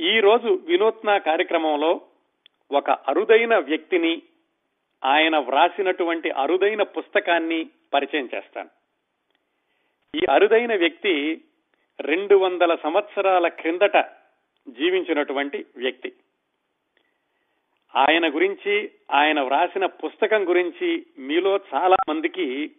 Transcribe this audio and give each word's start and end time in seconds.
ఈ 0.00 0.20
రోజు 0.20 0.60
వినూత్న 0.66 1.18
కార్యక్రమంలో 1.18 2.00
ఒక 2.72 2.90
అరుదైన 2.90 3.58
వ్యక్తిని 3.58 4.22
ఆయన 5.04 5.38
వ్రాసినటువంటి 5.38 6.30
అరుదైన 6.30 6.82
పుస్తకాన్ని 6.82 7.70
పరిచయం 7.94 8.28
చేస్తాను. 8.34 8.68
ఈ 10.14 10.20
అరుదైన 10.30 10.76
వ్యక్తి 10.76 11.40
రెండు 12.00 12.34
వందల 12.34 12.74
సంవత్సరాల 12.74 13.48
క్రిందట 13.48 13.96
జీవించినటువంటి 14.68 15.66
వ్యక్తి. 15.76 16.12
ఆయన 17.96 18.34
గురించి 18.34 18.90
ఆయన 19.10 19.40
వ్రాసిన 19.40 19.86
పుస్తకం 19.86 20.48
గురించి 20.48 21.06
మీలో 21.18 21.60
చాలా 21.74 21.96
మందికి 22.08 22.70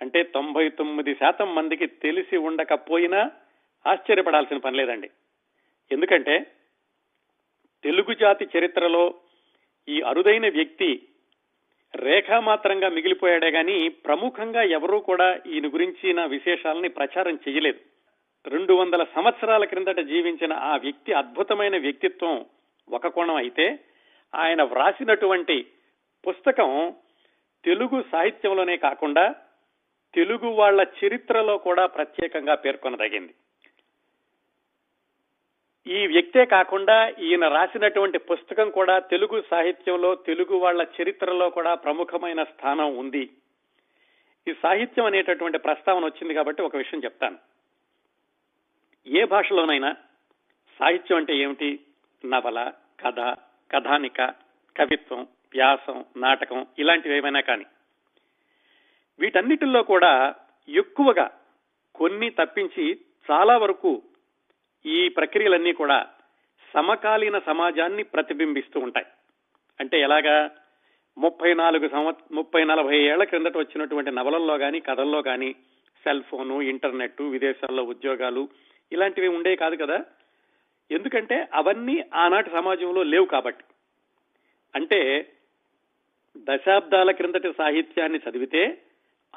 అంటే 0.00 0.22
తొంభై 0.22 0.68
తొమ్మిది 0.68 1.14
శాతం 1.14 1.54
మందికి 1.54 1.86
తెలిసి 1.86 2.36
ఉండకపోయినా 2.36 3.30
ఆశ్చర్యపడాల్సిన 3.86 4.56
పని 4.56 4.76
లేదండి. 4.76 5.10
ఎందుకంటే 5.92 6.46
తెలుగు 7.82 8.14
జాతి 8.14 8.46
చరిత్రలో 8.58 9.14
ఈ 9.88 10.00
అరుదైన 10.00 10.48
వ్యక్తి 10.48 11.08
రేఖామాత్రంగా 11.94 12.88
మిగిలిపోయాడే 12.88 13.50
గాని 13.50 13.88
ప్రముఖంగా 13.88 14.62
ఎవరూ 14.62 15.00
కూడా 15.00 15.38
ఈయన 15.46 15.66
గురించిన 15.66 16.24
విశేషాలని 16.24 16.88
ప్రచారం 16.88 17.38
చేయలేదు. 17.48 17.80
రెండు 18.48 18.72
వందల 18.74 19.04
సంవత్సరాల 19.04 19.64
క్రిందట 19.64 20.00
జీవించిన 20.00 20.52
ఆ 20.52 20.76
వ్యక్తి 20.76 21.12
అద్భుతమైన 21.12 21.78
వ్యక్తిత్వం 21.78 22.44
ఒక 22.90 23.06
కోణం 23.06 23.34
అయితే 23.34 23.78
ఆయన 24.34 24.62
వ్రాసినటువంటి 24.62 25.66
పుస్తకం 26.28 26.94
తెలుగు 27.64 28.04
సాహిత్యంలోనే 28.12 28.76
కాకుండా 28.76 29.34
తెలుగు 30.14 30.46
వాళ్ళ 30.46 30.86
చరిత్రలో 31.04 31.58
కూడా 31.58 31.86
ప్రత్యేకంగా 31.86 32.54
పేర్కొనదగింది. 32.54 33.34
ఈ 35.86 36.06
వ్యక్తే 36.06 36.44
కాకుండా 36.44 37.08
ఈయన 37.08 37.48
రాసినటువంటి 37.48 38.18
పుస్తకం 38.18 38.70
కూడా 38.70 38.98
తెలుగు 38.98 39.42
సాహిత్యంలో 39.50 40.14
తెలుగు 40.14 40.56
వాళ్ళ 40.56 40.86
చరిత్రలో 41.02 41.50
కూడా 41.50 41.74
ప్రముఖమైన 41.74 42.42
స్థానం 42.42 42.96
ఉంది. 42.96 43.30
ఈ 44.48 44.54
సాహిత్యం 44.62 45.06
అనేటటువంటి 45.06 45.58
ప్రస్తావన 45.58 46.04
వచ్చింది 46.04 46.34
కాబట్టి 46.34 46.62
ఒక 46.62 46.76
విషయం 46.76 47.04
చెప్తాను. 47.04 47.38
ఏ 49.06 49.24
భాషలోనైనా 49.24 49.92
సాహిత్యం 50.78 51.18
అంటే 51.18 51.36
ఏమిటి? 51.36 51.80
నవల 52.26 52.72
కథ 53.06 53.20
కథానిక 53.72 54.22
కవిత్వం 54.76 55.22
వ్యాసం 55.22 56.04
నాటకం 56.16 56.66
ఇలాంటివి 56.78 57.16
ఏమైనా 57.16 57.40
కానీ. 57.40 57.64
వీటన్నిటిల్లో 59.18 59.82
కూడా 59.82 60.34
ఎక్కువగా 60.68 61.30
కొన్ని 61.94 62.30
తప్పించి 62.30 63.00
చాలా 63.30 63.56
వరకు 63.56 64.02
ఈ 64.86 65.08
ప్రక్రియలన్నీ 65.08 65.72
కూడా 65.72 66.06
సమకాలీన 66.74 67.38
సమాజాన్ని 67.38 68.02
ప్రతిబింబిస్తూ 68.02 68.80
ఉంటాయి. 68.80 69.06
అంటే 69.80 70.00
ఎలాగా? 70.00 70.50
ముప్పై 71.18 71.54
నాలుగు 71.54 71.88
సంవత్ 71.88 72.18
ముప్పై 72.32 72.64
నలభై 72.64 72.98
ఏళ్ళ 72.98 73.24
క్రిందట 73.24 73.56
వచ్చినటువంటి 73.56 74.10
నవలల్లో 74.10 74.58
కానీ 74.58 74.80
కథల్లో 74.80 75.22
కానీ 75.22 75.52
సెల్ 76.04 76.22
ఫోను 76.22 76.62
ఇంటర్నెట్ 76.62 77.22
విదేశాల్లో 77.22 77.82
ఉద్యోగాలు 77.82 78.48
ఇలాంటివి 78.92 79.28
ఉండే 79.28 79.56
కాదు 79.56 79.76
కదా? 79.76 80.04
ఎందుకంటే 80.90 81.48
అవన్నీ 81.54 82.04
ఆనాటి 82.14 82.50
సమాజంలో 82.50 83.02
లేవు 83.02 83.26
కాబట్టి. 83.26 83.64
అంటే 84.74 85.32
దశాబ్దాల 86.36 87.10
క్రిందటి 87.10 87.52
సాహిత్యాన్ని 87.58 88.20
చదివితే 88.30 88.78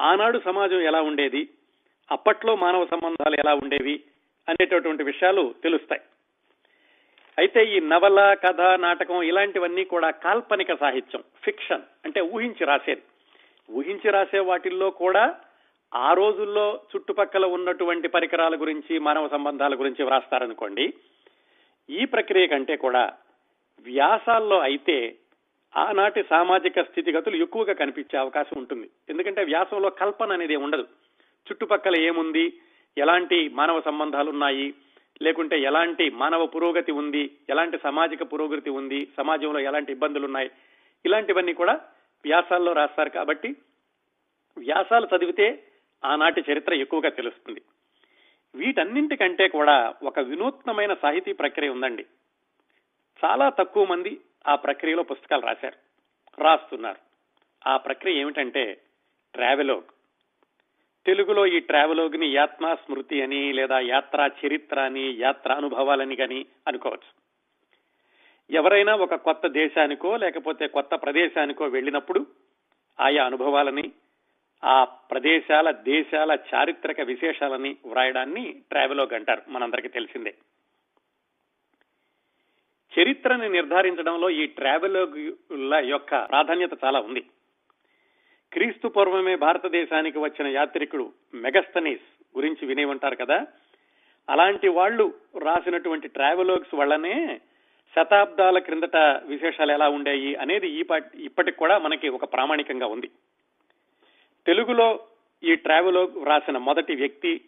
ఆనాడు 0.01 0.41
సమాజం 0.45 0.79
ఎలా 0.79 1.01
ఉండేది? 1.01 1.49
అప్పట్లో 2.11 2.55
మానవ 2.55 2.85
సంబంధాలు 2.85 3.35
ఎలా 3.35 3.53
ఉండేవి? 3.53 4.03
అనేటటువంటి 4.49 5.03
విషయాలు 5.03 5.55
తెలుస్తాయి. 5.63 6.01
అయితే 7.37 7.65
ఈ 7.65 7.79
నవల 7.79 8.33
కథ 8.33 8.61
నాటకం 8.61 9.23
ఇలాంటివన్నీ 9.23 9.83
కూడా 9.83 10.09
కాల్పనిక 10.09 10.73
సాహిత్యం 10.73 11.23
ఫిక్షన్ 11.43 11.81
అంటే 12.05 12.21
ఊహించి 12.21 12.65
రాసేది. 12.65 13.01
ఊహించి 13.71 14.11
రాసే 14.11 14.39
వాటిల్లో 14.39 14.89
కూడా 14.89 15.35
ఆ 15.95 16.13
రోజుల్లో 16.13 16.79
చుట్టుపక్కల 16.95 17.45
ఉన్నటువంటి 17.45 18.07
పరికరాల 18.07 18.55
గురించి 18.55 18.99
మానవ 18.99 19.27
సంబంధాల 19.27 19.79
గురించి 19.79 20.03
వ్రాస్తారనుకోండి. 20.03 20.93
ఈ 21.89 22.05
ప్రక్రియ 22.05 22.47
కంటే 22.47 22.75
కూడా 22.75 23.13
వ్యాసాల్లో 23.79 24.59
అయితే 24.59 25.15
ఆనాటి 25.77 26.23
సామాజిక 26.29 26.81
స్థితిగతులు 26.81 27.35
ఎక్కువగా 27.35 27.73
కనిపించే 27.73 28.19
అవకాశం 28.19 28.55
ఉంటుంది. 28.57 28.89
ఎందుకంటే 29.09 29.43
వ్యాసంలో 29.43 29.89
కల్పన 29.89 30.31
అనేది 30.33 30.55
ఉండదు. 30.55 30.81
చుట్టుపక్కల 31.51 32.01
ఏముంది? 32.01 32.53
ఎలాంటి 32.97 33.49
మానవ 33.49 33.81
సంబంధాలు 33.81 34.29
ఉన్నాయి 34.29 34.73
లేకుంటే 35.21 35.61
ఎలాంటి 35.61 36.09
మానవ 36.09 36.45
పురోగతి 36.45 36.91
ఉంది? 36.91 37.37
ఎలాంటి 37.49 37.77
సామాజిక 37.77 38.33
పురోగతి 38.33 38.69
ఉంది? 38.69 39.07
సమాజంలో 39.17 39.59
ఎలాంటి 39.59 39.91
ఇబ్బందులు 39.91 40.25
ఉన్నాయి 40.25 40.51
ఇలాంటివన్నీ 41.05 41.53
కూడా 41.53 41.73
వ్యాసాల్లో 42.23 42.73
రాస్తారు 42.73 43.09
కాబట్టి 43.09 43.55
వ్యాసాలు 44.57 45.07
చదివితే 45.17 45.63
ఆనాటి 46.05 46.43
చరిత్ర 46.51 46.73
ఎక్కువగా 46.73 47.09
తెలుస్తుంది. 47.09 47.61
వీటన్నింటికంటే 48.55 49.47
కూడా 49.47 49.93
ఒక 50.03 50.19
వినూత్నమైన 50.19 50.93
సాహితీ 50.93 51.33
ప్రక్రియ 51.33 51.69
ఉందండి. 51.69 52.05
చాలా 53.25 53.49
తక్కువ 53.49 53.85
మంది 53.85 54.19
ఆ 54.47 54.55
ప్రక్రియలో 54.55 55.03
పుస్తకాలు 55.03 55.41
రాశారు 55.41 55.89
రాస్తున్నారు. 56.41 56.97
ఆ 57.69 57.77
ప్రక్రియ 57.77 58.19
ఏమిటంటే 58.19 58.81
ట్రావెలోగ్. 59.33 59.98
తెలుగులో 61.05 61.45
ఈ 61.45 61.59
ట్రావెలోగ్ని 61.59 62.33
యాత్మా 62.33 62.75
స్మృతి 62.75 63.21
అని 63.21 63.53
లేదా 63.53 63.79
యాత్రా 63.79 64.29
చరిత్ర 64.45 64.79
అని 64.79 65.15
యాత్రా 65.19 65.55
అనుభవాలని 65.55 66.15
కానీ 66.15 66.45
అనుకోవచ్చు. 66.67 67.29
ఎవరైనా 68.55 68.95
ఒక 68.95 69.15
కొత్త 69.15 69.47
దేశానికో 69.47 70.17
లేకపోతే 70.17 70.67
కొత్త 70.67 70.95
ప్రదేశానికో 70.95 71.65
వెళ్ళినప్పుడు 71.65 72.27
ఆయా 72.99 73.25
అనుభవాలని 73.25 73.91
ఆ 74.63 74.83
ప్రదేశాల 74.83 75.71
దేశాల 75.71 76.37
చారిత్రక 76.55 77.01
విశేషాలని 77.01 77.77
వ్రాయడాన్ని 77.85 78.55
ట్రావెలోగ్ 78.69 79.13
అంటారు 79.13 79.41
మనందరికీ 79.47 79.87
తెలిసిందే. 79.87 80.35
చరిత్రని 82.99 83.49
నిర్ధారించడంలో 83.49 84.29
ఈ 84.29 84.45
ట్రావెలోగుల 84.45 85.75
యొక్క 85.75 86.25
ప్రాధాన్యత 86.25 86.69
చాలా 86.85 86.99
ఉంది. 86.99 87.25
క్రీస్తు 88.53 88.87
పూర్వమే 88.87 89.35
భారతదేశానికి 89.35 90.19
వచ్చిన 90.19 90.47
యాత్రికుడు 90.47 91.13
మెగస్తనీస్ 91.33 92.37
గురించి 92.37 92.65
వినే 92.65 92.85
ఉంటారు 92.85 93.15
కదా? 93.15 93.47
అలాంటి 94.29 94.67
వాళ్ళు 94.67 95.13
రాసినటువంటి 95.39 96.07
ట్రావెలోగ్స్ 96.07 96.75
వల్లనే 96.75 97.41
శతాబ్దాల 97.95 98.59
క్రిందట 98.59 98.95
విశేషాలు 99.25 99.71
ఎలా 99.71 99.89
ఉండేవి 99.89 100.35
అనేది 100.35 100.69
ఈ 100.69 100.85
ఇప్పటికి 101.15 101.57
కూడా 101.57 101.77
మనకి 101.77 102.09
ఒక 102.09 102.33
ప్రామాణికంగా 102.33 102.87
ఉంది. 102.87 103.11
తెలుగులో 104.45 104.99
ఈ 105.43 105.55
ట్రావెలోగ్ 105.55 106.25
రాసిన 106.25 106.57
మొదటి 106.57 106.95
వ్యక్తి 106.95 107.41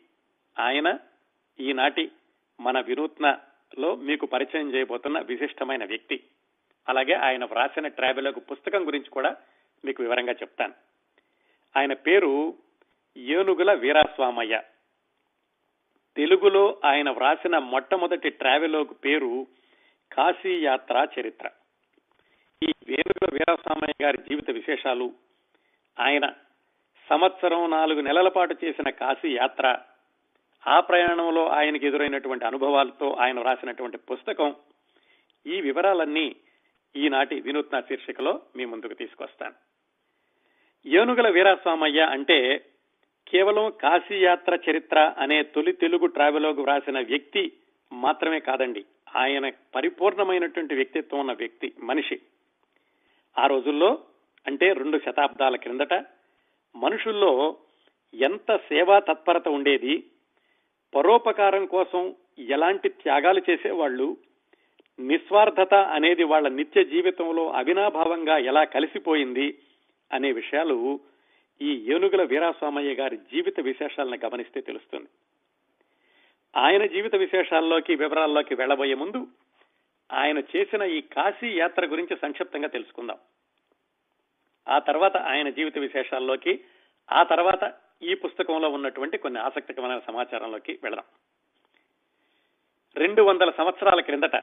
ఆయన 0.60 0.98
ఈనాటి 1.60 2.12
మన 2.60 2.80
వినూత్నలో 2.80 3.96
మీకు 3.96 4.26
పరిచయం 4.26 4.74
చేయబోతున్న 4.74 5.20
విశిష్టమైన 5.20 5.86
వ్యక్తి. 5.86 6.24
అలాగే 6.90 7.14
ఆయన 7.14 7.46
వ్రాసిన 7.46 7.88
ట్రావెలోగ్ 7.88 8.52
పుస్తకం 8.52 8.88
గురించి 8.88 9.10
కూడా 9.10 9.36
మీకు 9.86 10.04
వివరంగా 10.04 10.32
చెప్తాను. 10.32 10.91
ఆయన 11.78 11.94
పేరు 11.94 12.54
ఏనుగుల 13.18 13.74
వీరాస్వామయ్య. 13.74 14.62
తెలుగులో 16.18 16.82
ఆయన 16.86 17.10
వ్రాసిన 17.10 17.58
మొట్టమొదటి 17.58 18.30
ట్రావెలోగ్ 18.30 19.06
పేరు 19.06 19.48
కాశీ 20.12 20.62
యాత్ర 20.64 21.08
చరిత్ర. 21.20 21.50
ఈ 22.64 22.72
వేణుగుల 22.88 23.34
వీరాస్వామయ్య 23.34 24.06
గారి 24.06 24.18
జీవిత 24.18 24.50
విశేషాలు 24.50 25.14
ఆయన 26.00 26.34
సంవత్సరం 27.10 27.70
నాలుగు 27.70 28.02
నెలల 28.02 28.28
పాటు 28.28 28.56
చేసిన 28.64 28.90
కాశీ 28.90 29.36
యాత్ర 29.36 29.80
ఆ 30.68 30.80
ప్రయాణంలో 30.80 31.48
ఆయనకు 31.48 31.86
ఎదురైనటువంటి 31.86 32.46
అనుభవాలతో 32.46 33.12
ఆయన 33.12 33.40
వ్రాసినటువంటి 33.40 33.98
పుస్తకం 33.98 34.56
ఈ 35.48 35.62
వివరాలన్నీ 35.62 36.36
ఈనాటి 36.96 37.42
వినూత్న 37.42 37.80
శీర్షికలో 37.80 38.42
మీ 38.56 38.66
ముందుకు 38.66 38.94
తీసుకొస్తాను. 38.94 39.71
ఏనుగుల 40.86 41.30
వీరాస్వామయ్య 41.30 42.02
అంటే 42.02 42.66
కేవలం 43.28 43.74
కాశీయాత్ర 43.82 44.60
చరిత్ర 44.70 45.14
అనే 45.18 45.44
తొలి 45.44 45.74
తెలుగు 45.74 46.06
ట్రావెలోగ్ 46.06 46.60
వ్రాసిన 46.60 47.00
వ్యక్తి 47.00 47.52
మాత్రమే 47.94 48.40
కాదండి. 48.40 48.86
ఆయన 49.16 49.52
పరిపూర్ణమైనటువంటి 49.76 50.76
వ్యక్తిత్వం 50.76 51.20
ఉన్న 51.20 51.34
వ్యక్తి 51.34 51.74
మనిషి. 51.84 52.20
ఆ 53.38 53.48
రోజుల్లో 53.48 54.00
అంటే 54.48 54.74
రెండు 54.74 54.98
శతాబ్దాల 54.98 55.56
క్రిందట 55.56 55.94
మనుషుల్లో 56.76 57.56
ఎంత 58.14 58.56
సేవా 58.56 59.00
తత్పరత 59.00 59.48
ఉండేది 59.48 60.04
పరోపకారం 60.96 61.66
కోసం 61.66 62.16
ఎలాంటి 62.40 62.90
త్యాగాలు 62.90 63.42
చేసేవాళ్ళు 63.50 64.18
నిస్వార్థత 65.00 65.74
అనేది 65.74 66.24
వాళ్ళ 66.24 66.48
నిత్య 66.48 66.84
జీవితంలో 66.84 67.50
అవినాభావంగా 67.50 68.38
ఎలా 68.38 68.64
కలిసిపోయింది 68.64 69.58
అనే 70.12 70.32
విషయాలు 70.32 71.00
ఈ 71.62 71.94
ఏనుగుల 71.94 72.24
వీరాస్వామయ్య 72.24 72.94
గారి 72.94 73.18
జీవిత 73.18 73.60
విశేషాలను 73.60 74.26
గమనిస్తే 74.26 74.62
తెలుస్తుంది. 74.62 75.08
ఆయన 76.56 76.86
జీవిత 76.86 77.16
విశేషాల్లోకి 77.16 77.96
వివరాల్లోకి 77.96 78.56
వెళ్ళబోయే 78.56 78.94
ముందు 78.94 79.28
ఆయన 80.12 80.38
చేసిన 80.38 80.82
ఈ 80.82 81.02
కాశీ 81.02 81.58
యాత్ర 81.58 81.86
గురించి 81.86 82.18
సంక్షిప్తంగా 82.18 82.68
తెలుసుకుందాం. 82.68 83.18
ఆ 84.68 84.80
తర్వాత 84.80 85.18
ఆయన 85.18 85.50
జీవిత 85.50 85.78
విశేషాల్లోకి 85.78 86.64
ఆ 87.12 87.24
తర్వాత 87.24 87.74
ఈ 88.04 88.14
పుస్తకంలో 88.14 88.70
ఉన్నటువంటి 88.70 89.18
కొన్ని 89.18 89.40
ఆసక్తికరమైన 89.40 90.00
సమాచారంలోకి 90.00 90.80
వెళదాం. 90.84 91.06
రెండు 92.96 93.22
వందల 93.22 93.52
సంవత్సరాల 93.52 94.02
క్రిందట 94.02 94.36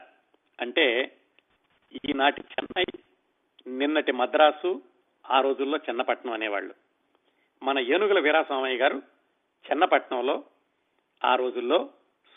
అంటే 0.61 1.17
ఈనాటి 2.09 2.41
చెన్నై 2.41 2.85
నిన్నటి 3.67 4.13
మద్రాసు 4.13 4.83
ఆ 5.31 5.41
రోజుల్లో 5.41 5.77
చెన్నపట్నం 5.77 6.33
అనేవాళ్ళు. 6.33 6.75
మన 7.63 7.79
ఏనుగుల 7.79 8.21
వీరాస్వామయ్య 8.21 8.77
గారు 8.77 9.03
చెన్నపట్నంలో 9.71 10.45
ఆ 11.25 11.35
రోజుల్లో 11.35 11.91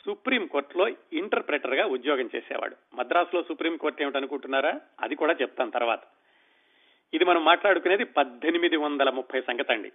సుప్రీం 0.06 0.48
కోర్టులో 0.48 0.88
ఇంటర్ప్రెటర్గా 1.14 1.86
ఉద్యోగం 1.86 2.30
చేసేవాడు. 2.36 2.76
మద్రాసులో 2.94 3.44
సుప్రీం 3.44 3.78
కోర్టు 3.78 4.04
ఏమిటనుకుంటున్నారా? 4.04 4.82
అది 5.00 5.16
కూడా 5.16 5.34
చెప్తాను 5.34 5.72
తర్వాత. 5.72 6.00
ఇది 7.14 7.26
మనం 7.26 7.46
మాట్లాడుకునేది 7.46 8.04
పద్దెనిమిది 8.04 8.78
వందల 8.78 9.10
ముప్పై 9.10 9.42
సంగతి 9.42 9.74
అండి 9.74 9.92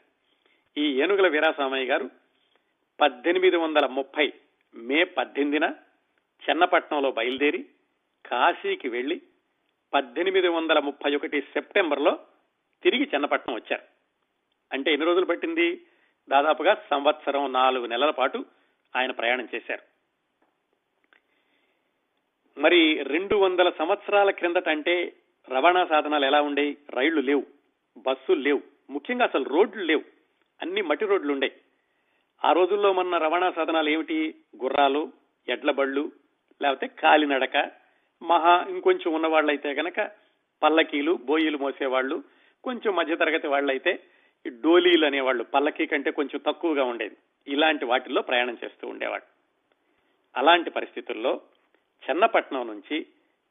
ఈ 0.79 1.01
ఏనుగుల 1.03 1.29
వీరాస్వామయ్య 1.29 1.87
గారు 1.87 2.11
పద్దెనిమిది 3.01 3.57
వందల 3.57 3.87
ముప్పై 3.87 4.33
మే 4.75 5.05
పద్దెనిమిదిన 5.05 5.75
చెన్నపట్నంలో 6.51 7.11
బయలుదేరి 7.11 7.67
కాశీకి 8.27 8.89
వెళ్ళి 8.89 9.23
పద్దెనిమిది 9.95 10.49
వందల 10.49 10.79
ముప్పై 10.79 11.17
ఒకటి 11.17 11.41
సెప్టెంబర్లో 11.41 12.19
తిరిగి 12.83 13.11
చెన్నపట్నం 13.15 13.55
వచ్చారు. 13.55 13.83
అంటే 14.73 14.93
ఎన్ని 14.93 15.07
రోజులు 15.07 15.25
పట్టింది? 15.25 15.87
దాదాపుగా 16.29 16.77
సంవత్సరం 16.91 17.53
నాలుగు 17.53 17.87
నెలల 17.87 18.11
పాటు 18.11 18.45
ఆయన 18.97 19.11
ప్రయాణం 19.11 19.49
చేశారు. 19.55 19.97
మరి 22.61 23.03
రెండు 23.03 23.37
వందల 23.37 23.71
సంవత్సరాల 23.71 24.31
క్రిందట 24.31 24.69
అంటే 24.69 25.13
రవాణా 25.49 25.87
సాధనాలు 25.87 26.25
ఎలా 26.25 26.43
ఉండేవి? 26.43 26.77
రైళ్ళు 26.91 27.21
లేవు 27.21 27.47
బస్సులు 27.99 28.41
లేవు 28.41 28.63
ముఖ్యంగా 28.91 29.25
అసలు 29.25 29.45
రోడ్లు 29.45 29.83
లేవు 29.83 30.03
అన్ని 30.63 30.83
మట్టి 30.83 31.07
రోడ్లు 31.07 31.33
ఉండే. 31.33 31.53
ఆ 32.45 32.53
రోజుల్లో 32.53 32.93
మన 32.93 33.19
రవాణా 33.19 33.51
సాధనాలు 33.51 33.89
ఏమిటి? 33.89 34.35
గుర్రాలు 34.63 35.13
ఎడ్ల 35.49 35.71
బళ్ళు 35.71 36.13
లేకపోతే 36.63 36.87
కాలినడక 36.87 37.71
మహా 38.23 38.67
ఇంకొంచెం 38.69 39.15
ఉన్నవాళ్ళైతే 39.15 39.73
గనక 39.73 40.11
పల్లకీలు 40.63 41.13
బోయిలు 41.13 41.59
మోసేవాళ్ళు 41.59 42.25
కొంచెం 42.67 42.97
మధ్యతరగతి 42.97 43.47
వాళ్ళైతే 43.47 44.03
ఈ 44.47 44.51
డోలీలు 44.51 45.07
అనేవాళ్ళు 45.07 45.45
పల్లకీ 45.45 45.87
కంటే 45.87 46.11
కొంచెం 46.11 46.41
తక్కువగా 46.47 46.85
ఉండేది. 46.85 47.17
ఇలాంటి 47.49 47.85
వాటిల్లో 47.85 48.23
ప్రయాణం 48.23 48.59
చేస్తూ 48.65 48.89
ఉండేవాడు 48.89 49.25
అలాంటి 50.37 50.71
పరిస్థితుల్లో 50.71 51.41
చెన్నపట్నం 52.11 52.67
నుంచి 52.67 53.07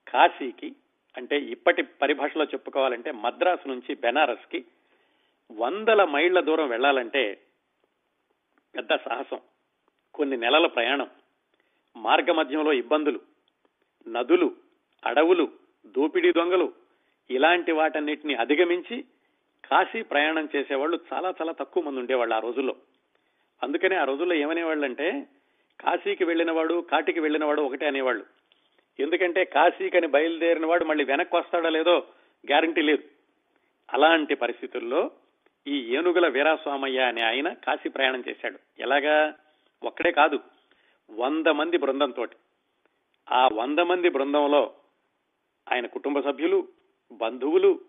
కాశీకి 0.07 0.75
అంటే 1.17 1.38
ఇప్పటి 1.38 1.83
పరిభాషలో 1.83 2.44
చెప్పుకోవాలంటే 2.44 3.12
మద్రాసు 3.12 3.67
నుంచి 3.67 3.95
బెనారస్కి 3.95 4.65
వందల 5.51 6.03
మైళ్ళ 6.03 6.39
దూరం 6.39 6.69
వెళ్ళాలంటే 6.69 7.41
పెద్ద 8.75 8.95
సాహసం. 8.95 9.39
కొన్ని 10.13 10.38
నెలల 10.38 10.68
ప్రయాణం. 10.68 11.09
మార్గ 11.97 12.31
మధ్యంలో 12.31 12.73
ఇబ్బందులు. 12.73 13.19
నదులు 14.07 14.56
అడవులు 15.06 15.51
దోపిడీ 15.85 16.31
దొంగలు 16.31 16.84
ఇలాంటి 17.30 17.72
వాటన్నిటిని 17.72 18.36
అధిగమించి 18.36 19.06
కాశీ 19.72 20.01
ప్రయాణం 20.01 20.50
చేసేవాళ్ళు 20.56 21.00
చాలా 21.13 21.33
చాలా 21.42 21.51
తక్కువ 21.51 21.83
మంది 21.83 22.00
ఉండేవాళ్ళు 22.00 22.36
ఆ 22.36 22.39
రోజుల్లో. 22.39 22.75
అందుకనే 23.63 23.95
ఆ 23.95 24.04
రోజుల్లో 24.04 24.36
ఏమనేవాళ్ళంటే 24.36 25.27
కాశీకి 25.80 26.24
వెళ్ళినవాడు 26.24 26.86
కాటికి 26.92 27.19
వెళ్ళినవాడు 27.19 27.62
ఒకటే 27.62 27.88
అనేవాళ్ళు. 27.88 28.25
ఎందుకంటే 29.00 29.45
కాశీకని 29.45 30.07
బయలుదేరిన 30.07 30.66
వాడు 30.66 30.86
మళ్ళీ 30.86 31.04
వెనక్కి 31.04 31.36
వస్తాడో 31.36 31.69
లేదో 31.69 31.98
గ్యారంటీ 32.50 32.81
లేదు. 32.81 33.04
అలాంటి 33.94 34.36
పరిస్థితుల్లో 34.36 35.12
ఈ 35.68 35.95
ఏనుగుల 35.95 36.28
వీరాస్వామయ్య 36.28 37.00
అనే 37.00 37.21
ఆయన 37.21 37.54
కాశీ 37.54 37.89
ప్రయాణం 37.89 38.24
చేశాడు. 38.30 38.60
ఎలాగా? 38.80 39.33
ఒక్కడే 39.83 40.12
కాదు. 40.12 40.39
వంద 41.12 41.48
మంది 41.48 41.78
బృందంతో. 41.78 42.28
ఆ 43.31 43.50
వంద 43.54 43.80
మంది 43.80 44.10
బృందంలో 44.10 44.74
ఆయన 45.71 45.86
కుటుంబ 45.86 46.19
సభ్యులు 46.19 46.68
బంధువులు 47.12 47.80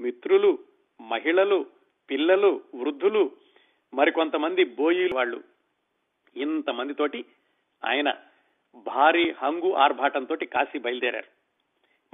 మిత్రులు 0.00 0.58
మహిళలు 1.00 1.66
పిల్లలు 2.10 2.60
వృద్ధులు 2.74 3.30
మరికొంతమంది 3.94 4.64
బోయి 4.64 5.12
వాళ్ళు. 5.12 5.44
ఇంతమందితోటి 6.36 7.24
ఆయన 7.84 8.14
భారీ 8.76 9.30
హంగు 9.30 9.72
ఆర్భాటంతో 9.72 10.36
కాశీ 10.36 10.78
బయలుదేరారు. 10.78 11.26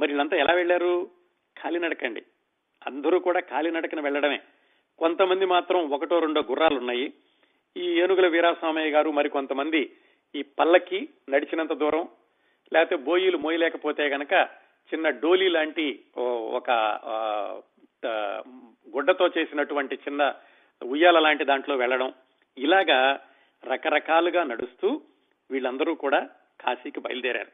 మరి 0.00 0.08
వీళ్ళంతా 0.08 0.36
ఎలా 0.36 0.54
వెళ్ళారు 0.54 1.10
కాలినడకండి 1.62 2.22
అందరూ 2.86 3.18
కూడా 3.18 3.40
కాలినడకన 3.40 4.00
వెళ్ళడమే. 4.00 4.40
కొంతమంది 4.98 5.46
మాత్రం 5.46 5.90
ఒకటో 5.90 6.18
రెండో 6.18 6.40
గుర్రాలు 6.40 6.78
ఉన్నాయి 6.78 7.12
ఈ 7.76 8.00
ఏనుగుల 8.00 8.26
వీరాస్వామయ్య 8.26 8.90
గారు 8.90 9.10
మరి 9.10 9.28
కొంతమంది 9.28 9.96
ఈ 10.34 10.42
పల్లకి 10.42 11.08
నడిచినంత 11.28 11.72
దూరం 11.72 12.08
లేకపోతే 12.72 13.02
బోయిలు 13.02 13.38
మోయలేకపోతే 13.38 14.02
గనక 14.02 14.61
చిన్న 14.90 15.10
డోలీ 15.10 15.48
లాంటి 15.48 16.04
ఒక 16.18 16.70
గుడ్డతో 18.88 19.28
చేసినటువంటి 19.38 19.94
చిన్న 19.94 20.34
ఉయ్యాల 20.82 21.18
లాంటి 21.18 21.44
దాంట్లో 21.44 21.76
వెళ్ళడం. 21.76 22.12
ఇలాగా 22.58 23.20
రకరకాలుగా 23.64 24.44
నడుస్తూ 24.44 25.00
వీళ్ళందరూ 25.50 25.94
కూడా 25.94 26.28
కాశీకి 26.60 27.00
బయలుదేరారు. 27.00 27.50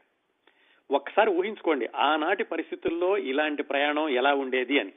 ఒక్కసారి 0.90 1.30
ఊహించుకోండి 1.30 1.88
ఆనాటి 1.96 2.44
పరిస్థితుల్లో 2.44 3.18
ఇలాంటి 3.18 3.62
ప్రయాణం 3.62 4.08
ఎలా 4.08 4.34
ఉండేది 4.34 4.80
అని. 4.80 4.92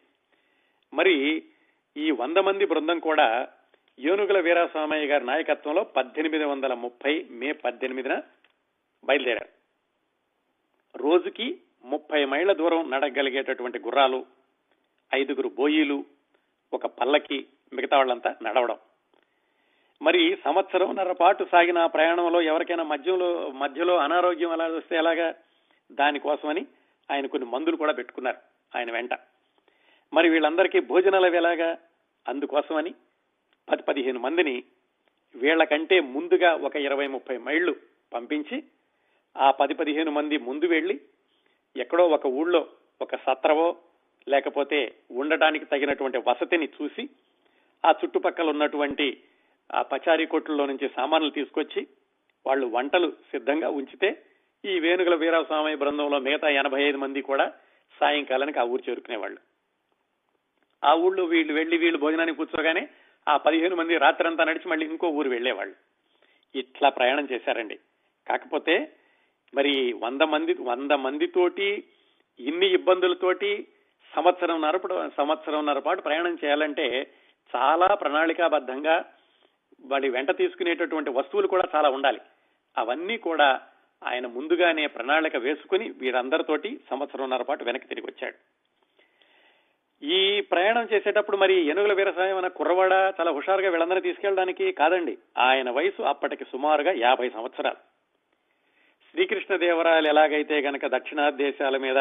మరి 0.93 1.43
ఈ 1.97 2.11
వంద 2.11 2.37
మంది 2.37 2.65
బృందం 2.65 2.99
కూడా 2.99 3.47
ఏనుగుల 3.99 4.39
వీరాస్వామయ్య 4.39 5.07
గారి 5.07 5.25
నాయకత్వంలో 5.25 5.83
పద్దెనిమిది 5.83 6.43
వందల 6.43 6.73
ముప్పై 6.73 7.27
మే 7.29 7.51
పద్దెనిమిదిన 7.51 8.21
బయలుదేరారు. 9.03 9.49
రోజుకి 10.97 11.61
ముప్పై 11.85 12.25
మైళ్ళ 12.25 12.53
దూరం 12.53 12.91
నడగలిగేటటువంటి 12.91 13.79
గుర్రాలు 13.79 14.25
ఐదుగురు 15.15 15.49
బోయీలు 15.49 16.05
ఒక 16.73 16.85
పల్లకి 16.85 17.45
మిగతా 17.73 17.97
వాళ్ళంతా 17.97 18.35
నడవడం. 18.43 18.77
మరి 20.01 20.37
సంవత్సరంన్నర 20.45 21.11
పాటు 21.11 21.47
సాగిన 21.51 21.85
ప్రయాణంలో 21.85 22.41
ఎవరికైనా 22.41 22.83
మధ్యలో 22.83 23.49
మధ్యలో 23.49 23.97
అనారోగ్యం 23.97 24.51
అలా 24.51 24.67
వస్తే 24.67 24.95
ఎలాగా? 24.95 25.33
దానికోసమని 25.91 26.65
ఆయన 27.11 27.25
కొన్ని 27.25 27.49
మందులు 27.49 27.75
కూడా 27.75 27.93
పెట్టుకున్నారు 27.93 28.37
ఆయన 28.75 28.91
వెంట. 28.91 29.09
మరి 30.13 30.29
వీళ్ళందరికీ 30.29 30.79
భోజనాలు 30.79 31.25
ఎలాగా? 31.25 31.77
అందుకోసమని 32.27 32.93
పది 33.71 33.83
పదిహేను 33.83 34.19
మందిని 34.19 34.63
వీళ్ళకంటే 35.35 35.99
ముందుగా 35.99 36.53
ఒక 36.53 36.75
ఇరవై 36.75 37.07
ముప్పై 37.07 37.37
మైళ్ళు 37.37 37.75
పంపించి 38.13 38.63
ఆ 39.37 39.51
పది 39.51 39.73
పదిహేను 39.73 40.11
మంది 40.11 40.37
ముందు 40.37 40.65
వెళ్ళి 40.65 41.01
ఎక్కడో 41.75 42.07
ఒక 42.07 42.25
ఊళ్ళో 42.25 42.67
ఒక 43.01 43.15
సత్రవో 43.15 43.77
లేకపోతే 44.27 44.95
ఉండటానికి 45.11 45.65
తగినటువంటి 45.65 46.17
వసతిని 46.17 46.69
చూసి 46.81 47.09
ఆ 47.85 47.91
చుట్టుపక్కల 47.91 48.49
ఉన్నటువంటి 48.49 49.23
ఆ 49.73 49.81
పచారీ 49.81 50.25
కొట్టుల్లో 50.25 50.65
నుంచి 50.65 50.89
సామాన్లు 50.95 51.29
తీసుకొచ్చి 51.29 51.87
వాళ్ళు 52.45 52.67
వంటలు 52.67 53.11
సిద్ధంగా 53.11 53.69
ఉంచితే 53.69 54.23
ఈ 54.65 54.79
వేణుగుల 54.79 55.15
వీరాస్వామి 55.15 55.75
బృందంలో 55.75 56.19
మిగతా 56.19 56.49
ఎనభై 56.49 56.81
ఐదు 56.83 56.97
మంది 56.97 57.21
కూడా 57.21 57.51
సాయంకాలానికి 57.99 58.59
ఆ 58.59 58.63
ఊరు 58.63 58.83
చేరుకునేవాళ్ళు. 58.89 59.39
ఆ 60.83 60.93
ఊళ్ళో 60.93 61.23
వీళ్ళు 61.23 61.53
వెళ్ళి 61.53 61.77
వీళ్ళు 61.77 61.99
భోజనానికి 61.99 62.37
కూర్చోగానే 62.37 62.89
ఆ 63.27 63.37
పదిహేను 63.37 63.75
మంది 63.75 63.97
రాత్రంతా 63.97 64.43
నడిచి 64.43 64.69
మళ్ళీ 64.69 64.85
ఇంకో 64.85 65.07
ఊరు 65.07 65.29
వెళ్ళేవాళ్ళు 65.29 65.75
ఇట్లా 66.55 66.89
ప్రయాణం 66.89 67.27
చేశారండి. 67.31 67.79
కాకపోతే 68.27 68.93
మరి 69.53 69.93
వంద 69.93 70.21
మంది 70.21 70.53
వంద 70.53 70.91
మందితోటి 70.91 71.83
ఇన్ని 72.39 72.67
ఇబ్బందులతోటి 72.67 73.67
సంవత్సరం 74.15 74.61
నరపడు 74.61 75.09
సంవత్సరంన్నర 75.17 75.79
పాటు 75.79 76.01
ప్రయాణం 76.01 76.37
చేయాలంటే 76.45 77.07
చాలా 77.55 77.87
ప్రణాళికాబద్ధంగా 77.87 79.05
వాడి 79.81 80.09
వెంట 80.09 80.37
తీసుకునేటటువంటి 80.37 81.09
వస్తువులు 81.09 81.47
కూడా 81.47 81.63
చాలా 81.75 81.89
ఉండాలి. 81.89 82.21
అవన్నీ 82.77 83.17
కూడా 83.17 83.61
ఆయన 84.03 84.27
ముందుగానే 84.27 84.87
ప్రణాళిక 84.87 85.35
వేసుకుని 85.35 85.89
వీరందరితోటి 85.89 86.79
సంవత్సరంన్నర 86.89 87.41
పాటు 87.41 87.63
వెనక్కి 87.63 87.89
తిరిగి 87.89 88.07
వచ్చాడు. 88.07 88.35
ఈ 90.05 90.41
ప్రయాణం 90.41 90.87
చేసేటప్పుడు 90.93 91.37
మరి 91.37 91.53
ఏనుగుల 91.53 91.93
వీరసాయం 91.93 92.37
అన్న 92.37 92.47
కుర్రవాడ 92.47 92.91
చాలా 92.91 93.31
హుషారుగా 93.31 93.69
వీళ్ళందరినీ 93.69 94.01
తీసుకెళ్ళడానికి 94.01 94.71
కాదండి. 94.71 95.17
ఆయన 95.37 95.69
వయసు 95.69 96.01
అప్పటికి 96.01 96.43
సుమారుగా 96.43 96.91
యాభై 96.91 97.29
సంవత్సరాలు. 97.29 98.00
శ్రీకృష్ణదేవరాయలు 99.11 100.07
ఎలాగైతే 100.07 100.61
గనక 100.61 100.85
దక్షిణాది 100.85 101.43
దేశాల 101.43 101.77
మీద 101.77 101.97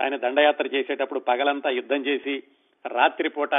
ఆయన 0.00 0.16
దండయాత్ర 0.16 0.66
చేసేటప్పుడు 0.66 1.20
పగలంతా 1.20 1.70
యుద్ధం 1.70 2.06
చేసి 2.06 2.42
రాత్రిపూట 2.86 3.54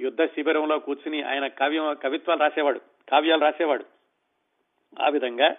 యుద్ధ 0.00 0.24
శిబిరంలో 0.24 0.78
కూర్చుని 0.78 1.22
ఆయన 1.22 1.46
కవ్యం 1.46 1.96
కవిత్వాలు 2.02 2.40
రాసేవాడు 2.40 2.80
కావ్యాలు 3.08 3.40
రాసేవాడు. 3.40 3.84
ఆ 5.00 5.08
విధంగా 5.08 5.56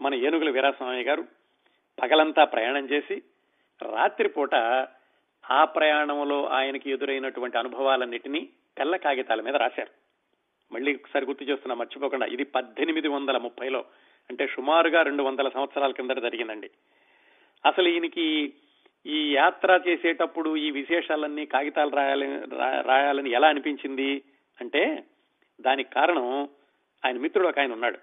మన 0.00 0.14
ఏనుగుల 0.14 0.50
వీరాస్వామి 0.50 1.02
గారు 1.02 1.24
పగలంతా 2.02 2.44
ప్రయాణం 2.44 2.86
చేసి 2.86 3.22
రాత్రిపూట 3.82 4.54
ఆ 5.50 5.64
ప్రయాణంలో 5.64 6.46
ఆయనకి 6.46 6.90
ఎదురైనటువంటి 6.90 7.58
అనుభవాలన్నిటినీ 7.58 8.48
తెల్ల 8.78 8.96
కాగితాల 8.96 9.40
మీద 9.40 9.56
రాశారు. 9.56 9.90
మళ్ళీ 10.74 10.94
ఒకసారి 10.94 11.26
గుర్తు 11.26 11.44
చేస్తున్నా 11.44 11.74
మర్చిపోకుండా 11.74 12.26
ఇది 12.26 12.44
పద్దెనిమిది 12.44 13.08
వందల 13.08 13.38
ముప్పైలో 13.38 13.84
అంటే 14.30 14.46
సుమారుగా 14.46 15.02
రెండు 15.02 15.22
వందల 15.22 15.48
సంవత్సరాల 15.48 15.90
కిందట 15.90 16.18
జరిగిందండి. 16.18 16.70
అసలు 17.66 17.88
ఈయనకి 17.88 18.52
ఈ 19.06 19.34
యాత్ర 19.34 19.80
చేసేటప్పుడు 19.88 20.56
ఈ 20.56 20.70
విశేషాలన్నీ 20.70 21.46
కాగితాలు 21.46 21.90
రాయాలని 21.90 22.40
రాయాలని 22.82 23.30
ఎలా 23.30 23.48
అనిపించింది 23.48 24.22
అంటే 24.60 25.04
దానికి 25.60 25.90
కారణం 25.90 26.48
ఆయన 27.04 27.18
మిత్రుడు 27.18 27.48
ఒక 27.48 27.58
ఆయన 27.58 27.72
ఉన్నాడు. 27.72 27.98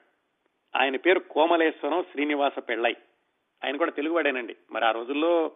ఆయన 0.76 0.96
పేరు 0.96 1.20
కోమలేశ్వరం 1.20 2.04
శ్రీనివాస 2.12 2.60
పెళ్ళై. 2.70 2.96
ఆయన 3.66 3.78
కూడా 3.78 3.92
తెలుగువాడేనండి. 3.92 4.56
మరి 4.72 4.86
ఆ 4.86 4.92
రోజుల్లో 4.92 5.52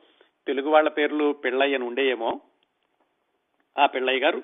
తెలుగు 0.47 0.69
వాళ్ళ 0.69 0.89
పేర్లు 0.89 1.33
పెళ్ళయ్య 1.33 1.75
అని 1.75 1.83
ఉండేయేమో. 1.83 2.41
ఆ 3.79 3.85
పెళ్ళయ్య 3.85 4.19
గారు 4.19 4.43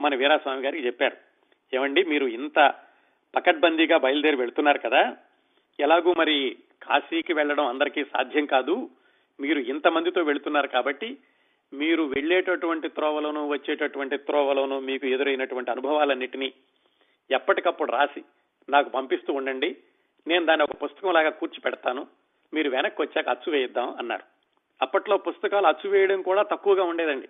మన 0.00 0.14
వీరాస్వామి 0.14 0.62
గారికి 0.62 0.86
చెప్పారు. 0.86 1.16
ఏమండి 1.74 2.04
మీరు 2.04 2.26
ఇంత 2.26 2.74
పకడ్బందీగా 3.36 3.96
బయలుదేరి 3.96 4.36
వెళ్తున్నారు 4.36 4.78
కదా 4.78 5.16
ఎలాగూ 5.80 6.14
మరి 6.18 6.56
కాశీకి 6.82 7.32
వెళ్ళడం 7.32 7.66
అందరికీ 7.66 8.04
సాధ్యం 8.04 8.46
కాదు. 8.46 8.90
మీరు 9.40 9.58
ఇంతమందితో 9.58 10.22
వెళుతున్నారు 10.22 10.66
కాబట్టి 10.66 11.18
మీరు 11.72 12.02
వెళ్ళేటటువంటి 12.02 12.88
త్రోవలోనూ 12.88 13.46
వచ్చేటటువంటి 13.46 14.16
త్రోవలోనూ 14.16 14.80
మీకు 14.80 15.06
ఎదురైనటువంటి 15.06 15.70
అనుభవాలన్నిటినీ 15.70 16.52
ఎప్పటికప్పుడు 17.30 17.92
రాసి 17.92 18.24
నాకు 18.68 18.88
పంపిస్తూ 18.88 19.32
ఉండండి. 19.32 19.76
నేను 20.26 20.46
దాన్ని 20.46 20.64
ఒక 20.64 20.82
పుస్తకం 20.82 21.12
లాగా 21.12 21.30
కూర్చి 21.30 21.60
పెడతాను 21.60 22.06
మీరు 22.54 22.70
వెనక్కి 22.70 23.02
వచ్చాక 23.02 23.28
అచ్చు 23.28 23.52
వేయిద్దాం 23.52 23.96
అన్నారు. 23.98 24.22
అప్పట్లో 24.82 25.16
పుస్తకాలు 25.16 25.66
అచ్చు 25.66 25.90
వేయడం 25.90 26.22
కూడా 26.22 26.42
తక్కువగా 26.42 26.84
ఉండేదండి. 26.84 27.28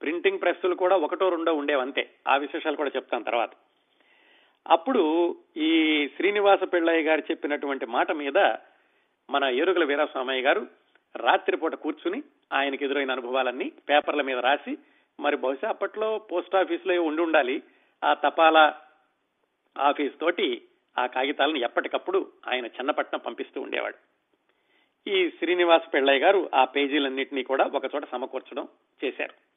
ప్రింటింగ్ 0.00 0.40
ప్రెస్సులు 0.40 0.74
కూడా 0.74 0.96
ఒకటో 0.96 1.28
రెండో 1.28 1.54
ఉండేవంతే. 1.54 2.10
ఆ 2.28 2.36
విశేషాలు 2.36 2.76
కూడా 2.76 2.90
చెప్తాను 2.96 3.24
తర్వాత. 3.24 3.50
అప్పుడు 4.66 5.36
ఈ 5.56 6.08
శ్రీనివాస 6.16 6.58
పిళ్ళయ్య 6.62 7.02
గారు 7.02 7.20
చెప్పినటువంటి 7.20 7.86
మాట 7.86 8.12
మీద 8.12 8.38
మన 9.30 9.44
ఏరుగుల 9.44 9.84
వీరాస్వామయ్య 9.84 10.42
గారు 10.42 10.66
రాత్రిపూట 11.16 11.74
కూర్చుని 11.74 12.22
ఆయనకు 12.52 12.84
ఎదురైన 12.84 13.10
అనుభవాలన్నీ 13.10 13.72
పేపర్ల 13.88 14.22
మీద 14.22 14.38
రాసి 14.38 14.78
మరి 15.20 15.36
బహుశా 15.36 15.68
అప్పట్లో 15.68 16.18
పోస్ట్ 16.18 16.54
ఆఫీసులో 16.54 17.02
ఉండి 17.02 17.22
ఉండాలి 17.22 17.62
ఆ 18.04 18.14
తపాలా 18.14 18.80
ఆఫీస్ 19.78 20.20
తోటి 20.20 20.62
ఆ 20.98 21.06
కాగితాలను 21.06 21.56
ఎప్పటికప్పుడు 21.56 22.32
ఆయన 22.48 22.66
చిన్నపట్నం 22.66 23.20
పంపిస్తూ 23.20 23.60
ఉండేవాడు. 23.60 23.94
ఈ 25.10 25.30
శ్రీనివాస 25.30 25.82
పిళ్ళయ్య 25.94 26.20
గారు 26.20 26.50
ఆ 26.54 26.64
పేజీలన్నింటినీ 26.64 27.42
కూడా 27.42 27.64
ఒకచోట 27.64 28.10
సమకూర్చడం 28.10 28.68
చేశారు. 29.04 29.49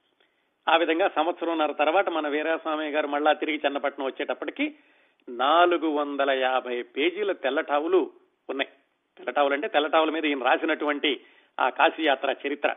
ఆ 0.67 0.75
విధంగా 0.75 1.07
సంవత్సరంన్నర 1.07 1.71
తర్వాత 1.71 2.09
మన 2.09 2.27
వీరాస్వామి 2.27 2.89
గారు 2.89 3.07
మళ్ళా 3.07 3.33
తిరిగి 3.33 3.61
చెన్నపట్నం 3.65 4.05
వచ్చేటప్పటికి 4.05 4.75
నాలుగు 5.29 5.87
వందల 5.87 6.31
యాభై 6.31 6.81
పేజీల 6.81 7.31
తెల్లటావులు 7.31 8.11
ఉన్నాయి. 8.49 8.69
తెల్లటావులు 9.17 9.53
అంటే 9.53 9.67
తెల్లటావుల 9.67 10.09
మీద 10.09 10.25
ఈయన 10.25 10.43
రాసినటువంటి 10.43 11.21
ఆ 11.59 11.69
కాశీయాత్ర 11.69 12.35
చరిత్ర. 12.47 12.75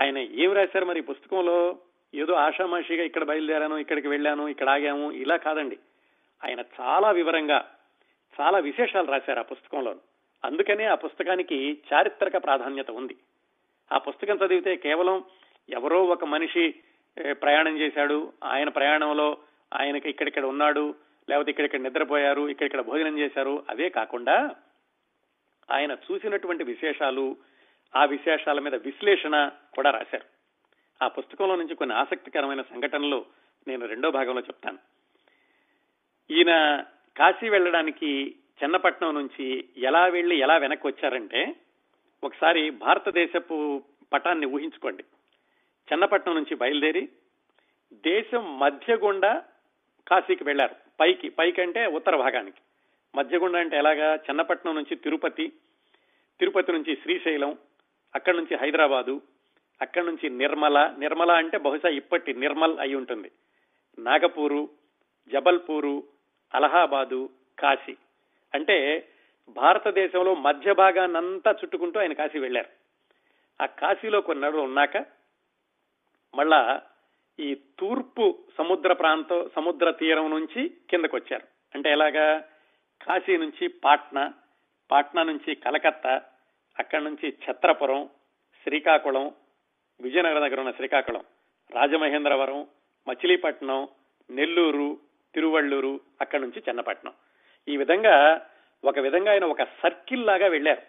ఆయన 0.00 0.18
ఏం 0.18 0.52
రాశారు 0.52 0.84
మరి 0.84 1.00
పుస్తకంలో? 1.00 1.78
ఏదో 2.14 2.34
ఆషామాషిగా 2.34 3.04
ఇక్కడ 3.04 3.24
బయలుదేరాను 3.24 3.76
ఇక్కడికి 3.76 4.08
వెళ్ళాను 4.08 4.48
ఇక్కడ 4.48 4.68
ఆగాము 4.68 5.12
ఇలా 5.12 5.36
కాదండి. 5.36 5.78
ఆయన 6.44 6.60
చాలా 6.80 7.10
వివరంగా 7.10 7.70
చాలా 8.40 8.58
విశేషాలు 8.58 9.10
రాశారు 9.10 9.38
ఆ 9.38 9.42
పుస్తకంలో. 9.42 9.94
అందుకనే 10.44 10.84
ఆ 10.84 10.94
పుస్తకానికి 10.94 11.78
చారిత్రక 11.94 12.44
ప్రాధాన్యత 12.44 12.90
ఉంది. 12.90 13.16
ఆ 13.92 13.98
పుస్తకం 13.98 14.36
చదివితే 14.36 14.76
కేవలం 14.76 15.24
ఎవరో 15.72 16.04
ఒక 16.04 16.24
మనిషి 16.24 16.74
ప్రయాణం 17.30 17.78
చేశాడు. 17.78 18.32
ఆయన 18.44 18.68
ప్రయాణంలో 18.68 19.38
ఆయనకి 19.74 20.10
ఇక్కడిక్కడ 20.10 20.44
ఉన్నాడు. 20.44 20.94
లేకపోతే 21.28 21.50
ఇక్కడిక్కడ 21.50 21.80
నిద్రపోయారు 21.80 22.48
ఇక్కడిక్కడ 22.48 22.80
భోజనం 22.80 23.18
చేశారు. 23.18 23.64
అవే 23.70 23.88
కాకుండా 23.88 24.56
ఆయన 25.70 25.92
చూసినటువంటి 25.92 26.64
విశేషాలు 26.64 27.36
ఆ 27.96 28.04
విశేషాల 28.04 28.60
మీద 28.60 28.74
విశ్లేషణ 28.74 29.50
కూడా 29.74 29.90
రాశారు. 29.90 30.24
ఆ 31.04 31.08
పుస్తకంలో 31.08 31.56
నుంచి 31.56 31.74
కొన్ని 31.74 31.96
ఆసక్తికరమైన 31.96 32.62
సంఘటనలు 32.62 33.24
నేను 33.68 33.86
రెండో 33.86 34.10
భాగంలో 34.10 34.40
చెప్తాను. 34.40 34.78
ఈయన 36.30 36.84
కాశీ 37.16 37.48
వెళ్ళడానికి 37.48 38.34
చెన్నపట్నం 38.62 39.14
నుంచి 39.14 39.68
ఎలా 39.76 40.06
వెళ్ళి 40.06 40.36
ఎలా 40.36 40.56
వెనక్కి 40.56 40.86
వచ్చారంటే 40.86 41.56
ఒకసారి 42.24 42.70
భారతదేశపు 42.70 43.82
పటాన్ని 44.12 44.46
ఊహించుకోండి. 44.46 45.04
చెన్నపట్నం 45.92 46.34
నుంచి 46.34 46.54
బయలుదేరి 46.54 47.08
దేశం 47.92 48.58
మధ్య 48.58 48.96
గుండా 48.96 49.42
కాశీకి 50.08 50.44
వెళ్ళారు 50.44 50.74
పైకి 51.00 51.28
పైకి 51.28 51.62
అంటే 51.62 51.86
ఉత్తర 51.86 52.16
భాగానికి. 52.16 52.60
మధ్యగుండ 53.14 53.56
అంటే 53.56 53.76
ఎలాగా? 53.76 54.14
చన్నపట్నం 54.16 54.74
నుంచి 54.74 54.96
తిరుపతి 54.96 55.52
తిరుపతి 56.40 56.72
నుంచి 56.72 56.96
శ్రీశైలం 56.96 57.58
అక్కడి 58.14 58.36
నుంచి 58.36 58.56
హైదరాబాదు 58.56 59.20
అక్కడి 59.82 60.06
నుంచి 60.06 60.30
నిర్మల. 60.30 60.94
నిర్మల 60.98 61.30
అంటే 61.30 61.58
బహుశా 61.58 61.88
ఇప్పటి 61.88 62.34
నిర్మల్ 62.34 62.78
అయి 62.78 62.94
ఉంటుంది. 62.94 63.30
నాగపూరు 63.98 64.68
జబల్పూరు 65.32 66.04
అలహాబాదు 66.54 67.28
కాశీ. 67.58 67.96
అంటే 68.54 69.08
భారతదేశంలో 69.48 70.34
మధ్య 70.34 70.72
భాగాన్నంతా 70.72 71.50
చుట్టుకుంటూ 71.50 72.00
ఆయన 72.00 72.12
కాశీ 72.12 72.38
వెళ్ళారు 72.38 72.68
ఆ 73.62 73.66
కాశీలో 73.66 74.20
కొన్ని 74.20 74.48
ఉన్నాక 74.48 75.19
మళ్ళా 76.34 76.82
ఈ 77.38 77.54
తూర్పు 77.54 78.38
సముద్ర 78.58 78.92
ప్రాంతం 78.92 79.50
సముద్ర 79.56 79.90
తీరం 79.90 80.30
నుంచి 80.30 80.68
కిందకు 80.90 81.16
వచ్చారు 81.16 81.46
అంటే 81.74 81.90
ఎలాగా? 81.90 82.38
కాశీ 83.02 83.36
నుంచి 83.36 83.68
పాట్నా 83.68 84.32
పాట్నా 84.90 85.22
నుంచి 85.22 85.54
కలకత్తా 85.54 86.22
అక్కడి 86.78 87.04
నుంచి 87.04 87.28
ఛత్రపురం 87.28 88.08
శ్రీకాకుళం 88.62 89.32
విజయనగర 90.00 90.38
దగ్గర 90.38 90.60
ఉన్న 90.60 90.70
శ్రీకాకుళం 90.70 91.24
రాజమహేంద్రవరం 91.72 92.66
మచిలీపట్నం 93.08 93.88
నెల్లూరు 94.30 94.98
తిరువళ్ళూరు 95.34 96.00
అక్కడి 96.20 96.42
నుంచి 96.42 96.62
చెన్నపట్నం. 96.68 97.12
ఈ 97.68 97.76
విధంగా 97.76 98.46
ఒక 98.84 98.98
విధంగా 98.98 99.32
ఆయన 99.32 99.44
ఒక 99.44 99.62
సర్కిల్ 99.62 100.26
లాగా 100.26 100.46
వెళ్ళారు. 100.46 100.82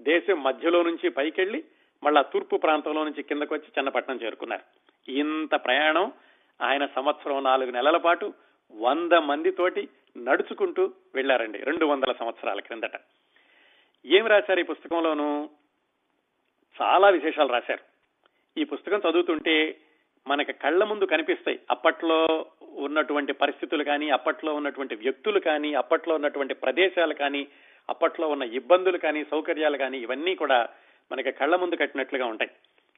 దేశం 0.00 0.42
మధ్యలో 0.42 0.82
నుంచి 0.82 1.08
పైకెళ్ళి 1.08 1.64
మళ్ళా 2.02 2.22
తూర్పు 2.22 2.56
ప్రాంతంలో 2.56 3.04
నుంచి 3.04 3.22
కిందకు 3.22 3.54
వచ్చి 3.54 3.66
చెన్నపట్నం 3.78 4.16
చేరుకున్నారు. 4.16 4.62
ఇంత 5.08 5.54
ప్రయాణం 5.54 6.12
ఆయన 6.62 6.86
సంవత్సరం 6.86 7.44
నాలుగు 7.44 7.70
నెలల 7.70 7.96
పాటు 7.96 8.34
వంద 8.72 9.12
మందితోటి 9.12 9.88
నడుచుకుంటూ 10.16 10.92
వెళ్ళారండి 11.14 11.58
రెండు 11.58 11.86
వందల 11.86 12.12
సంవత్సరాల 12.12 12.60
క్రిందట. 12.60 12.90
ఏం 14.06 14.26
రాశారు 14.26 14.60
ఈ 14.60 14.62
పుస్తకంలోనూ? 14.62 15.50
చాలా 16.82 17.08
విశేషాలు 17.08 17.52
రాశారు. 17.52 17.80
ఈ 18.60 18.64
పుస్తకం 18.64 19.10
చదువుతుంటే 19.10 19.76
మనకి 20.28 20.52
కళ్ళ 20.52 20.84
ముందు 20.84 21.04
కనిపిస్తాయి. 21.04 21.60
అప్పట్లో 21.70 22.46
ఉన్నటువంటి 22.72 23.32
పరిస్థితులు 23.32 23.84
కానీ 23.84 24.10
అప్పట్లో 24.10 24.54
ఉన్నటువంటి 24.54 24.94
వ్యక్తులు 24.94 25.40
కానీ 25.40 25.74
అప్పట్లో 25.74 26.14
ఉన్నటువంటి 26.14 26.54
ప్రదేశాలు 26.54 27.14
కానీ 27.14 27.46
అప్పట్లో 27.88 28.28
ఉన్న 28.28 28.42
ఇబ్బందులు 28.42 28.98
కానీ 28.98 29.24
సౌకర్యాలు 29.24 29.76
కానీ 29.76 29.98
ఇవన్నీ 29.98 30.34
కూడా 30.34 30.68
మనకి 31.12 31.30
కళ్ళ 31.32 31.56
ముందు 31.56 31.74
కట్టినట్లుగా 31.74 32.26
ఉంటాయి. 32.26 32.50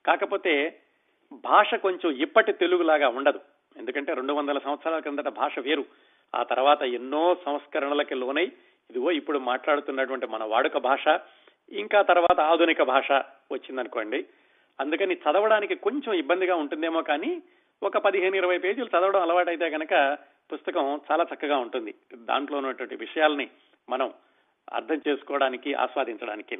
కాకపోతే 0.07 0.81
భాష 1.33 1.75
కొంచెం 1.75 2.13
ఇప్పటి 2.13 2.53
తెలుగులాగా 2.53 3.09
ఉండదు. 3.09 3.41
ఎందుకంటే 3.77 4.15
రెండు 4.15 4.33
వందల 4.33 4.59
సంవత్సరాల 4.59 5.01
కిందట 5.01 5.29
భాష 5.29 5.59
వేరు. 5.59 5.85
ఆ 6.35 6.43
తర్వాత 6.43 6.83
ఎన్నో 6.83 7.37
సంస్కరణలకి 7.45 8.15
లోనై 8.15 8.45
ఇదిగో 8.91 9.11
ఇప్పుడు 9.11 9.39
మాట్లాడుతున్నటువంటి 9.39 10.27
మన 10.27 10.45
వాడుక 10.45 10.79
భాష 10.79 11.19
ఇంకా 11.71 12.03
తర్వాత 12.03 12.41
ఆధునిక 12.41 12.83
భాష 12.83 13.13
వచ్చిందనుకోండి. 13.53 14.27
అందుకని 14.81 15.15
చదవడానికి 15.15 15.75
కొంచెం 15.75 16.15
ఇబ్బందిగా 16.15 16.55
ఉంటుందేమో 16.55 17.03
కానీ 17.03 17.43
ఒక 17.83 17.97
పదిహేను 17.97 18.37
ఇరవై 18.37 18.59
పేజీలు 18.59 18.87
చదవడం 18.87 19.23
అలవాటైతే 19.23 19.71
కనుక 19.71 20.19
పుస్తకం 20.53 21.01
చాలా 21.13 21.27
చక్కగా 21.35 21.57
ఉంటుంది. 21.57 21.95
దాంట్లో 22.15 22.57
ఉన్నటువంటి 22.59 22.97
విషయాల్ని 22.97 23.51
మనం 23.89 24.13
అర్థం 24.73 25.01
చేసుకోవడానికి 25.09 25.75
ఆస్వాదించడానికి 25.75 26.59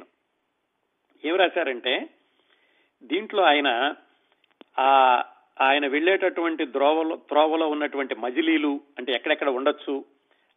ఏం 1.25 1.35
రాశారంటే 1.35 2.09
దీంట్లో 3.03 3.43
ఆయన 3.43 3.95
ఆ 4.79 5.23
ఆయన 5.61 5.87
వెళ్ళేటటువంటి 5.87 6.65
ద్రోవలో 6.65 7.15
త్రోవలో 7.15 7.69
ఉన్నటువంటి 7.69 8.15
మజిలీలు 8.15 8.79
అంటే 8.97 9.13
ఎక్కడెక్కడ 9.13 9.49
ఉండొచ్చు 9.49 10.05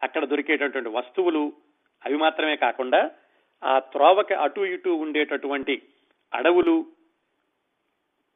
అక్కడ 0.02 0.25
దొరికేటటువంటి 0.25 0.88
వస్తువులు 0.88 1.52
అవి 2.04 2.16
మాత్రమే 2.16 2.56
కాకుండా 2.56 3.11
ఆ 3.64 3.78
త్రోవకి 3.78 4.35
అటు 4.35 4.61
ఇటు 4.61 4.88
ఉండేటటువంటి 4.88 5.83
అడవులు 6.35 6.87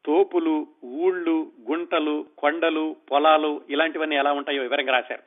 తోపులు 0.05 0.67
ఊళ్ళు 0.85 1.53
గుంటలు 1.71 2.27
కొండలు 2.39 2.97
పొలాలు 3.11 3.61
ఇలాంటివన్నీ 3.71 4.17
ఎలా 4.17 4.33
ఉంటాయో 4.33 4.63
వివరంగా 4.63 4.93
రాశారు. 4.93 5.23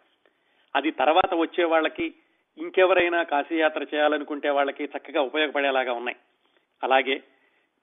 అది 0.76 0.92
తర్వాత 0.92 1.34
వచ్చే 1.34 1.64
వాళ్ళకి 1.64 2.14
ఇంకెవరైనా 2.58 3.24
కాశీయాత్ర 3.24 3.84
చేయాలనుకుంటే 3.84 4.50
వాళ్ళకి 4.50 4.84
చక్కగా 4.84 5.22
ఉపయోగపడేలాగా 5.22 5.94
ఉన్నాయి. 5.94 6.18
అలాగే 6.84 7.22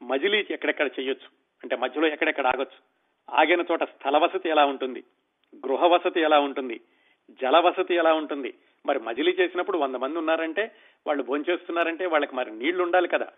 మజిలీ 0.02 0.46
ఎక్కడెక్కడ 0.50 0.90
చేయొచ్చు? 1.00 1.37
అంటే 1.62 1.76
మధ్యలో 1.76 2.06
ఎక్కడెక్కడ 2.06 2.46
ఆగొచ్చు. 2.46 2.78
ఆగిన 3.34 3.64
చోట 3.70 3.82
స్థల 3.84 4.16
వసతి 4.16 4.48
ఎలా 4.48 4.64
ఉంటుంది? 4.64 5.04
గృహ 5.56 5.86
వసతి 5.86 6.20
ఎలా 6.20 6.38
ఉంటుంది? 6.40 6.80
జల 7.42 7.56
వసతి 7.58 7.94
ఎలా 7.94 8.12
ఉంటుంది? 8.14 8.54
మరి 8.86 8.98
మజిలీ 8.98 9.32
చేసినప్పుడు 9.40 9.78
వంద 9.78 9.96
మంది 9.96 10.18
ఉన్నారంటే 10.18 10.64
వాళ్ళు 11.06 11.22
భోంచేస్తున్నారంటే 11.22 12.06
వాళ్ళకి 12.06 12.34
మరి 12.36 12.50
నీళ్ళు 12.58 12.82
ఉండాలి 12.82 13.08
కదా. 13.08 13.28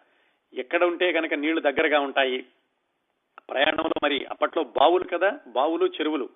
ఎక్కడ 0.55 0.85
ఉంటే 0.85 1.13
కనుక 1.13 1.35
నీళ్ళు 1.35 1.61
దగ్గరగా 1.61 2.01
ఉంటాయి. 2.01 2.39
ప్రయాణంలో 3.51 3.91
మరి 4.05 4.25
అప్పట్లో 4.25 4.63
బావులు 4.65 5.05
కదా 5.05 5.31
బావులు 5.47 5.87
చెరువులు. 5.87 6.29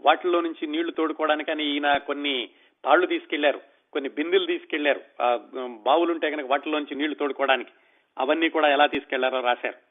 వాటిల్లో 0.00 0.40
నుంచి 0.40 0.66
నీళ్ళు 0.66 0.92
తోడుకోవడానికి 0.92 1.50
అని 1.50 1.64
ఈయన 1.74 1.96
కొన్ని 2.08 2.48
తాళ్ళు 2.84 3.06
తీసుకెళ్ళారు 3.06 3.60
కొన్ని 3.92 4.10
బిందెలు 4.10 4.46
తీసుకెళ్ళారు. 4.46 5.00
బావులుంటే 5.20 5.82
బావులు 5.82 6.12
ఉంటే 6.12 6.30
కనుక 6.30 6.50
వాటిలోంచి 6.50 6.94
నీళ్ళు 6.94 7.14
తోడుకోవడానికి. 7.14 7.70
అవన్నీ 8.18 8.48
కూడా 8.48 8.68
ఎలా 8.72 8.86
తీసుకెళ్ళారో 8.86 9.40
రాశారు. 9.40 9.85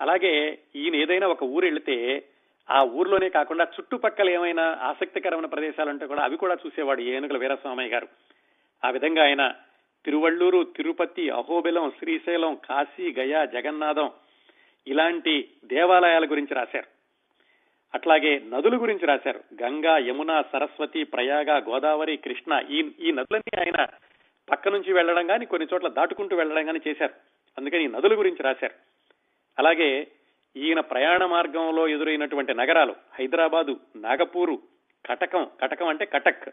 అలాగే 0.00 0.58
ఈయన 0.76 0.94
ఏదైనా 0.94 1.26
ఒక 1.26 1.42
ఊరు 1.42 1.64
వెళితే 1.64 2.24
ఆ 2.70 2.82
ఊర్లోనే 2.82 3.28
కాకుండా 3.28 3.64
చుట్టుపక్కల 3.64 4.30
ఏమైనా 4.30 4.78
ఆసక్తికరమైన 4.82 5.46
ప్రదేశాలు 5.46 5.90
ఉంటే 5.90 6.06
కూడా 6.06 6.22
అవి 6.22 6.36
కూడా 6.36 6.56
చూసేవాడు 6.66 7.00
ఏనుగుల 7.00 7.36
వీరస్వామయ్య 7.36 7.90
గారు. 7.90 8.08
ఆ 8.84 8.90
విధంగా 8.90 9.24
ఆయన 9.24 9.54
తిరువళ్ళూరు 10.04 10.62
తిరుపతి 10.76 11.30
అహోబిలం 11.30 11.92
శ్రీశైలం 11.98 12.54
కాశీ 12.54 13.14
గయా 13.18 13.44
జగన్నాథం 13.44 14.10
ఇలాంటి 14.86 15.48
దేవాలయాల 15.64 16.24
గురించి 16.24 16.54
రాశారు. 16.54 16.86
అట్లాగే 17.94 18.42
నదుల 18.48 18.82
గురించి 18.82 19.06
రాశారు. 19.06 19.40
గంగా 19.62 19.98
యమున 19.98 20.44
సరస్వతి 20.52 21.04
ప్రయాగ 21.04 21.58
గోదావరి 21.58 22.16
కృష్ణ 22.16 22.62
ఈ 22.70 22.90
ఈ 23.00 23.12
నదులన్నీ 23.12 23.60
ఆయన 23.60 23.86
పక్క 24.50 24.68
నుంచి 24.68 24.92
వెళ్ళడం 24.92 25.26
కానీ 25.26 25.46
కొన్ని 25.46 25.68
చోట్ల 25.74 25.88
దాటుకుంటూ 25.88 26.36
వెళ్ళడం 26.36 26.66
కానీ 26.66 26.80
చేశారు. 26.88 27.12
అందుకని 27.58 27.84
ఈ 27.84 27.86
నదుల 27.86 28.18
గురించి 28.18 28.42
రాశారు. 28.42 28.89
అలాగే 29.60 30.06
ఈయన 30.56 30.80
ప్రయాణ 30.80 31.26
మార్గంలో 31.26 31.88
ఎదురైనటువంటి 31.88 32.54
నగరాలు 32.54 32.96
హైదరాబాదు 33.14 33.80
నాగపూరు 33.96 34.58
కటకం 35.06 35.50
కటకం 35.60 35.86
అంటే 35.86 36.04
కటక్ 36.04 36.48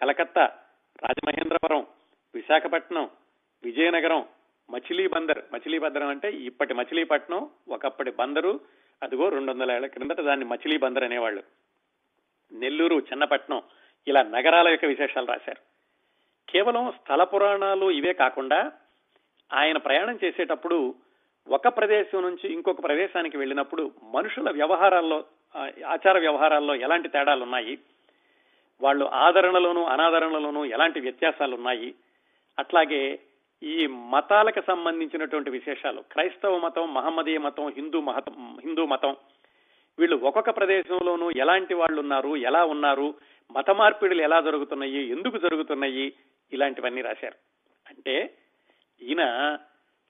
కలకత్తా 0.00 0.44
రాజమహేంద్రవరం 1.02 1.86
విశాఖపట్నం 2.34 3.10
విజయనగరం 3.64 4.24
మచిలీ 4.70 5.06
బందర్ 5.06 5.42
మచిలీ 5.52 5.78
అంటే 6.08 6.30
ఇప్పటి 6.30 6.74
మచిలీపట్నం 6.74 7.50
ఒకప్పటి 7.68 8.10
బందరు 8.10 8.60
అదిగో 9.02 9.28
రెండు 9.28 9.52
వందల 9.52 9.72
ఏళ్ళ 9.72 9.86
క్రిందట 9.86 10.20
దాన్ని 10.20 10.44
మచిలీ 10.44 10.76
బందర్ 10.76 11.04
అనేవాళ్ళు. 11.04 11.42
నెల్లూరు 12.52 12.96
చిన్నపట్నం 12.96 13.62
ఇలా 14.08 14.22
నగరాల 14.22 14.68
యొక్క 14.68 14.84
విశేషాలు 14.84 15.26
రాశారు. 15.26 15.60
కేవలం 16.52 16.92
స్థల 16.92 17.24
పురాణాలు 17.24 17.90
ఇవే 17.90 18.12
కాకుండా 18.12 18.72
ఆయన 19.52 19.76
ప్రయాణం 19.76 20.18
చేసేటప్పుడు 20.24 20.94
ఒక 21.46 21.68
ప్రదేశం 21.68 22.22
నుంచి 22.22 22.46
ఇంకొక 22.52 22.84
ప్రదేశానికి 22.84 23.36
వెళ్ళినప్పుడు 23.38 23.92
మనుషుల 24.14 24.50
వ్యవహారాల్లో 24.50 25.24
ఆచార 25.84 26.18
వ్యవహారాల్లో 26.18 26.74
ఎలాంటి 26.74 27.08
తేడాలు 27.08 27.42
ఉన్నాయి 27.42 27.74
వాళ్ళు 28.80 29.04
ఆదరణలోను 29.04 29.82
అనాదరణలోనూ 29.84 30.64
ఎలాంటి 30.64 31.00
వ్యత్యాసాలు 31.00 31.54
ఉన్నాయి 31.54 31.94
అట్లాగే 32.58 33.18
ఈ 33.62 33.86
మతాలకు 33.86 34.60
సంబంధించినటువంటి 34.60 35.50
విశేషాలు 35.50 36.00
క్రైస్తవ 36.00 36.58
మతం 36.58 36.94
మహమ్మదీయ 36.94 37.38
మతం 37.38 37.68
హిందూ 37.76 38.00
మహతం 38.00 38.58
హిందూ 38.64 38.86
మతం 38.86 39.16
వీళ్ళు 39.98 40.16
ఒక్కొక్క 40.16 40.50
ప్రదేశంలోనూ 40.56 41.30
ఎలాంటి 41.30 41.74
వాళ్ళు 41.74 42.00
ఉన్నారు 42.00 42.36
ఎలా 42.36 42.64
ఉన్నారు 42.64 43.14
మత 43.50 43.70
మార్పిడులు 43.70 44.22
ఎలా 44.22 44.40
జరుగుతున్నాయి 44.40 45.08
ఎందుకు 45.08 45.38
జరుగుతున్నాయి 45.38 46.12
ఇలాంటివన్నీ 46.52 47.02
రాశారు. 47.02 47.38
అంటే 47.86 48.16
ఈయన 49.00 49.22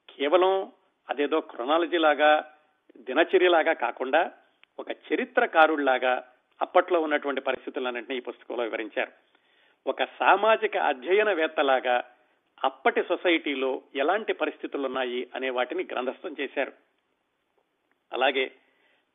కేవలం 0.08 0.72
అదేదో 1.10 1.40
క్రొనాలజీ 1.40 1.98
లాగా 1.98 2.52
దినచర్యలాగా 2.98 3.72
కాకుండా 3.72 4.32
ఒక 4.78 4.90
చరిత్రకారుళ్ళాగా 4.90 6.24
అప్పట్లో 6.62 7.00
ఉన్నటువంటి 7.00 7.40
పరిస్థితులన్నింటినీ 7.40 8.16
ఈ 8.16 8.20
పుస్తకంలో 8.20 8.62
వివరించారు. 8.62 9.12
ఒక 9.86 10.04
సామాజిక 10.04 10.76
అధ్యయనవేత్తలాగా 10.76 12.04
అప్పటి 12.64 13.02
సొసైటీలో 13.02 13.82
ఎలాంటి 13.94 14.32
పరిస్థితులు 14.32 14.86
ఉన్నాయి 14.86 15.28
అనే 15.34 15.50
వాటిని 15.50 15.88
గ్రంథస్థం 15.92 16.36
చేశారు. 16.40 16.72
అలాగే 18.12 18.52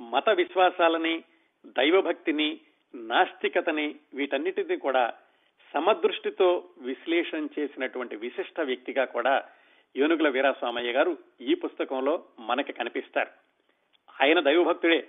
మత 0.01 0.29
విశ్వాసాలని 0.29 1.23
దైవభక్తిని 1.65 2.59
నాస్తికతని 2.95 3.95
వీటన్నిటిని 4.13 4.77
కూడా 4.77 5.13
సమదృష్టితో 5.73 6.69
విశ్లేషణ 6.77 7.47
చేసినటువంటి 7.59 8.15
విశిష్ట 8.15 8.59
వ్యక్తిగా 8.61 9.05
కూడా 9.05 9.43
ఏనుగుల 9.95 10.29
వీరాస్వామయ్య 10.29 10.91
గారు 10.91 11.17
ఈ 11.41 11.53
పుస్తకంలో 11.53 12.23
మనకి 12.39 12.73
కనిపిస్తారు. 12.73 13.29
ఆయన 14.21 14.39
దైవభక్తుడే 14.39 15.07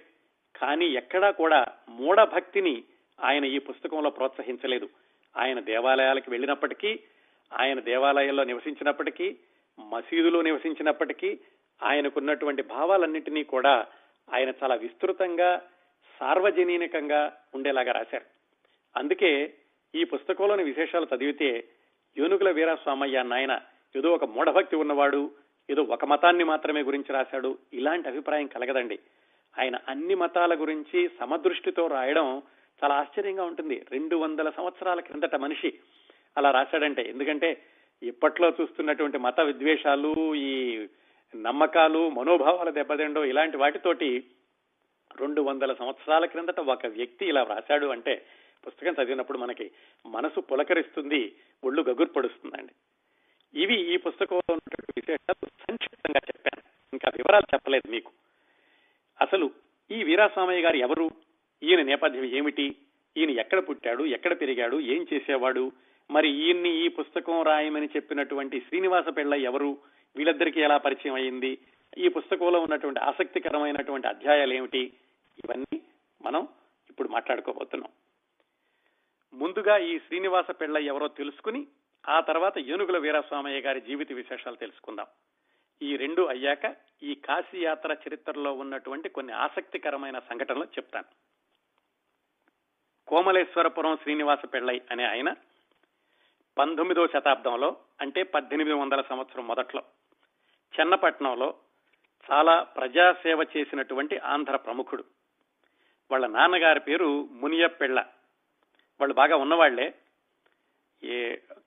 కానీ 0.57 0.87
ఎక్కడా 0.87 1.31
కూడా 1.31 1.67
మూఢభక్తిని 1.89 2.85
ఆయన 3.25 3.45
ఈ 3.45 3.59
పుస్తకంలో 3.59 4.11
ప్రోత్సహించలేదు. 4.11 4.89
ఆయన 5.37 5.61
దేవాలయాలకు 5.61 6.31
వెళ్ళినప్పటికీ 6.31 7.01
ఆయన 7.53 7.81
దేవాలయంలో 7.81 8.45
నివసించినప్పటికీ 8.45 9.37
మసీదులో 9.81 10.43
నివసించినప్పటికీ 10.43 11.39
ఆయనకున్నటువంటి 11.83 12.63
భావాలన్నింటినీ 12.63 13.45
కూడా 13.45 13.87
ఆయన 14.35 14.53
చాలా 14.63 14.75
విస్తృతంగా 14.75 15.63
సార్వజనీనికంగా 16.21 17.37
ఉండేలాగా 17.55 17.93
రాశారు. 17.93 18.25
అందుకే 18.97 19.55
ఈ 19.95 20.05
పుస్తకంలోని 20.05 20.63
విశేషాలు 20.63 21.07
చదివితే 21.17 21.65
యోనుగుల 22.19 22.51
వీరాస్వామయ్య 22.51 23.23
నాయన 23.23 23.61
ఏదో 23.97 24.11
ఒక 24.13 24.25
మూఢభక్తి 24.25 24.77
ఉన్నవాడు 24.77 25.31
ఏదో 25.71 25.83
ఒక 25.83 26.05
మతాన్ని 26.05 26.45
మాత్రమే 26.45 26.83
గురించి 26.83 27.13
రాశాడు 27.13 27.59
ఇలాంటి 27.73 28.09
అభిప్రాయం 28.09 28.47
కలగదండి. 28.47 28.99
ఆయన 29.59 29.77
అన్ని 29.89 30.15
మతాల 30.15 30.61
గురించి 30.61 31.11
సమదృష్టితో 31.21 31.87
రాయడం 31.87 32.43
చాలా 32.85 32.95
ఆశ్చర్యంగా 32.95 33.45
ఉంటుంది. 33.45 33.87
రెండు 33.91 34.17
వందల 34.17 34.51
సంవత్సరాల 34.51 35.01
క్రిందట 35.01 35.35
మనిషి 35.35 35.79
అలా 36.37 36.51
రాశాడంటే 36.51 37.03
ఎందుకంటే 37.03 37.63
ఇప్పట్లో 38.03 38.53
చూస్తున్నటువంటి 38.61 39.19
మత 39.19 39.41
విద్వేషాలు 39.41 40.35
ఈ 40.35 40.87
నమ్మకాలు 41.37 42.11
మనోభావాల 42.11 42.71
దెబ్బతిండో 42.71 43.25
ఇలాంటి 43.25 43.57
వాటితోటి 43.57 44.25
రెండు 45.21 45.43
వందల 45.43 45.73
సంవత్సరాల 45.73 46.25
క్రిందట 46.25 46.61
ఒక 46.61 46.87
వ్యక్తి 46.87 47.27
ఇలా 47.27 47.43
వ్రాశాడు 47.43 47.87
అంటే 47.87 48.27
పుస్తకం 48.67 48.93
చదివినప్పుడు 48.93 49.39
మనకి 49.39 49.71
మనసు 50.07 50.41
పులకరిస్తుంది 50.41 51.37
ఒళ్ళు 51.65 51.83
గగుర్పడుస్తుందండి. 51.83 52.73
ఇవి 53.55 53.95
ఈ 53.95 53.97
పుస్తకంలో 53.97 54.55
ఉన్నటువంటి 54.55 55.01
విశేషాలు 55.01 55.47
సంక్షిప్తంగా 55.47 56.21
చెప్పాను. 56.29 56.63
ఇంకా 56.93 57.13
వివరాలు 57.17 57.45
చెప్పలేదు 57.55 57.91
మీకు. 57.91 58.13
అసలు 59.21 59.51
ఈ 59.91 60.03
వీరాస్వామయ్య 60.03 60.63
గారు 60.63 60.77
ఎవరు? 60.77 61.11
ఈయన 61.63 61.83
నేపథ్యం 61.83 62.25
ఏమిటి? 62.25 62.77
ఈయన 63.17 63.31
ఎక్కడ 63.31 63.69
పుట్టాడు? 63.69 64.05
ఎక్కడ 64.05 64.41
పెరిగాడు? 64.41 64.81
ఏం 64.81 65.07
చేసేవాడు? 65.13 65.73
మరి 66.11 66.29
ఈయన్ని 66.29 66.85
ఈ 66.85 66.89
పుస్తకం 66.89 67.43
రాయమని 67.43 67.87
చెప్పినటువంటి 67.87 68.61
శ్రీనివాస 68.61 69.05
పిళ్ళ 69.17 69.35
ఎవరు? 69.35 69.79
వీళ్ళిద్దరికీ 70.17 70.61
ఎలా 70.61 70.77
పరిచయం 70.77 71.15
అయింది? 71.15 71.59
ఈ 71.99 72.09
పుస్తకంలో 72.09 72.61
ఉన్నటువంటి 72.61 73.01
ఆసక్తికరమైనటువంటి 73.01 74.09
అధ్యాయాలు 74.09 74.55
ఏమిటి? 74.55 74.93
ఇవన్నీ 75.45 75.83
మనం 76.23 76.49
ఇప్పుడు 76.91 77.09
మాట్లాడుకోబోతున్నాం. 77.09 77.91
ముందుగా 79.35 79.77
ఈ 79.77 79.99
శ్రీనివాస 79.99 80.51
పిళ్ళ 80.51 80.79
ఎవరో 80.79 81.09
తెలుసుకుని 81.09 81.67
ఆ 82.09 82.21
తర్వాత 82.21 82.59
ఏనుగుల 82.59 82.99
వీరస్వామయ్య 82.99 83.61
గారి 83.61 83.81
జీవిత 83.81 84.13
విశేషాలు 84.13 84.57
తెలుసుకుందాం. 84.57 85.07
ఈ 85.83 85.97
రెండు 85.97 86.23
అయ్యాక 86.23 86.77
ఈ 87.03 87.15
కాశీ 87.15 87.65
యాత్ర 87.65 87.97
చరిత్రలో 88.09 88.53
ఉన్నటువంటి 88.53 89.09
కొన్ని 89.09 89.33
ఆసక్తికరమైన 89.33 90.19
సంఘటనలు 90.19 90.65
చెప్తాను. 90.65 91.05
కోమలేశ్వరపురం 93.09 93.97
శ్రీనివాస 93.97 94.39
పెళ్ళై 94.55 94.81
అనే 94.91 95.05
ఆయన 95.05 95.35
పంతొమ్మిదవ 96.59 97.07
శతాబ్దంలో 97.07 97.77
అంటే 98.01 98.23
పద్దెనిమిది 98.23 98.77
వందల 98.77 99.01
సంవత్సరం 99.01 99.47
మొదట్లో 99.47 99.83
చెన్నపట్నంలో 100.81 101.55
చాలా 102.31 102.63
ప్రజాసేవ 102.63 103.47
చేసినటువంటి 103.57 104.19
ఆంధ్ర 104.19 104.57
ప్రముఖుడు. 104.57 105.05
వాళ్ళ 106.11 106.27
నాన్నగారి 106.27 106.81
పేరు 106.81 107.29
మునియపెళ్ళ 107.31 108.01
వాళ్ళు 109.01 109.15
బాగా 109.15 109.37
ఉన్నవాళ్ళే. 109.37 109.95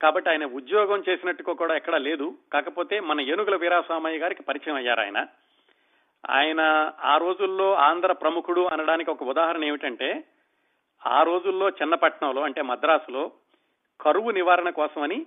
కాబట్టి 0.02 0.30
ఆయన 0.30 0.46
ఉద్యోగం 0.46 1.04
చేసినట్టుగా 1.10 1.54
కూడా 1.54 1.76
ఎక్కడా 1.76 1.98
లేదు. 1.98 2.38
కాకపోతే 2.54 3.00
మన 3.00 3.22
ఏనుగుల 3.22 3.56
వీరాస్వామయ్య 3.56 4.18
గారికి 4.18 4.44
పరిచయం 4.44 4.76
అయ్యారు 4.76 5.00
ఆయన. 5.00 5.28
ఆయన 6.30 6.92
ఆ 7.04 7.18
రోజుల్లో 7.18 7.74
ఆంధ్ర 7.74 8.12
ప్రముఖుడు 8.12 8.62
అనడానికి 8.62 9.12
ఒక 9.12 9.24
ఉదాహరణ 9.24 9.64
ఏమిటంటే 9.64 10.24
ఆ 11.06 11.24
రోజుల్లో 11.24 11.70
చిన్నపట్నంలో 11.70 12.42
అంటే 12.42 12.62
మద్రాసులో 12.62 13.32
కరువు 14.02 14.32
నివారణ 14.32 14.70
కోసమని 14.70 15.26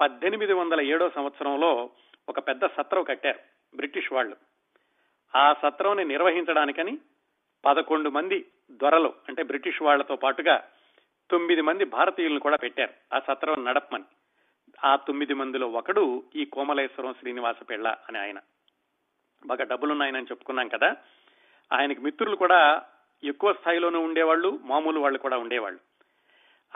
పద్దెనిమిది 0.00 0.52
వందల 0.52 0.80
ఏడో 0.80 1.10
సంవత్సరంలో 1.10 1.90
ఒక 2.28 2.38
పెద్ద 2.38 2.66
సత్రం 2.66 3.02
కట్టారు 3.02 3.38
బ్రిటిష్ 3.76 4.12
వాళ్ళు. 4.12 4.36
ఆ 5.36 5.52
సత్రంని 5.52 6.04
నిర్వహించడానికని 6.04 6.98
పదకొండు 7.64 8.10
మంది 8.10 8.46
దొరలు 8.70 9.12
అంటే 9.28 9.42
బ్రిటిష్ 9.42 9.82
వాళ్ళతో 9.82 10.16
పాటుగా 10.16 10.68
తొమ్మిది 11.30 11.60
మంది 11.60 11.84
భారతీయులను 11.84 12.40
కూడా 12.40 12.56
పెట్టారు. 12.56 13.16
ఆ 13.16 13.18
సత్రం 13.18 13.64
నడపమని. 13.64 14.04
ఆ 14.84 14.96
తొమ్మిది 14.96 15.34
మందిలో 15.34 15.68
ఒకడు 15.68 16.22
ఈ 16.36 16.44
కోమలేశ్వరం 16.44 17.12
శ్రీనివాస 17.12 17.56
పెళ్ళ 17.70 17.88
అని 18.08 18.18
ఆయన. 18.18 18.38
బాగా 19.46 19.64
డబ్బులున్నాయని 19.64 20.22
చెప్పుకున్నాం 20.22 20.68
కదా. 20.68 20.96
ఆయనకి 21.72 22.00
మిత్రులు 22.00 22.36
కూడా 22.36 22.82
ఎక్కువ 23.24 23.52
స్థాయిలోనూ 23.52 24.00
ఉండేవాళ్ళు 24.00 24.60
మామూలు 24.62 25.00
వాళ్ళు 25.00 25.18
కూడా 25.18 25.38
ఉండేవాళ్ళు. 25.38 25.80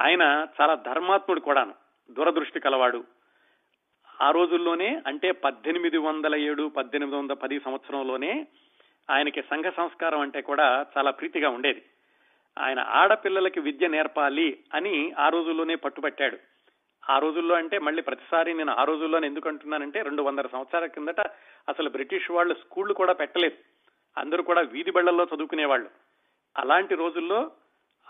ఆయన 0.00 0.46
చాలా 0.60 0.74
ధర్మాత్ముడు 0.74 1.40
కూడాను 1.40 1.74
దూరదృష్టి 2.10 2.60
కలవాడు. 2.60 3.04
ఆ 4.20 4.30
రోజుల్లోనే 4.30 5.02
అంటే 5.06 5.30
పద్దెనిమిది 5.30 5.98
వందల 5.98 6.36
ఏడు 6.36 6.68
పద్దెనిమిది 6.68 7.16
వందల 7.16 7.34
పది 7.34 7.60
సంవత్సరంలోనే 7.60 8.46
ఆయనకి 9.10 9.42
సంఘ 9.42 9.64
సంస్కారం 9.76 10.20
అంటే 10.20 10.40
కూడా 10.40 10.86
చాలా 10.98 11.10
ప్రీతిగా 11.10 11.48
ఉండేది. 11.50 11.82
ఆయన 12.58 12.80
ఆడపిల్లలకి 12.80 13.60
విద్య 13.60 13.88
నేర్పాలి 13.88 14.58
అని 14.74 15.12
ఆ 15.18 15.28
రోజుల్లోనే 15.28 15.74
పట్టుబట్టాడు. 15.74 16.38
ఆ 17.10 17.18
రోజుల్లో 17.18 17.54
అంటే 17.54 17.78
మళ్ళీ 17.78 18.02
ప్రతిసారి 18.02 18.54
నేను 18.54 18.72
ఆ 18.72 18.84
రోజుల్లోనే 18.84 19.26
ఎందుకు 19.26 19.48
అంటున్నానంటే 19.48 20.02
రెండు 20.02 20.22
వందల 20.22 20.46
సంవత్సరాల 20.46 20.86
కిందట 20.86 21.20
అసలు 21.68 21.90
బ్రిటిష్ 21.90 22.30
వాళ్ళు 22.30 22.54
స్కూళ్ళు 22.54 22.94
కూడా 22.94 23.12
పెట్టలేదు. 23.12 23.54
అందరూ 24.18 24.42
కూడా 24.42 24.60
వీధి 24.60 24.90
బళ్ళల్లో 24.90 25.26
చదువుకునేవాళ్ళు. 25.34 25.90
అలాంటి 26.56 26.94
రోజుల్లో 26.94 27.50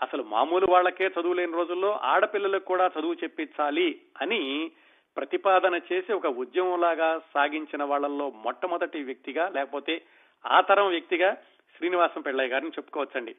అసలు 0.01 0.23
మామూలు 0.23 0.67
వాళ్ళకే 0.69 1.07
చదువు 1.07 1.33
లేని 1.33 1.53
రోజుల్లో 1.53 1.91
ఆడపిల్లలకు 1.91 2.65
కూడా 2.65 2.91
చదువు 2.99 3.13
చెప్పించాలి 3.13 4.01
అని 4.21 4.71
ప్రతిపాదన 5.17 5.79
చేసి 5.93 6.13
ఒక 6.13 6.25
ఉద్యమంలాగా 6.25 7.21
సాగించిన 7.33 7.83
వాళ్ళల్లో 7.83 8.29
మొట్టమొదటి 8.29 9.03
వ్యక్తిగా 9.03 9.49
లేకపోతే 9.49 10.01
ఆ 10.45 10.61
తరం 10.61 10.89
వ్యక్తిగా 10.89 11.37
శ్రీనివాసం 11.77 12.21
పెళ్ళయ్య 12.21 12.49
గారిని 12.49 12.69
చెప్పుకోవచ్చండి. 12.69 13.35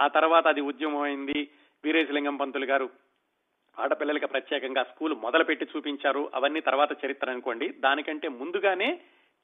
ఆ 0.00 0.08
తర్వాత 0.08 0.46
అది 0.46 0.60
ఉద్యమం 0.60 1.00
అయింది 1.00 1.50
వీరేశలింగం 1.84 2.36
పంతులు 2.36 2.64
గారు. 2.64 2.90
ఆడపిల్లలకి 3.78 4.26
ప్రత్యేకంగా 4.26 4.82
స్కూల్ 4.82 5.14
మొదలుపెట్టి 5.14 5.66
చూపించారు. 5.76 6.30
అవన్నీ 6.34 6.60
తర్వాత 6.60 7.04
చరిత్ర 7.06 7.30
అనుకోండి. 7.30 7.68
దానికంటే 7.68 8.28
ముందుగానే 8.28 9.00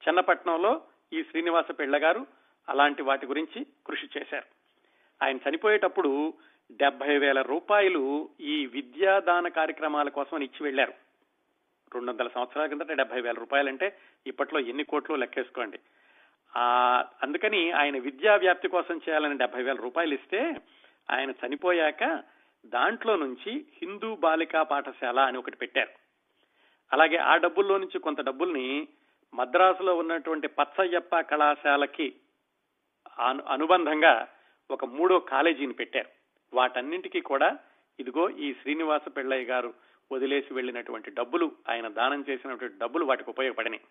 చెన్నపట్నంలో 0.07 0.81
ఈ 1.13 1.23
శ్రీనివాస 1.23 1.65
పిళ్ళ 1.79 2.03
గారు 2.03 2.27
అలాంటి 2.69 3.01
వాటి 3.01 3.25
గురించి 3.25 3.65
కృషి 3.87 4.07
చేశారు. 4.17 4.45
ఆయన 5.23 5.37
చనిపోయేటప్పుడు 5.49 6.33
డెబ్బై 6.71 7.17
వేల 7.17 7.41
రూపాయలు 7.41 8.29
ఈ 8.41 8.65
విద్యాదాన 8.65 9.47
కార్యక్రమాల 9.47 10.09
కోసం 10.09 10.37
ఇచ్చి 10.37 10.63
వెళ్ళారు 10.63 10.93
రెండు 11.93 12.11
వందల 12.11 12.27
సంవత్సరాల 12.27 12.67
కిందట 12.67 12.91
డెబ్బై 12.91 13.21
వేల 13.21 13.35
రూపాయలంటే 13.35 13.97
ఇప్పట్లో 14.27 14.59
ఎన్ని 14.59 14.83
కోట్లు 14.83 15.15
లెక్కేసుకోండి. 15.15 15.79
అందుకని 16.55 17.71
ఆయన 17.71 17.97
విద్యా 17.97 18.35
వ్యాప్తి 18.35 18.67
కోసం 18.67 18.97
చేయాలని 18.97 19.37
డెబ్బై 19.37 19.63
వేల 19.63 19.75
రూపాయలు 19.75 20.13
ఇస్తే 20.13 20.61
ఆయన 21.11 21.31
చనిపోయాక 21.31 22.23
దాంట్లో 22.65 23.15
నుంచి 23.15 23.65
హిందూ 23.81 24.15
బాలికా 24.15 24.63
పాఠశాల 24.63 25.19
అని 25.19 25.37
ఒకటి 25.37 25.55
పెట్టారు. 25.55 25.89
అలాగే 26.93 27.17
ఆ 27.17 27.35
డబ్బుల్లో 27.35 27.77
నుంచి 27.77 27.99
కొంత 27.99 28.21
డబ్బుల్ని 28.21 28.87
మద్రాసులో 29.33 29.97
ఉన్నటువంటి 29.97 30.47
పచ్చయ్యప్ప 30.47 31.19
కళాశాలకి 31.19 32.15
అనుబంధంగా 33.47 34.27
ఒక 34.71 34.85
మూడో 34.85 35.19
కాలేజీని 35.19 35.73
పెట్టారు. 35.73 36.09
వాటన్నింటికీ 36.53 37.21
కూడా 37.21 37.57
ఇదిగో 37.99 38.29
ఈ 38.29 38.53
శ్రీనివాస 38.53 39.01
పెళ్ళయ్య 39.17 39.45
గారు 39.45 39.73
వదిలేసి 40.11 40.53
వెళ్ళినటువంటి 40.53 41.11
డబ్బులు 41.11 41.51
ఆయన 41.69 41.87
దానం 41.87 42.25
చేసినటువంటి 42.29 42.77
డబ్బులు 42.77 43.05
వాటికి 43.05 43.29
ఉపయోగపడినాయి. 43.29 43.81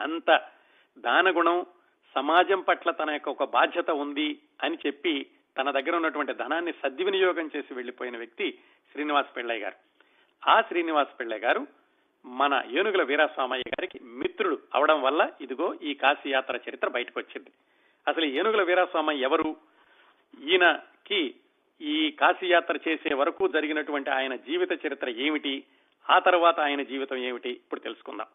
అంత 0.00 0.30
దానగుణం 0.98 1.66
సమాజం 2.14 2.60
పట్ల 2.60 2.90
తన 2.90 3.10
యొక్క 3.10 3.28
ఒక 3.28 3.44
బాధ్యత 3.44 3.90
ఉంది 3.90 4.38
అని 4.62 4.78
చెప్పి 4.86 5.26
తన 5.58 5.70
దగ్గర 5.70 5.96
ఉన్నటువంటి 5.96 6.32
ధనాన్ని 6.32 6.72
సద్వినియోగం 6.72 7.50
చేసి 7.56 7.74
వెళ్ళిపోయిన 7.74 8.16
వ్యక్తి 8.16 8.58
శ్రీనివాస్ 8.92 9.36
పిళ్ళయ్య 9.36 9.62
గారు. 9.62 9.76
ఆ 10.48 10.60
శ్రీనివాస్ 10.60 11.20
పిళ్ళయ్య 11.20 11.46
గారు 11.46 11.66
మన 12.26 12.62
ఏనుగుల 12.70 13.02
వీరాస్వామయ్య 13.02 13.62
గారికి 13.68 14.00
మిత్రుడు 14.04 14.58
అవడం 14.74 15.02
వల్ల 15.02 15.30
ఇదిగో 15.40 15.74
ఈ 15.82 15.94
కాశీ 15.94 16.30
యాత్ర 16.30 16.60
చరిత్ర 16.68 16.88
బయటకు 16.88 17.20
వచ్చింది. 17.20 17.50
అసలు 18.08 18.24
ఏనుగుల 18.24 18.62
వీరాస్వామయ్య 18.62 19.22
ఎవరు? 19.22 19.56
ఈయనకి 20.40 21.34
ఈ 21.80 22.10
కాశీయాత్ర 22.10 22.78
చేసే 22.88 23.14
వరకు 23.14 23.48
జరిగినటువంటి 23.48 24.10
ఆయన 24.10 24.36
జీవిత 24.36 24.86
చరిత్ర 24.86 25.08
ఏమిటి? 25.08 25.64
ఆ 26.10 26.18
తర్వాత 26.18 26.60
ఆయన 26.60 26.82
జీవితం 26.82 27.16
ఏమిటి? 27.16 27.50
ఇప్పుడు 27.50 27.80
తెలుసుకుందాం. 27.80 28.26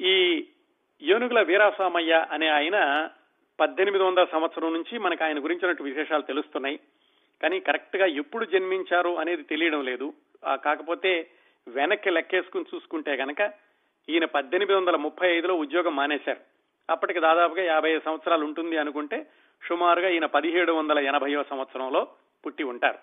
ఈ 0.00 0.46
ఏనుగుల 1.02 1.42
వీరాసామయ్య 1.42 2.26
అనే 2.30 2.48
ఆయన 2.48 3.08
పద్దెనిమిది 3.60 4.04
వందల 4.04 4.24
సంవత్సరం 4.24 4.72
నుంచి 4.72 4.98
మనకు 4.98 5.24
ఆయన 5.24 5.44
గురించినట్టు 5.44 5.82
విశేషాలు 5.82 6.22
తెలుస్తున్నాయి. 6.22 6.80
కానీ 7.42 7.60
కరెక్ట్గా 7.60 8.06
ఎప్పుడు 8.06 8.44
జన్మించారు 8.44 9.16
అనేది 9.18 9.42
తెలియడం 9.42 9.84
లేదు. 9.84 10.12
కాకపోతే 10.64 11.30
వెనక్కి 11.68 12.10
లెక్కేసుకుని 12.10 12.64
చూసుకుంటే 12.74 13.16
కనుక 13.16 13.52
ఈయన 14.08 14.24
పద్దెనిమిది 14.24 14.78
వందల 14.78 14.96
ముప్పై 14.96 15.36
ఐదులో 15.36 15.54
ఉద్యోగం 15.54 15.96
మానేశారు. 15.96 16.40
అప్పటికి 16.90 17.20
దాదాపుగా 17.20 17.62
యాభై 17.62 17.98
సంవత్సరాలు 17.98 18.44
ఉంటుంది 18.44 18.76
అనుకుంటే 18.76 19.26
సుమారుగా 19.68 20.08
ఈయన 20.08 20.26
పదిహేడు 20.26 20.72
వందల 20.72 20.98
ఎనభైవ 20.98 21.42
సంవత్సరంలో 21.42 22.08
పుట్టి 22.46 22.64
ఉంటారు. 22.64 22.98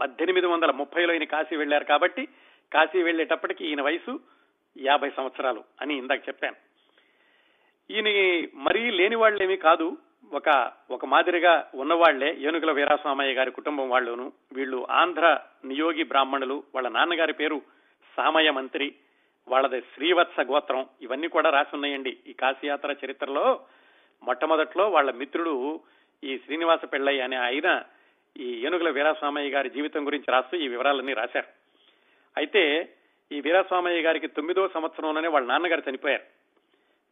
పద్దెనిమిది 0.00 0.46
వందల 0.46 0.70
ముప్పైలో 0.70 1.12
ఈయన 1.12 1.24
కాశీ 1.24 1.56
వెళ్ళారు 1.56 1.84
కాబట్టి 1.84 2.28
కాశీ 2.72 3.02
వెళ్ళేటప్పటికి 3.02 3.66
ఈయన 3.66 3.82
వయసు 3.82 4.20
యాభై 4.78 5.10
సంవత్సరాలు 5.10 5.64
అని 5.80 5.98
ఇందాక 5.98 6.28
చెప్పాను. 6.28 6.56
ఈయన 7.92 8.48
మరీ 8.54 8.90
లేని 8.90 9.16
వాళ్ళేమీ 9.16 9.56
కాదు. 9.56 9.96
ఒక 10.32 10.72
ఒక 10.90 11.04
మాదిరిగా 11.04 11.70
ఉన్నవాళ్ళే 11.74 12.36
ఏనుగుల 12.40 12.70
వీరాస్వామయ్య 12.70 13.34
గారి 13.34 13.50
కుటుంబం 13.50 13.90
వాళ్ళును. 13.90 14.32
వీళ్ళు 14.52 14.86
ఆంధ్ర 14.90 15.38
నియోగి 15.64 16.02
బ్రాహ్మణులు. 16.02 16.62
వాళ్ళ 16.74 16.88
నాన్నగారి 16.88 17.32
పేరు 17.32 17.62
సామయ 18.16 18.50
మంత్రి. 18.50 18.94
వాళ్ళది 19.48 19.80
శ్రీవత్స 19.80 20.40
గోత్రం. 20.40 20.86
ఇవన్నీ 21.02 21.28
కూడా 21.28 21.50
రాసి 21.50 21.70
ఉన్నాయండి 21.74 22.16
ఈ 22.26 22.32
కాశీయాత్ర 22.32 22.96
చరిత్రలో 23.04 23.60
మొట్టమొదట్లో 24.22 24.88
వాళ్ళ 24.88 25.10
మిత్రుడు 25.10 25.80
ఈ 26.24 26.38
శ్రీనివాస 26.38 26.80
పెళ్ళయ్య 26.92 27.20
అనే 27.20 27.36
ఆయన 27.36 27.82
ఈ 28.36 28.66
ఏనుగుల 28.66 28.90
వీరాస్వామయ్య 28.90 29.50
గారి 29.50 29.70
జీవితం 29.70 30.06
గురించి 30.06 30.32
రాస్తూ 30.32 30.56
ఈ 30.56 30.68
వివరాలన్నీ 30.68 31.12
రాశారు. 31.12 31.46
అయితే 32.36 32.92
ఈ 33.32 33.40
వీరాస్వామయ్య 33.40 34.02
గారికి 34.02 34.26
తొమ్మిదో 34.26 34.68
సంవత్సరంలోనే 34.68 35.28
వాళ్ళ 35.28 35.48
నాన్నగారు 35.48 35.82
చనిపోయారు. 35.90 36.22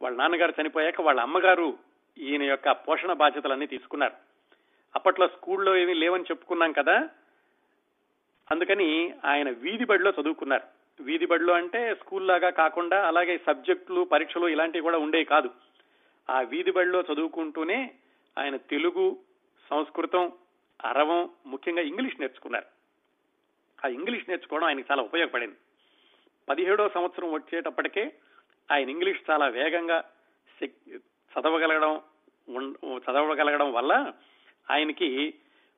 వాళ్ళ 0.01 0.17
నాన్నగారు 0.17 0.53
చనిపోయాక 0.61 1.01
వాళ్ళ 1.01 1.19
అమ్మగారు 1.21 1.77
ఈయన 2.17 2.43
యొక్క 2.43 2.71
పోషణ 2.71 3.13
బాధ్యతలన్నీ 3.13 3.65
తీసుకున్నారు. 3.65 4.13
అప్పట్లో 4.95 5.27
స్కూల్లో 5.27 5.77
ఏమీ 5.77 5.93
లేవని 5.93 6.23
చెప్పుకున్నాం 6.23 6.71
కదా 6.71 7.09
అందుకని 8.51 9.13
ఆయన 9.25 9.49
వీధి 9.49 9.85
బడిలో 9.85 10.13
చదువుకున్నారు. 10.21 10.63
వీధి 11.03 11.25
బడిలో 11.25 11.53
అంటే 11.53 11.95
స్కూల్ 11.95 12.27
లాగా 12.27 12.49
కాకుండా 12.49 13.07
అలాగే 13.07 13.37
సబ్జెక్టులు 13.37 14.01
పరీక్షలు 14.03 14.47
ఇలాంటివి 14.47 14.83
కూడా 14.83 14.97
ఉండేవి 14.97 15.25
కాదు. 15.25 15.49
ఆ 16.29 16.41
వీధి 16.41 16.71
బడిలో 16.71 17.03
చదువుకుంటూనే 17.13 17.91
ఆయన 18.37 18.55
తెలుగు 18.55 19.17
సంస్కృతం 19.69 20.31
అరవం 20.85 21.29
ముఖ్యంగా 21.45 21.81
ఇంగ్లీష్ 21.81 22.19
నేర్చుకున్నారు. 22.19 22.65
ఆ 23.85 23.89
ఇంగ్లీష్ 23.89 24.29
నేర్చుకోవడం 24.29 24.67
ఆయనకి 24.67 24.85
చాలా 24.91 25.03
ఉపయోగపడింది. 25.03 25.55
పదిహేడో 26.49 26.89
సంవత్సరం 26.89 27.31
వచ్చేటప్పటికే 27.31 28.11
ఆయన 28.71 28.89
ఇంగ్లీష్ 28.89 29.29
చాలా 29.29 29.47
వేగంగా 29.47 30.03
చదవగలగడం 30.63 32.01
చదవగలగడం 32.97 33.73
వల్ల 33.73 34.13
ఆయనకి 34.71 35.33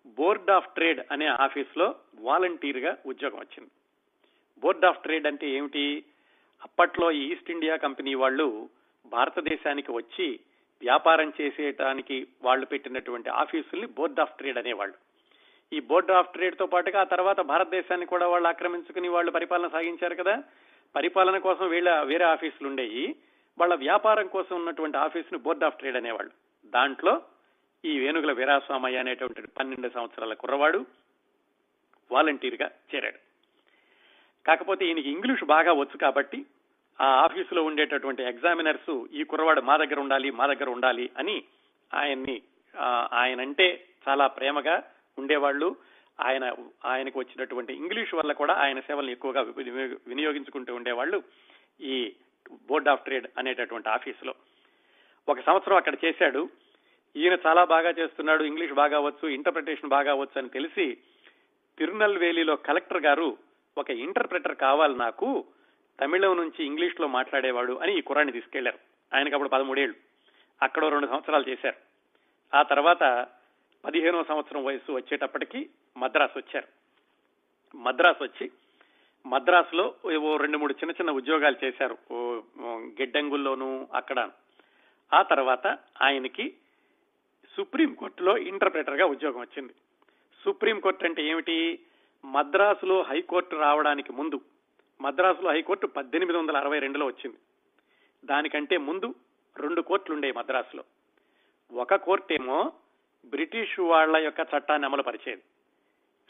బోర్డ్ 0.05 0.49
ఆఫ్ 0.49 0.73
ట్రేడ్ 0.73 1.01
అనే 1.11 1.25
ఆఫీస్లో 1.25 1.95
వాలంటీర్గా 2.19 2.97
ఉద్యోగం 3.05 3.39
వచ్చింది. 3.39 3.69
బోర్డ్ 4.59 4.85
ఆఫ్ 4.85 5.01
ట్రేడ్ 5.01 5.27
అంటే 5.27 5.49
ఏమిటి? 5.49 6.03
అప్పట్లో 6.63 7.11
ఈస్ట్ 7.11 7.51
ఇండియా 7.51 7.75
కంపెనీ 7.75 8.13
వాళ్ళు 8.13 8.69
భారతదేశానికి 9.05 9.91
వచ్చి 9.91 10.39
వ్యాపారం 10.81 11.33
చేసేటానికి 11.41 12.27
వాళ్ళు 12.43 12.65
పెట్టినటువంటి 12.65 13.29
ఆఫీసుల్ని 13.29 13.87
బోర్డ్ 13.87 14.19
ఆఫ్ 14.19 14.37
ట్రేడ్ 14.37 14.57
అనేవాళ్ళు. 14.57 14.95
ఈ 15.73 15.79
బోర్డ్ 15.79 16.11
ఆఫ్ 16.11 16.33
ట్రేడ్తో 16.33 16.65
పాటుగా 16.65 17.01
ఆ 17.01 17.03
తర్వాత 17.03 17.39
భారతదేశాన్ని 17.39 18.05
కూడా 18.05 18.27
వాళ్ళు 18.27 18.47
ఆక్రమించుకుని 18.47 19.07
వాళ్ళు 19.07 19.31
పరిపాలన 19.31 19.67
సాగించారు 19.67 20.15
కదా. 20.15 20.43
పరిపాలన 20.95 21.37
కోసం 21.37 21.67
వీళ్ళ 21.67 22.01
వేరే 22.01 22.25
ఆఫీసులు 22.25 22.69
ఉండేవి 22.69 23.15
వాళ్ళ 23.59 23.75
వ్యాపారం 23.75 24.27
కోసం 24.27 24.55
ఉన్నటువంటి 24.55 24.97
ఆఫీసును 24.97 25.39
బోర్డ్ 25.39 25.63
ఆఫ్ 25.63 25.77
ట్రేడ్ 25.77 25.97
అనేవాళ్ళు. 25.97 26.31
దాంట్లో 26.65 27.21
ఈ 27.85 27.99
వేణుగుల 27.99 28.31
వీరాస్వామయ్య 28.31 28.97
అనేటువంటి 28.97 29.41
పన్నెండు 29.41 29.89
సంవత్సరాల 29.89 30.33
కుర్రవాడు 30.33 30.85
వాలంటీర్గా 32.11 32.71
చేరాడు. 32.95 33.19
కాకపోతే 34.45 34.85
ఈయనకి 34.85 35.09
ఇంగ్లీష్ 35.09 35.43
బాగా 35.43 35.73
వచ్చు 35.73 35.97
కాబట్టి 35.97 36.45
ఆ 37.01 37.05
ఆఫీసులో 37.05 37.63
ఉండేటటువంటి 37.63 38.23
ఎగ్జామినర్స్ 38.23 39.05
ఈ 39.13 39.23
కుర్రవాడు 39.23 39.61
మా 39.61 39.77
దగ్గర 39.77 39.99
ఉండాలి 39.99 40.31
మా 40.31 40.47
దగ్గర 40.47 40.69
ఉండాలి 40.69 41.09
అని 41.17 41.43
ఆయన్ని 41.93 42.41
ఆయనంటే 43.13 43.67
చాలా 44.07 44.27
ప్రేమగా 44.27 44.83
ఉండేవాళ్ళు. 45.19 45.75
ఆయన 46.21 46.55
ఆయనకు 46.85 47.19
వచ్చినటువంటి 47.19 47.73
ఇంగ్లీష్ 47.73 48.13
వల్ల 48.13 48.31
కూడా 48.31 48.53
ఆయన 48.53 48.79
సేవలను 48.79 49.11
ఎక్కువగా 49.11 49.41
వినియోగించుకుంటూ 50.07 50.75
ఉండేవాళ్ళు 50.75 51.23
ఈ 51.81 52.13
బోర్డ్ 52.67 52.89
ఆఫ్ 52.89 53.03
ట్రేడ్ 53.03 53.27
అనేటటువంటి 53.37 53.89
ఆఫీసులో. 53.89 54.33
ఒక 55.29 55.39
సంవత్సరం 55.39 55.77
అక్కడ 55.77 55.95
చేశాడు. 56.05 56.49
ఈయన 57.15 57.37
చాలా 57.47 57.63
బాగా 57.63 57.89
చేస్తున్నాడు. 57.89 58.43
ఇంగ్లీష్ 58.43 58.73
బాగా 58.73 58.99
వచ్చు 58.99 59.27
ఇంటర్ప్రిటేషన్ 59.27 59.89
బాగా 59.89 60.13
వచ్చు 60.13 60.39
అని 60.39 60.49
తెలిసి 60.49 60.97
తిరునల్వేలిలో 61.77 62.55
కలెక్టర్ 62.55 63.03
గారు 63.03 63.37
ఒక 63.77 63.89
ఇంటర్ప్రిటర్ 63.89 64.55
కావాలి 64.55 64.95
నాకు 64.95 65.45
తమిళం 66.01 66.37
నుంచి 66.37 66.65
ఇంగ్లీష్లో 66.65 67.07
మాట్లాడేవాడు 67.07 67.73
అని 67.73 67.97
ఈ 67.97 68.01
కుర్రాన్ని 68.01 68.33
తీసుకెళ్ళారు. 68.33 68.79
ఆయనకు 69.15 69.33
అప్పుడు 69.33 69.49
పదమూడేళ్ళు 69.49 69.95
అక్కడ 70.61 70.85
రెండు 70.85 71.07
సంవత్సరాలు 71.07 71.49
చేశారు. 71.49 71.75
ఆ 72.57 72.63
తర్వాత 72.63 73.27
పదిహేనో 73.85 74.23
సంవత్సరం 74.23 74.63
వయసు 74.63 74.91
వచ్చేటప్పటికి 74.91 75.69
మద్రాసు 75.97 76.37
వచ్చారు. 76.37 76.67
మద్రాసు 77.77 78.23
వచ్చి 78.23 78.51
మద్రాసులో 79.25 79.95
ఓ 80.17 80.37
రెండు 80.37 80.57
మూడు 80.57 80.73
చిన్న 80.73 80.91
చిన్న 80.91 81.11
ఉద్యోగాలు 81.11 81.65
చేశారు. 81.65 81.97
గిడ్డంగుల్లోనూ 82.67 83.87
అక్కడ 83.93 84.29
ఆ 85.13 85.21
తర్వాత 85.21 85.67
ఆయనకి 86.01 86.53
సుప్రీం 87.57 87.93
కోర్టులో 87.93 88.33
ఉద్యోగం 89.05 89.39
వచ్చింది. 89.39 89.73
సుప్రీం 90.45 90.79
కోర్టు 90.79 91.05
అంటే 91.05 91.23
ఏమిటి? 91.23 91.79
మద్రాసులో 92.25 93.01
హైకోర్టు 93.01 93.55
రావడానికి 93.55 94.13
ముందు 94.13 94.41
మద్రాసులో 95.01 95.51
హైకోర్టు 95.51 95.87
పద్దెనిమిది 95.87 96.37
వందల 96.37 96.57
అరవై 96.57 96.79
రెండులో 96.79 97.05
వచ్చింది. 97.05 97.37
దానికంటే 98.25 98.77
ముందు 98.77 99.15
రెండు 99.57 99.81
కోర్టులు 99.81 100.15
ఉండే 100.15 100.31
మద్రాసులో. 100.31 100.83
ఒక 101.73 101.95
కోర్టేమో 101.95 102.73
బ్రిటిష్ 103.25 103.79
వాళ్ళ 103.79 104.17
యొక్క 104.17 104.39
చట్టాన్ని 104.39 104.87
అమలు 104.87 105.03
పరిచేది 105.03 105.41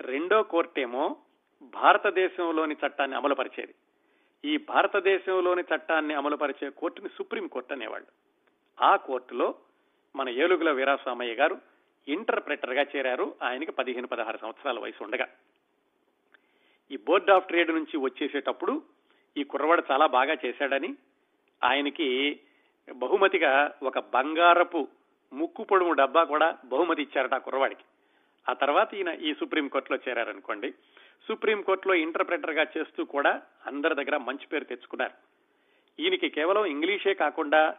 రెండో 0.02 0.44
కోర్టేమో 0.44 1.18
భారతదేశంలోని 1.62 2.76
చట్టాన్ని 2.88 3.18
అమలు 3.18 3.36
పరిచేది 3.36 3.76
ఈ 4.46 4.58
భారతదేశంలోని 4.58 5.62
చట్టాన్ని 5.62 6.14
అమలుపరిచే 6.14 6.70
కోర్టుని 6.70 7.10
సుప్రీం 7.10 7.48
కోర్టు 7.48 7.74
అనేవాళ్ళు. 7.74 8.08
ఆ 8.84 8.96
కోర్టులో 8.96 9.56
మన 10.16 10.30
ఏలుగుల 10.30 10.72
వీరాస్వామయ్య 10.72 11.34
గారు 11.34 11.62
ఇంటర్ప్రెటర్గా 12.08 12.86
చేరారు. 12.96 13.36
ఆయనకి 13.44 13.72
పదిహేను 13.72 14.08
పదహారు 14.08 14.38
సంవత్సరాల 14.38 14.80
వయసు 14.80 15.04
ఉండగా. 15.04 15.28
ఈ 16.92 16.98
బోర్డ్ 16.98 17.30
ఆఫ్ 17.30 17.48
ట్రేడ్ 17.48 17.72
నుంచి 17.72 17.98
వచ్చేసేటప్పుడు 17.98 18.82
ఈ 19.38 19.44
కుర్రవాడు 19.44 19.84
చాలా 19.92 20.08
బాగా 20.08 20.38
చేశాడని 20.46 20.96
ఆయనకి 21.64 22.40
బహుమతిగా 22.94 23.72
ఒక 23.84 24.00
బంగారపు 24.00 24.88
ముక్కు 25.34 25.64
పొడుము 25.64 25.94
డబ్బా 25.94 26.24
కూడా 26.24 26.58
బహుమతి 26.66 27.02
ఇచ్చారట 27.02 27.34
ఆ 27.34 27.38
కుర్రవాడికి. 27.38 27.84
ఆ 28.50 28.54
తర్వాత 28.54 28.94
ఈయన 28.94 29.12
ఈ 29.22 29.34
సుప్రీంకోర్టులో 29.34 30.00
చేరారనుకోండి. 30.08 30.74
సుప్రీం 31.28 31.62
కోర్టులో 31.62 31.96
గా 32.54 32.66
చేస్తూ 32.78 33.06
కూడా 33.06 33.42
అందరి 33.66 33.96
దగ్గర 33.96 34.18
మంచి 34.18 34.48
పేరు 34.48 34.64
తెచ్చుకున్నారు. 34.64 35.16
ఈయనకి 36.00 36.30
కేవలం 36.30 36.66
ఇంగ్లీషే 36.66 37.14
కాకుండా 37.14 37.76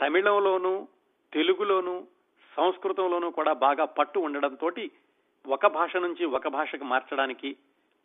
తమిళంలోనూ 0.00 0.88
తెలుగులోనూ 1.32 2.06
సంస్కృతంలోనూ 2.56 3.30
కూడా 3.30 3.52
బాగా 3.52 3.84
పట్టు 3.84 4.18
ఉండడంతో 4.18 4.70
ఒక 5.46 5.66
భాష 5.66 5.96
నుంచి 5.96 6.24
ఒక 6.24 6.48
భాషకు 6.48 6.84
మార్చడానికి 6.84 7.56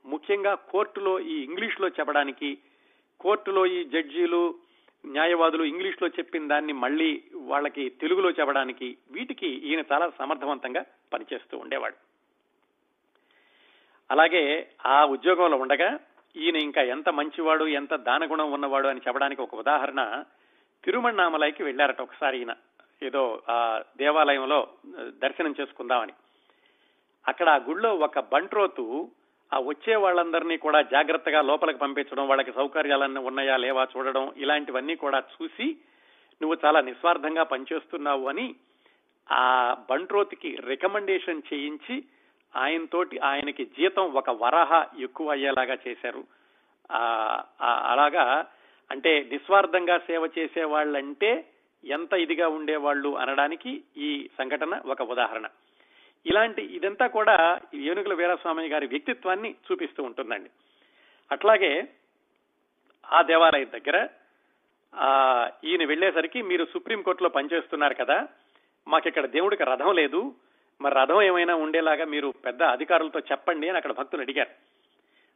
ముఖ్యంగా 0.05 0.55
కోర్టులో 0.55 1.19
ఈ 1.19 1.43
ఇంగ్లీష్లో 1.43 1.87
చెప్పడానికి 1.87 2.57
కోర్టులో 3.19 3.65
ఈ 3.65 3.83
జడ్జీలు 3.83 4.55
న్యాయవాదులు 5.05 5.63
ఇంగ్లీష్లో 5.63 6.07
చెప్పిన 6.07 6.47
దాన్ని 6.47 6.73
మళ్ళీ 6.73 7.23
వాళ్ళకి 7.35 7.89
తెలుగులో 7.89 8.31
చెప్పడానికి 8.31 8.97
వీటికి 9.11 9.47
ఈయన 9.47 9.83
చాలా 9.91 10.11
సమర్థవంతంగా 10.19 10.85
పనిచేస్తూ 11.13 11.57
ఉండేవాడు. 11.57 11.95
అలాగే 14.11 14.67
ఆ 14.85 15.05
ఉద్యోగంలో 15.05 15.57
ఉండగా 15.57 15.99
ఈయన 16.35 16.55
ఇంకా 16.55 16.81
ఎంత 16.81 17.09
మంచివాడు 17.09 17.65
ఎంత 17.65 17.93
దానగుణం 17.95 18.51
ఉన్నవాడు 18.51 18.87
అని 18.87 19.01
చెప్పడానికి 19.07 19.41
ఒక 19.41 19.55
ఉదాహరణ 19.55 20.23
తిరుమణామలైకి 20.83 21.63
వెళ్ళారట 21.63 22.01
ఒకసారి 22.01 22.39
ఈయన. 22.39 22.55
ఏదో 23.03 23.41
ఆ 23.49 23.81
దేవాలయంలో 23.97 24.67
దర్శనం 24.99 25.55
చేసుకుందామని. 25.61 26.13
అక్కడ 27.27 27.49
ఆ 27.49 27.55
గుళ్ళో 27.55 27.95
ఒక 27.95 28.19
బంట్రోతు 28.19 29.11
ఆ 29.51 29.59
వచ్చే 29.59 29.95
వాళ్ళందరినీ 29.95 30.57
కూడా 30.57 30.81
జాగ్రత్తగా 30.81 31.41
లోపలికి 31.41 31.79
పంపించడం 31.79 32.27
వాళ్ళకి 32.27 32.51
సౌకర్యాలన్నీ 32.51 33.19
ఉన్నాయా 33.19 33.57
లేవా 33.57 33.87
చూడడం 33.97 34.31
ఇలాంటివన్నీ 34.37 34.95
కూడా 34.95 35.19
చూసి 35.33 35.67
నువ్వు 36.41 36.57
చాలా 36.65 36.81
నిస్వార్థంగా 36.81 37.43
పనిచేస్తున్నావు 37.43 38.27
అని 38.27 38.55
ఆ 39.29 39.73
బంట్రోతికి 39.89 40.49
రికమెండేషన్ 40.67 41.41
చేయించి 41.53 41.95
ఆయనతోటి 42.55 43.17
ఆయనకి 43.19 43.65
జీతం 43.65 44.05
ఒక 44.15 44.29
వరహ 44.29 44.71
ఎక్కువ 44.99 45.31
అయ్యేలాగా 45.31 45.77
చేశారు 45.87 46.23
అలాగా 47.91 48.25
అంటే 48.91 49.11
నిస్వార్థంగా 49.23 49.97
సేవ 49.97 50.23
చేసే 50.37 50.63
వాళ్ళంటే 50.63 51.31
ఎంత 51.83 52.13
ఇదిగా 52.13 52.47
ఉండేవాళ్ళు 52.47 53.11
అనడానికి 53.17 53.71
ఈ 53.97 54.29
సంఘటన 54.39 54.81
ఒక 54.85 55.01
ఉదాహరణ. 55.01 55.45
ఇలాంటి 56.25 56.61
ఇదంతా 56.61 57.07
కూడా 57.07 57.59
ఏనుగుల 57.73 58.13
వీరస్వామి 58.13 58.67
గారి 58.67 58.87
వ్యక్తిత్వాన్ని 58.87 59.55
చూపిస్తూ 59.71 60.03
ఉంటుందండి. 60.03 60.49
అట్లాగే 61.31 61.87
ఆ 63.11 63.21
దేవాలయం 63.21 63.69
దగ్గర 63.73 64.07
ఈయన 65.65 65.83
వెళ్ళేసరికి 65.85 66.41
మీరు 66.41 66.65
సుప్రీంకోర్టులో 66.65 67.29
పనిచేస్తున్నారు 67.29 67.93
కదా 67.93 68.27
మాకిక్కడ 68.87 69.25
దేవుడికి 69.25 69.63
రథం 69.63 69.93
లేదు 69.95 70.35
మరి 70.81 70.95
రథం 70.95 71.21
ఏమైనా 71.21 71.55
ఉండేలాగా 71.55 72.05
మీరు 72.05 72.33
పెద్ద 72.45 72.63
అధికారులతో 72.63 73.19
చెప్పండి 73.19 73.69
అని 73.69 73.77
అక్కడ 73.77 73.91
భక్తులు 73.91 74.21
అడిగారు. 74.21 74.49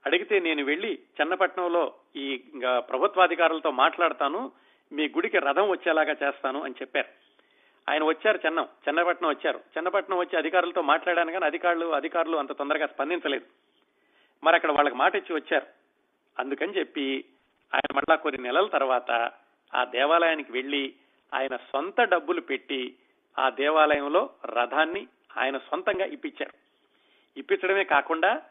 అడిగితే 0.06 0.40
నేను 0.40 0.66
వెళ్ళి 0.66 1.00
చెన్నపట్నంలో 1.22 1.94
ఈ 2.16 2.38
ప్రభుత్వాధికారులతో 2.78 3.72
మాట్లాడతాను 3.72 4.52
మీ 4.92 5.06
గుడికి 5.08 5.40
రథం 5.40 5.70
వచ్చేలాగా 5.70 6.16
చేస్తాను 6.24 6.64
అని 6.64 6.74
చెప్పారు. 6.82 7.25
ఆయన 7.90 8.04
వచ్చారు 8.04 8.40
చెన్నం 8.46 8.68
చెన్నపట్నం 8.88 9.30
వచ్చారు. 9.30 9.58
చెన్నపట్నం 9.58 10.18
వచ్చి 10.18 10.38
అధికారులతో 10.38 10.82
మాట్లాడాను 10.82 11.32
కానీ 11.32 11.46
అధికారులు 11.46 11.86
అధికారులు 11.86 12.38
అంత 12.38 12.52
తొందరగా 12.52 12.86
స్పందించలేదు. 12.86 13.46
మరి 14.44 14.56
అక్కడ 14.56 14.72
వాళ్ళకి 14.72 14.96
మాట 14.96 15.16
ఇచ్చి 15.16 15.36
వచ్చారు. 15.36 15.68
అందుకని 16.40 16.74
చెప్పి 16.74 17.26
ఆయన 17.76 17.96
మళ్ళా 17.96 18.16
కొన్ని 18.16 18.42
నెలల 18.42 18.68
తర్వాత 18.68 19.12
ఆ 19.76 19.84
దేవాలయానికి 19.84 20.52
వెళ్ళి 20.52 20.94
ఆయన 21.34 21.56
సొంత 21.56 22.02
డబ్బులు 22.02 22.42
పెట్టి 22.42 22.96
ఆ 23.40 23.50
దేవాలయంలో 23.50 24.30
రథాన్ని 24.46 25.08
ఆయన 25.38 25.58
సొంతంగా 25.58 26.06
ఇప్పించారు. 26.06 26.54
ఇప్పించడమే 27.40 27.84
కాకుండా 27.84 28.42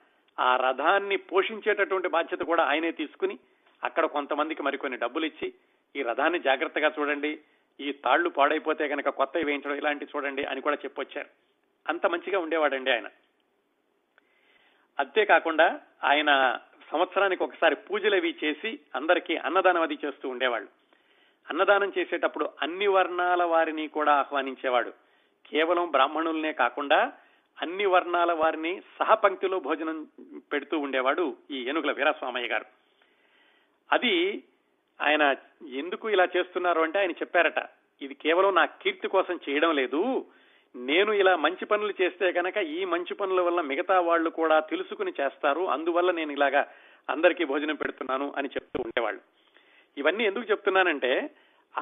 ఆ 0.41 0.57
రథాన్ని 0.57 1.17
పోషించేటటువంటి 1.17 2.09
బాధ్యత 2.09 2.41
కూడా 2.41 2.65
ఆయనే 2.65 2.91
తీసుకుని 2.91 3.39
అక్కడ 3.85 4.05
కొంతమందికి 4.05 4.63
మరికొన్ని 4.63 4.99
డబ్బులు 4.99 5.25
ఇచ్చి 5.25 5.55
ఈ 5.97 6.03
రథాన్ని 6.03 6.39
జాగ్రత్తగా 6.39 6.93
చూడండి 7.01 7.41
ఈ 7.81 7.93
తాళ్ళు 7.93 8.29
పాడైపోతే 8.29 8.89
కనుక 8.89 9.09
కొత్త 9.09 9.33
వేయించడం 9.37 9.77
ఇలాంటి 9.77 10.05
చూడండి 10.05 10.45
అని 10.45 10.61
కూడా 10.61 10.77
చెప్పొచ్చారు. 10.77 11.29
అంత 11.89 12.07
మంచిగా 12.07 12.39
ఉండేవాడండి 12.39 12.91
ఆయన. 12.91 13.09
అంతేకాకుండా 14.99 15.81
ఆయన 16.05 16.59
సంవత్సరానికి 16.93 17.43
ఒకసారి 17.43 17.77
పూజలు 17.77 18.17
అవి 18.17 18.35
చేసి 18.45 18.79
అందరికీ 18.95 19.37
అన్నదానం 19.37 19.83
అది 19.83 19.99
చేస్తూ 20.05 20.29
ఉండేవాళ్ళు. 20.29 20.69
అన్నదానం 21.51 21.93
చేసేటప్పుడు 21.99 22.51
అన్ని 22.63 22.87
వర్ణాల 22.87 23.43
వారిని 23.43 23.89
కూడా 23.89 24.13
ఆహ్వానించేవాడు. 24.13 24.91
కేవలం 25.47 25.91
బ్రాహ్మణులనే 25.91 26.53
కాకుండా 26.53 27.13
అన్ని 27.63 27.87
వర్ణాల 27.87 28.33
వారిని 28.33 28.83
సహపంక్తిలో 28.99 29.61
భోజనం 29.61 30.07
పెడుతూ 30.53 30.79
ఉండేవాడు 30.79 31.37
ఈ 31.51 31.69
ఏనుగుల 31.69 31.93
వీరస్వామయ్య 31.93 32.49
గారు. 32.49 32.65
అది 33.93 34.45
ఆయన 35.01 35.37
ఎందుకు 35.69 36.11
ఇలా 36.11 36.25
చేస్తున్నారు 36.37 36.81
అంటే 36.81 36.99
ఆయన 36.99 37.11
చెప్పారట 37.11 37.61
ఇది 38.03 38.15
కేవలం 38.15 38.55
నా 38.55 38.65
కీర్తి 38.65 39.09
కోసం 39.09 39.41
చేయడం 39.49 39.75
లేదు. 39.75 40.27
నేను 40.77 41.13
ఇలా 41.13 41.37
మంచి 41.37 41.65
పనులు 41.65 42.03
చేస్తే 42.03 42.33
కనుక 42.33 42.57
ఈ 42.57 42.85
మంచి 42.85 43.15
పనుల 43.15 43.41
వల్ల 43.41 43.61
మిగతా 43.61 44.01
వాళ్ళు 44.01 44.31
కూడా 44.31 44.61
తెలుసుకుని 44.61 45.13
చేస్తారు. 45.21 45.67
అందువల్ల 45.67 46.11
నేను 46.11 46.33
ఇలాగా 46.33 46.67
అందరికీ 47.11 47.45
భోజనం 47.45 47.75
పెడుతున్నాను 47.75 48.35
అని 48.39 48.49
చెప్తూ 48.49 48.83
ఉండేవాళ్ళు. 48.83 49.21
ఇవన్నీ 49.97 50.25
ఎందుకు 50.25 50.51
చెప్తున్నానంటే 50.51 51.31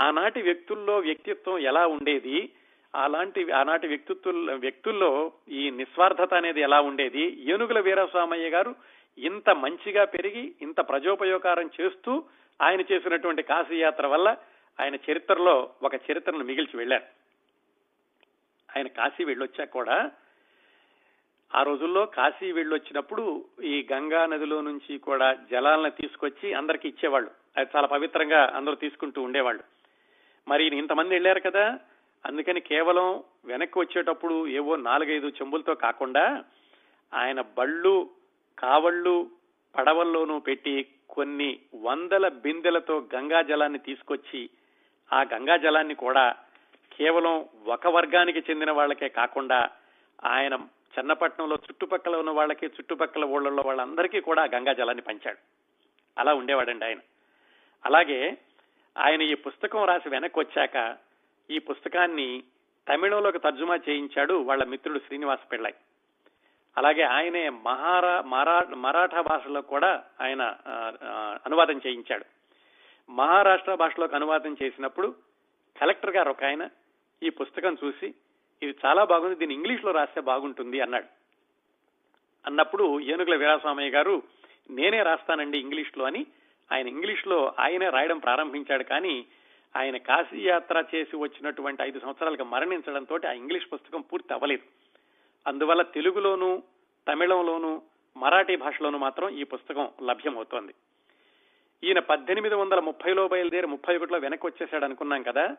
ఆనాటి 0.04 0.42
వ్యక్తుల్లో 0.42 0.98
వ్యక్తిత్వం 0.98 1.58
ఎలా 1.58 1.86
ఉండేది 1.86 2.52
అలాంటి 2.94 3.52
ఆనాటి 3.52 3.86
వ్యక్తిత్వ 3.86 4.32
వ్యక్తుల్లో 4.54 5.32
ఈ 5.48 5.70
నిస్వార్థత 5.70 6.34
అనేది 6.34 6.60
ఎలా 6.60 6.80
ఉండేది 6.80 7.50
ఏనుగుల 7.50 7.80
వీరస్వామయ్య 7.80 8.50
గారు 8.50 8.74
ఇంత 9.18 9.50
మంచిగా 9.50 10.04
పెరిగి 10.04 10.54
ఇంత 10.62 10.76
ప్రజోపయోగారం 10.88 11.70
చేస్తూ 11.80 12.24
ఆయన 12.62 12.80
చేసినటువంటి 12.80 13.42
కాశీయాత్ర 13.42 14.06
వల్ల 14.06 14.36
ఆయన 14.80 14.94
చరిత్రలో 14.94 15.70
ఒక 15.82 15.94
చరిత్రను 15.94 16.44
మిగిల్చి 16.44 16.76
వెళ్ళారు. 16.76 17.04
ఆయన 18.76 18.86
కాశీ 18.86 19.24
వెళ్ళొచ్చాక 19.24 19.70
కూడా 19.70 20.10
ఆ 21.54 21.62
రోజుల్లో 21.62 22.06
కాశీ 22.06 22.52
వెళ్ళొచ్చినప్పుడు 22.52 23.44
ఈ 23.62 23.88
గంగా 23.92 24.26
నదిలో 24.26 24.60
నుంచి 24.60 24.98
కూడా 24.98 25.34
జలాలను 25.50 25.90
తీసుకొచ్చి 25.90 26.54
అందరికి 26.54 26.88
ఇచ్చేవాళ్ళు. 26.88 27.30
అది 27.56 27.70
చాలా 27.76 27.86
పవిత్రంగా 27.86 28.52
అందరూ 28.54 28.74
తీసుకుంటూ 28.74 29.22
ఉండేవాళ్ళు. 29.22 29.62
మరి 30.48 30.76
ఇంతమంది 30.76 31.08
వెళ్ళారు 31.08 31.40
కదా 31.40 31.78
అందుకని 32.26 32.60
కేవలం 32.60 33.24
వెనక్కి 33.44 33.78
వచ్చేటప్పుడు 33.78 34.46
ఏవో 34.46 34.76
నాలుగైదు 34.76 35.26
చెంబులతో 35.26 35.74
కాకుండా 35.74 36.44
ఆయన 37.14 37.40
బళ్ళు 37.40 38.10
కావళ్ళు 38.58 39.30
పడవల్లోనూ 39.76 40.38
పెట్టి 40.38 40.86
కొన్ని 41.12 41.60
వందల 41.74 42.28
బిందెలతో 42.28 43.08
గంగా 43.14 43.42
జలాన్ని 43.42 43.78
తీసుకొచ్చి 43.78 44.50
ఆ 45.12 45.22
గంగా 45.22 45.56
జలాన్ని 45.56 45.94
కూడా 45.94 46.36
కేవలం 46.92 47.48
ఒక 47.66 47.86
వర్గానికి 47.86 48.38
చెందిన 48.50 48.70
వాళ్ళకే 48.70 49.08
కాకుండా 49.08 49.70
ఆయన 50.24 50.54
చెన్నపట్నంలో 50.98 51.56
చుట్టుపక్కల 51.56 52.16
ఉన్న 52.16 52.30
వాళ్ళకి 52.30 52.66
చుట్టుపక్కల 52.66 53.24
ఊళ్ళల్లో 53.24 53.62
వాళ్ళందరికీ 53.66 54.20
కూడా 54.20 54.44
గంగా 54.44 54.72
జలాన్ని 54.72 55.02
పంచాడు. 55.02 55.38
అలా 56.18 56.34
ఉండేవాడండి 56.34 56.84
ఆయన. 56.84 56.98
అలాగే 57.84 58.38
ఆయన 58.98 59.22
ఈ 59.22 59.34
పుస్తకం 59.34 59.84
రాసి 59.84 60.08
వెనక్కి 60.08 60.40
వచ్చాక 60.40 60.96
ఈ 61.50 61.58
పుస్తకాన్ని 61.58 62.42
తమిళంలోకి 62.88 63.38
తర్జుమా 63.38 63.78
చేయించాడు 63.88 64.34
వాళ్ళ 64.34 64.64
మిత్రుడు 64.64 64.98
శ్రీనివాస 64.98 65.38
పిళ్ళై. 65.52 65.74
అలాగే 66.76 67.04
ఆయనే 67.16 67.42
మహారా 67.66 68.12
మరా 68.34 68.56
మరాఠా 68.84 69.20
భాషలో 69.20 69.60
కూడా 69.72 69.90
ఆయన 70.20 70.42
అనువాదం 71.46 71.78
చేయించాడు. 71.86 72.24
మహారాష్ట్ర 73.08 73.74
భాషలోకి 73.74 74.16
అనువాదం 74.16 74.52
చేసినప్పుడు 74.62 75.08
కలెక్టర్ 75.80 76.16
గారు 76.16 76.30
ఒక 76.30 76.44
ఆయన 76.44 76.64
ఈ 77.22 77.30
పుస్తకం 77.40 77.76
చూసి 77.84 78.08
ఇది 78.62 78.72
చాలా 78.84 79.02
బాగుంది 79.04 79.36
దీన్ని 79.40 79.56
ఇంగ్లీష్లో 79.56 79.92
రాస్తే 79.92 80.20
బాగుంటుంది 80.30 80.80
అన్నాడు. 80.80 81.08
అన్నప్పుడు 82.46 82.84
ఏనుగుల 83.12 83.36
వీరాస్వామయ్య 83.36 83.94
గారు 83.96 84.14
నేనే 84.78 85.00
రాస్తానండి 85.02 85.58
ఇంగ్లీష్లో 85.58 86.04
అని 86.04 86.22
ఆయన 86.72 86.86
ఇంగ్లీష్లో 86.88 87.38
ఆయనే 87.64 87.88
రాయడం 87.88 88.18
ప్రారంభించాడు. 88.18 88.84
కానీ 88.84 89.14
ఆయన 89.74 89.96
కాశీ 89.96 90.38
యాత్ర 90.44 90.84
చేసి 90.94 91.16
వచ్చినటువంటి 91.16 91.82
ఐదు 91.82 91.98
సంవత్సరాలకు 92.00 92.44
మరణించడంతో 92.54 93.18
ఆ 93.28 93.32
ఇంగ్లీష్ 93.32 93.70
పుస్తకం 93.74 94.00
పూర్తి 94.00 94.34
అవ్వలేదు. 94.34 94.64
అందువల్ల 95.46 95.82
తెలుగులోను 95.82 96.62
తమిళంలోను 97.08 97.82
మరాఠీ 98.16 98.56
భాషలోను 98.56 98.98
మాత్రం 98.98 99.28
ఈ 99.28 99.42
పుస్తకం 99.42 99.88
లభ్యమవుతోంది. 100.02 100.74
ఈయన 101.84 101.98
పద్దెనిమిది 101.98 102.54
వందల 102.54 102.80
ముప్పైలో 102.80 103.28
బయలుదేరి 103.28 103.66
ముప్పై 103.66 103.96
ఒకటిలో 103.96 104.18
వెనక్కి 104.18 104.46
వచ్చేసాడు 104.46 104.84
అనుకున్నాం 104.84 105.22
కదా. 105.22 105.56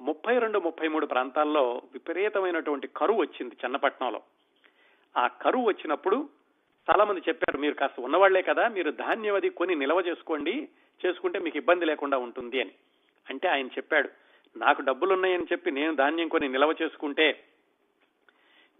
ముప్పై 0.00 0.38
రెండు 0.38 0.58
ముప్పై 0.58 0.88
మూడు 0.88 1.06
ప్రాంతాల్లో 1.06 1.82
విపరీతమైనటువంటి 1.92 2.86
కరువు 2.86 3.20
వచ్చింది 3.20 3.56
చెన్నపట్నంలో. 3.64 4.22
ఆ 5.16 5.26
కరువు 5.26 5.66
వచ్చినప్పుడు 5.66 6.28
చాలా 6.90 7.04
మంది 7.04 7.20
చెప్పారు 7.28 7.58
మీరు 7.58 7.74
కాస్త 7.74 8.00
ఉన్నవాళ్ళే 8.00 8.42
కదా 8.42 8.68
మీరు 8.68 8.90
ధాన్యం 8.90 9.34
అది 9.34 9.48
కొని 9.48 9.74
నిల్వ 9.74 10.00
చేసుకోండి 10.00 10.68
చేసుకుంటే 11.06 11.38
మీకు 11.38 11.56
ఇబ్బంది 11.56 11.84
లేకుండా 11.84 12.18
ఉంటుంది 12.18 12.60
అని. 12.60 12.70
అంటే 13.30 13.48
ఆయన 13.48 13.66
చెప్పాడు 13.66 14.08
నాకు 14.56 14.82
డబ్బులున్నాయని 14.82 15.44
చెప్పి 15.44 15.70
నేను 15.70 15.94
ధాన్యం 15.94 16.28
కొని 16.28 16.48
నిల్వ 16.48 16.74
చేసుకుంటే 16.82 17.44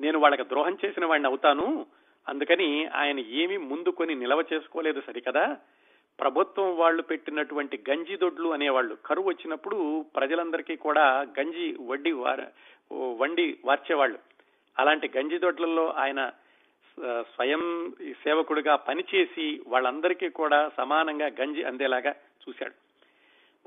నేను 0.00 0.18
వాళ్ళకి 0.18 0.42
ద్రోహం 0.42 0.78
చేసిన 0.85 1.05
వాడిని 1.05 1.28
అవుతాను. 1.28 1.87
అందుకని 2.28 2.87
ఆయన 2.87 3.18
ఏమీ 3.18 3.57
ముందు 3.57 3.88
కొని 3.88 4.14
చేసుకోలేదు 4.52 5.00
సరికదా? 5.00 5.57
ప్రభుత్వం 6.20 6.76
వాళ్ళు 6.76 7.02
పెట్టినటువంటి 7.02 7.85
గంజి 7.90 8.16
దొడ్లు 8.16 8.48
అనేవాళ్ళు. 8.48 8.96
కరువు 9.07 9.28
వచ్చినప్పుడు 9.28 10.05
ప్రజలందరికీ 10.16 10.76
కూడా 10.76 11.26
గంజి 11.40 11.76
వడ్డీ 11.81 12.12
వార 12.12 12.46
వండి 12.94 13.59
వార్చేవాళ్ళు. 13.64 14.18
అలాంటి 14.78 15.11
గంజి 15.16 15.38
దొడ్లలో 15.38 15.90
ఆయన 15.90 16.33
స్వయం 17.20 17.92
సేవకుడిగా 18.12 18.76
పనిచేసి 18.76 19.61
వాళ్ళందరికీ 19.66 20.28
కూడా 20.28 20.70
సమానంగా 20.76 21.26
గంజి 21.26 21.62
అందేలాగా 21.62 22.11
చూశాడు. 22.11 22.74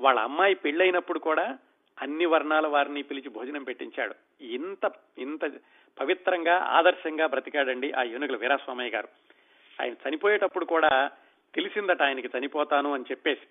వాళ్ళ 0.00 0.20
అమ్మాయి 0.20 0.54
పెళ్ళైనప్పుడు 0.54 1.18
కూడా 1.18 1.58
అన్ని 2.02 2.26
వర్ణాల 2.26 2.66
వారిని 2.66 3.02
పిలిచి 3.02 3.28
భోజనం 3.28 3.64
పెట్టించాడు. 3.64 4.44
ఇంత 4.44 4.92
ఇంత 5.18 5.44
పవిత్రంగా 6.00 6.56
ఆదర్శంగా 6.58 7.26
బ్రతికాడండి 7.26 7.92
ఆ 7.92 8.02
ఏనుగుల 8.02 8.36
వీరాస్వామయ్య 8.36 8.90
గారు. 8.90 9.08
ఆయన 9.80 9.94
చనిపోయేటప్పుడు 10.08 10.64
కూడా 10.64 11.10
తెలిసిందట 11.54 12.02
ఆయనకి 12.02 12.38
చనిపోతాను 12.38 12.94
అని 12.94 13.04
చెప్పేసి. 13.10 13.46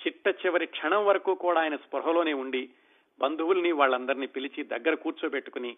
చిట్ట 0.00 0.46
చివరి 0.46 0.66
క్షణం 0.66 1.06
వరకు 1.06 1.34
కూడా 1.34 1.60
ఆయన 1.60 1.76
స్పృహలోనే 1.76 2.32
ఉండి 2.32 2.68
బంధువుల్ని 3.20 3.72
వాళ్ళందరినీ 3.72 4.26
పిలిచి 4.26 4.64
దగ్గర 4.64 4.94
కూర్చోబెట్టుకుని 4.94 5.76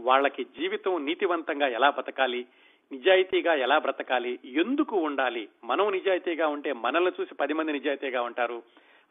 వాళ్ళకి 0.00 0.44
జీవితం 0.44 1.04
నీతివంతంగా 1.04 1.68
ఎలా 1.68 1.90
బతకాలి 1.90 2.46
నిజాయితీగా 2.92 3.54
ఎలా 3.54 3.78
బ్రతకాలి 3.78 4.38
ఎందుకు 4.44 4.96
ఉండాలి 4.96 5.48
మనం 5.64 5.90
నిజాయితీగా 5.90 6.46
ఉంటే 6.46 6.72
మనల్ని 6.72 7.12
చూసి 7.20 7.34
పది 7.34 7.54
మంది 7.54 7.72
నిజాయితీగా 7.72 8.22
ఉంటారు 8.22 8.62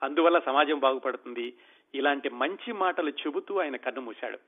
అందువల్ల 0.03 0.39
సమాజం 0.39 0.79
బాగుపడుతుంది 0.79 1.53
ఇలాంటి 1.95 2.29
మంచి 2.29 2.71
మాటలు 2.71 3.09
చెబుతూ 3.09 3.59
ఆయన 3.59 3.75
కన్ను 3.75 4.01
మూశాడు. 4.01 4.39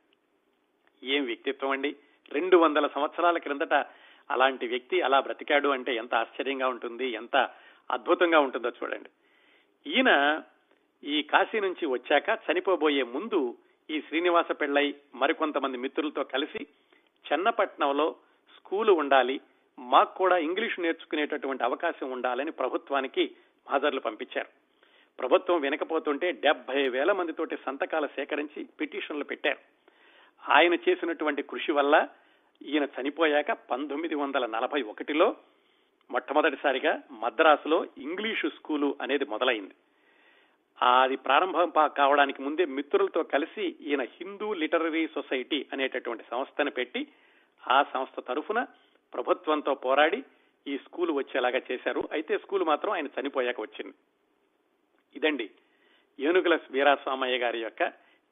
ఏం 1.03 1.25
వ్యక్తిత్వం 1.25 1.69
అండి? 1.69 1.95
రెండు 2.31 2.57
వందల 2.57 2.87
సంవత్సరాల 2.87 3.37
క్రిందట 3.37 3.73
అలాంటి 4.31 4.67
వ్యక్తి 4.67 5.01
అలా 5.01 5.19
బ్రతికాడు 5.19 5.69
అంటే 5.69 5.95
ఎంత 5.95 6.15
ఆశ్చర్యంగా 6.15 6.67
ఉంటుంది 6.67 7.07
ఎంత 7.07 7.49
అద్భుతంగా 7.91 8.39
ఉంటుందో 8.39 8.69
చూడండి. 8.69 9.09
ఈయన 9.89 10.41
ఈ 11.03 11.21
కాశీ 11.21 11.59
నుంచి 11.59 11.85
వచ్చాక 11.85 12.29
చనిపోబోయే 12.29 13.03
ముందు 13.03 13.57
ఈ 13.89 14.01
శ్రీనివాస 14.01 14.51
పెళ్ళై 14.51 14.95
మరికొంతమంది 15.15 15.77
మిత్రులతో 15.77 16.23
కలిసి 16.23 16.67
చెన్నపట్నంలో 17.31 18.15
స్కూలు 18.57 18.93
ఉండాలి 18.93 19.41
మాకు 19.79 20.15
కూడా 20.15 20.37
ఇంగ్లీష్ 20.37 20.79
నేర్చుకునేటటువంటి 20.79 21.63
అవకాశం 21.63 22.11
ఉండాలని 22.11 22.51
ప్రభుత్వానికి 22.51 23.31
హాజర్లు 23.69 23.99
పంపించారు. 23.99 24.47
ప్రభుత్వం 25.19 25.61
వినకపోతుంటే 25.61 26.31
డెబ్బై 26.31 26.89
వేల 26.89 27.11
మందితోటి 27.11 27.57
సంతకాలు 27.65 28.07
సేకరించి 28.07 28.63
పిటిషన్లు 28.63 29.23
పెట్టారు. 29.23 29.80
ఆయన 30.49 30.73
చేసినటువంటి 30.73 31.43
కృషి 31.43 31.71
వల్ల 31.71 32.07
ఈయన 32.61 32.83
చనిపోయాక 32.83 33.51
పంతొమ్మిది 33.51 34.15
వందల 34.15 34.45
నలభై 34.45 34.81
ఒకటిలో 34.81 35.35
మొట్టమొదటిసారిగా 36.11 37.01
మద్రాసులో 37.11 37.85
ఇంగ్లీషు 37.97 38.47
స్కూలు 38.47 38.95
అనేది 39.01 39.25
మొదలైంది. 39.25 39.73
అది 40.81 41.15
ప్రారంభం 41.15 41.69
పా- 41.69 41.87
కావడానికి 41.87 42.41
ముందే 42.41 42.65
మిత్రులతో 42.65 43.23
కలిసి 43.23 43.75
ఈయన 43.81 44.01
హిందూ 44.01 44.53
లిటరరీ 44.53 45.07
సొసైటీ 45.07 45.65
అనేటటువంటి 45.73 46.23
సంస్థను 46.31 46.71
పెట్టి 46.71 47.07
ఆ 47.71 47.83
సంస్థ 47.83 48.27
తరఫున 48.27 48.65
ప్రభుత్వంతో 49.13 49.73
పోరాడి 49.73 50.23
ఈ 50.67 50.77
స్కూలు 50.77 51.13
వచ్చేలాగా 51.13 51.61
చేశారు. 51.71 52.09
అయితే 52.11 52.37
స్కూలు 52.37 52.65
మాత్రం 52.65 52.91
ఆయన 52.91 53.05
చనిపోయాక 53.05 53.61
వచ్చింది. 53.61 53.93
ఇదండి 55.15 55.49
ఏనుగుల 56.19 56.59
వీరాస్వామయ్య 56.71 57.37
గారి 57.37 57.59
యొక్క 57.59 57.83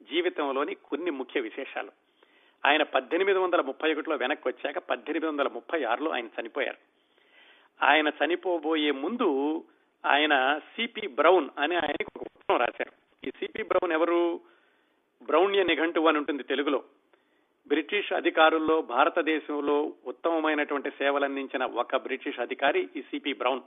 జీవితంలోని 0.02 0.74
కొన్ని 0.74 1.10
ముఖ్య 1.10 1.40
విశేషాలు. 1.40 1.99
ఆయన 2.66 2.82
పద్దెనిమిది 2.82 3.38
వందల 3.38 3.60
ముప్పై 3.60 3.92
ఒకటిలో 3.92 4.16
వెనక్కి 4.16 4.48
వచ్చాక 4.48 4.78
పద్దెనిమిది 4.78 5.26
వందల 5.26 5.48
ముప్పై 5.48 5.84
ఆరులో 5.84 6.10
ఆయన 6.10 6.28
చనిపోయారు. 6.40 6.76
ఆయన 7.84 8.08
చనిపోబోయే 8.08 8.90
ముందు 8.90 9.64
ఆయన 10.06 10.58
సిపి 10.58 11.06
బ్రౌన్ 11.06 11.48
అని 11.58 11.74
ఆయనకు 11.74 12.10
ఒక 12.16 12.22
పుస్తకం 12.22 12.56
రాశారు. 12.56 12.92
ఈ 13.26 13.30
సిపి 13.30 13.62
బ్రౌన్ 13.62 13.92
ఎవరు? 13.92 14.40
బ్రౌన్య 15.22 15.64
నిఘంటువు 15.64 16.08
అని 16.08 16.18
ఉంటుంది 16.18 16.42
తెలుగులో. 16.42 16.82
బ్రిటిష్ 17.68 18.12
అధికారుల్లో 18.12 18.82
భారతదేశంలో 18.82 19.92
ఉత్తమమైనటువంటి 20.06 20.90
సేవలందించిన 20.90 21.64
ఒక 21.64 21.96
బ్రిటిష్ 21.96 22.40
అధికారి 22.40 22.88
ఈ 22.96 23.02
సిపి 23.02 23.32
బ్రౌన్. 23.32 23.60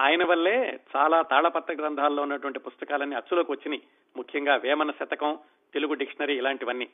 ఆయన 0.00 0.24
వల్లే 0.24 0.80
చాలా 0.96 1.22
తాళపత్ర 1.22 1.74
గ్రంథాల్లో 1.74 2.22
ఉన్నటువంటి 2.22 2.58
పుస్తకాలన్నీ 2.58 3.16
అచ్చులోకి 3.16 3.52
వచ్చినాయి. 3.52 3.82
ముఖ్యంగా 4.16 4.56
వేమన 4.56 4.90
శతకం 4.90 5.38
తెలుగు 5.74 5.94
డిక్షనరీ 5.94 6.38
ఇలాంటివన్నీ. 6.38 6.88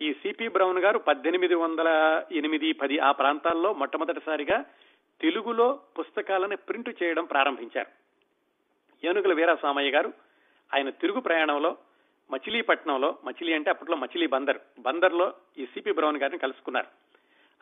ఈ 0.00 0.12
సిపి 0.12 0.48
బ్రౌన్ 0.48 0.78
గారు 0.78 0.98
పద్దెనిమిది 0.98 1.54
వందల 1.54 2.22
ఎనిమిది 2.32 2.72
పది 2.72 2.98
ఆ 2.98 3.12
ప్రాంతాల్లో 3.12 3.74
మొట్టమొదటిసారిగా 3.74 4.64
తెలుగులో 5.20 5.80
పుస్తకాలను 5.98 6.56
ప్రింట్ 6.56 7.02
చేయడం 7.02 7.24
ప్రారంభించారు. 7.24 7.86
ఏనుగుల 9.06 9.32
వీరాస్వామయ్య 9.32 9.90
గారు 9.90 10.12
ఆయన 10.74 10.90
తిరుగు 10.90 11.20
ప్రయాణంలో 11.20 11.76
మచిలీపట్నంలో 12.30 13.18
మచిలీ 13.24 13.52
అంటే 13.52 13.70
అప్పట్లో 13.70 13.96
మచిలీ 13.96 14.26
బందర్ 14.26 14.58
బందర్లో 14.78 15.32
ఈ 15.58 15.66
సిపి 15.66 15.92
బ్రౌన్ 15.92 16.16
గారిని 16.16 16.38
కలుసుకున్నారు. 16.38 16.86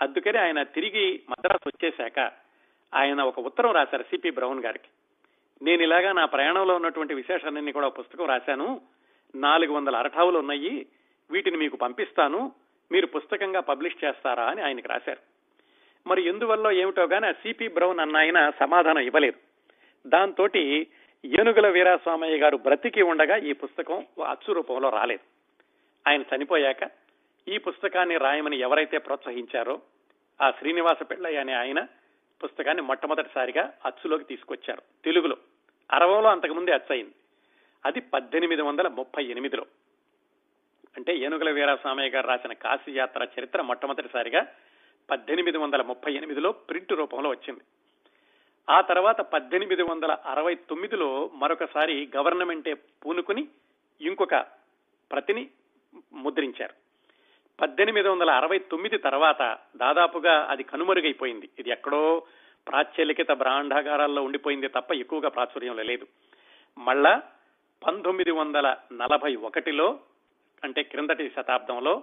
అందుకని 0.00 0.38
ఆయన 0.38 0.62
తిరిగి 0.62 1.20
మద్రాసు 1.30 1.68
వచ్చేశాక 1.68 2.32
ఆయన 2.94 3.22
ఒక 3.22 3.38
ఉత్తరం 3.38 3.70
రాశారు 3.70 4.02
సిపి 4.02 4.30
బ్రౌన్ 4.30 4.64
గారికి. 4.64 4.88
నేను 5.64 5.82
ఇలాగా 5.82 6.12
నా 6.12 6.24
ప్రయాణంలో 6.24 6.76
ఉన్నటువంటి 6.76 7.14
విశేషాలన్నీ 7.14 7.72
కూడా 7.72 7.88
పుస్తకం 7.88 8.26
రాశాను. 8.26 8.80
నాలుగు 9.34 9.72
వందల 9.72 9.96
అరఠావులు 9.96 10.38
ఉన్నాయి. 10.38 10.86
వీటిని 11.30 11.56
మీకు 11.56 11.76
పంపిస్తాను 11.76 12.52
మీరు 12.92 13.06
పుస్తకంగా 13.06 13.60
పబ్లిష్ 13.60 14.04
చేస్తారా 14.04 14.44
అని 14.44 14.62
ఆయనకు 14.62 14.88
రాశారు. 14.88 15.18
మరి 16.08 16.22
ఎందువల్ల 16.22 16.70
ఏమిటో 16.70 17.04
గానీ 17.04 17.26
ఆ 17.26 17.32
సిపి 17.32 17.68
బ్రౌన్ 17.68 18.00
అన్న 18.00 18.16
ఆయన 18.16 18.50
సమాధానం 18.50 18.98
ఇవ్వలేదు. 18.98 19.38
దాంతో 20.08 20.48
ఏనుగుల 21.24 21.68
వీరాస్వామయ్య 21.68 22.36
గారు 22.36 22.56
బ్రతికి 22.56 23.02
ఉండగా 23.02 23.36
ఈ 23.36 23.52
పుస్తకం 23.52 24.06
అచ్చు 24.30 24.52
రూపంలో 24.52 24.90
రాలేదు. 24.90 25.20
ఆయన 26.10 26.22
చనిపోయాక 26.36 26.90
ఈ 27.48 27.58
పుస్తకాన్ని 27.58 28.16
రాయమని 28.16 28.58
ఎవరైతే 28.58 28.98
ప్రోత్సహించారో 28.98 29.80
ఆ 30.42 30.50
శ్రీనివాస 30.50 31.10
పిళ్ళయ్య 31.10 31.38
అనే 31.38 31.52
ఆయన 31.52 31.86
పుస్తకాన్ని 32.44 32.82
మొట్టమొదటిసారిగా 32.82 33.72
అచ్చులోకి 33.84 34.24
తీసుకొచ్చారు. 34.24 34.82
తెలుగులో. 35.04 35.36
అరవంలో 35.92 36.28
అంతకుముందే 36.28 36.72
అచ్చయింది. 36.72 37.14
అది 37.86 38.00
పద్దెనిమిది 38.00 38.62
వందల 38.62 38.88
ముప్పై 38.88 39.24
ఎనిమిదిలో. 39.24 39.66
అంటే 40.96 41.16
ఏనుగుల 41.16 41.50
వీరాస్వామయ్య 41.50 42.10
గారు 42.10 42.26
రాసిన 42.26 42.52
కాశీ 42.52 42.98
యాత్ర 42.98 43.26
చరిత్ర 43.38 43.62
మొట్టమొదటిసారిగా 43.62 44.46
పద్దెనిమిది 45.10 45.58
వందల 45.58 45.82
ముప్పై 45.82 46.12
ఎనిమిదిలో 46.12 46.52
ప్రింట్ 46.52 46.92
రూపంలో 46.92 47.30
వచ్చింది. 47.30 47.60
ఆ 48.70 48.80
తర్వాత 48.80 49.20
పద్దెనిమిది 49.20 49.82
వందల 49.82 50.16
అరవై 50.26 50.54
తొమ్మిదిలో 50.54 51.30
మరొకసారి 51.34 52.10
గవర్నమెంటే 52.16 52.74
పూనుకుని 52.74 53.48
ఇంకొక 54.00 54.34
ప్రతిని 55.12 55.50
ముద్రించారు. 56.12 56.74
పద్దెనిమిది 57.60 58.08
వందల 58.08 58.30
అరవై 58.30 58.58
తొమ్మిది 58.58 58.98
తర్వాత 58.98 59.58
దాదాపుగా 59.76 60.46
అది 60.50 60.62
కనుమరుగైపోయింది. 60.62 61.48
ఇది 61.58 61.70
ఎక్కడో 61.70 62.22
ప్రాచ్యలిఖిత 62.68 63.30
బ్రాండాగారాల్లో 63.30 64.22
ఉండిపోయింది 64.22 64.68
తప్ప 64.68 64.94
ఎక్కువగా 64.94 65.28
ప్రాచుర్యంలో 65.28 65.82
లేదు. 65.82 66.06
మళ్ళా 66.78 67.22
పంతొమ్మిది 67.86 68.30
వందల 68.30 68.76
నలభై 68.92 69.36
ఒకటిలో 69.36 70.00
అంటే 70.62 70.82
క్రిందటి 70.82 71.28
శతాబ్దంలో 71.36 72.02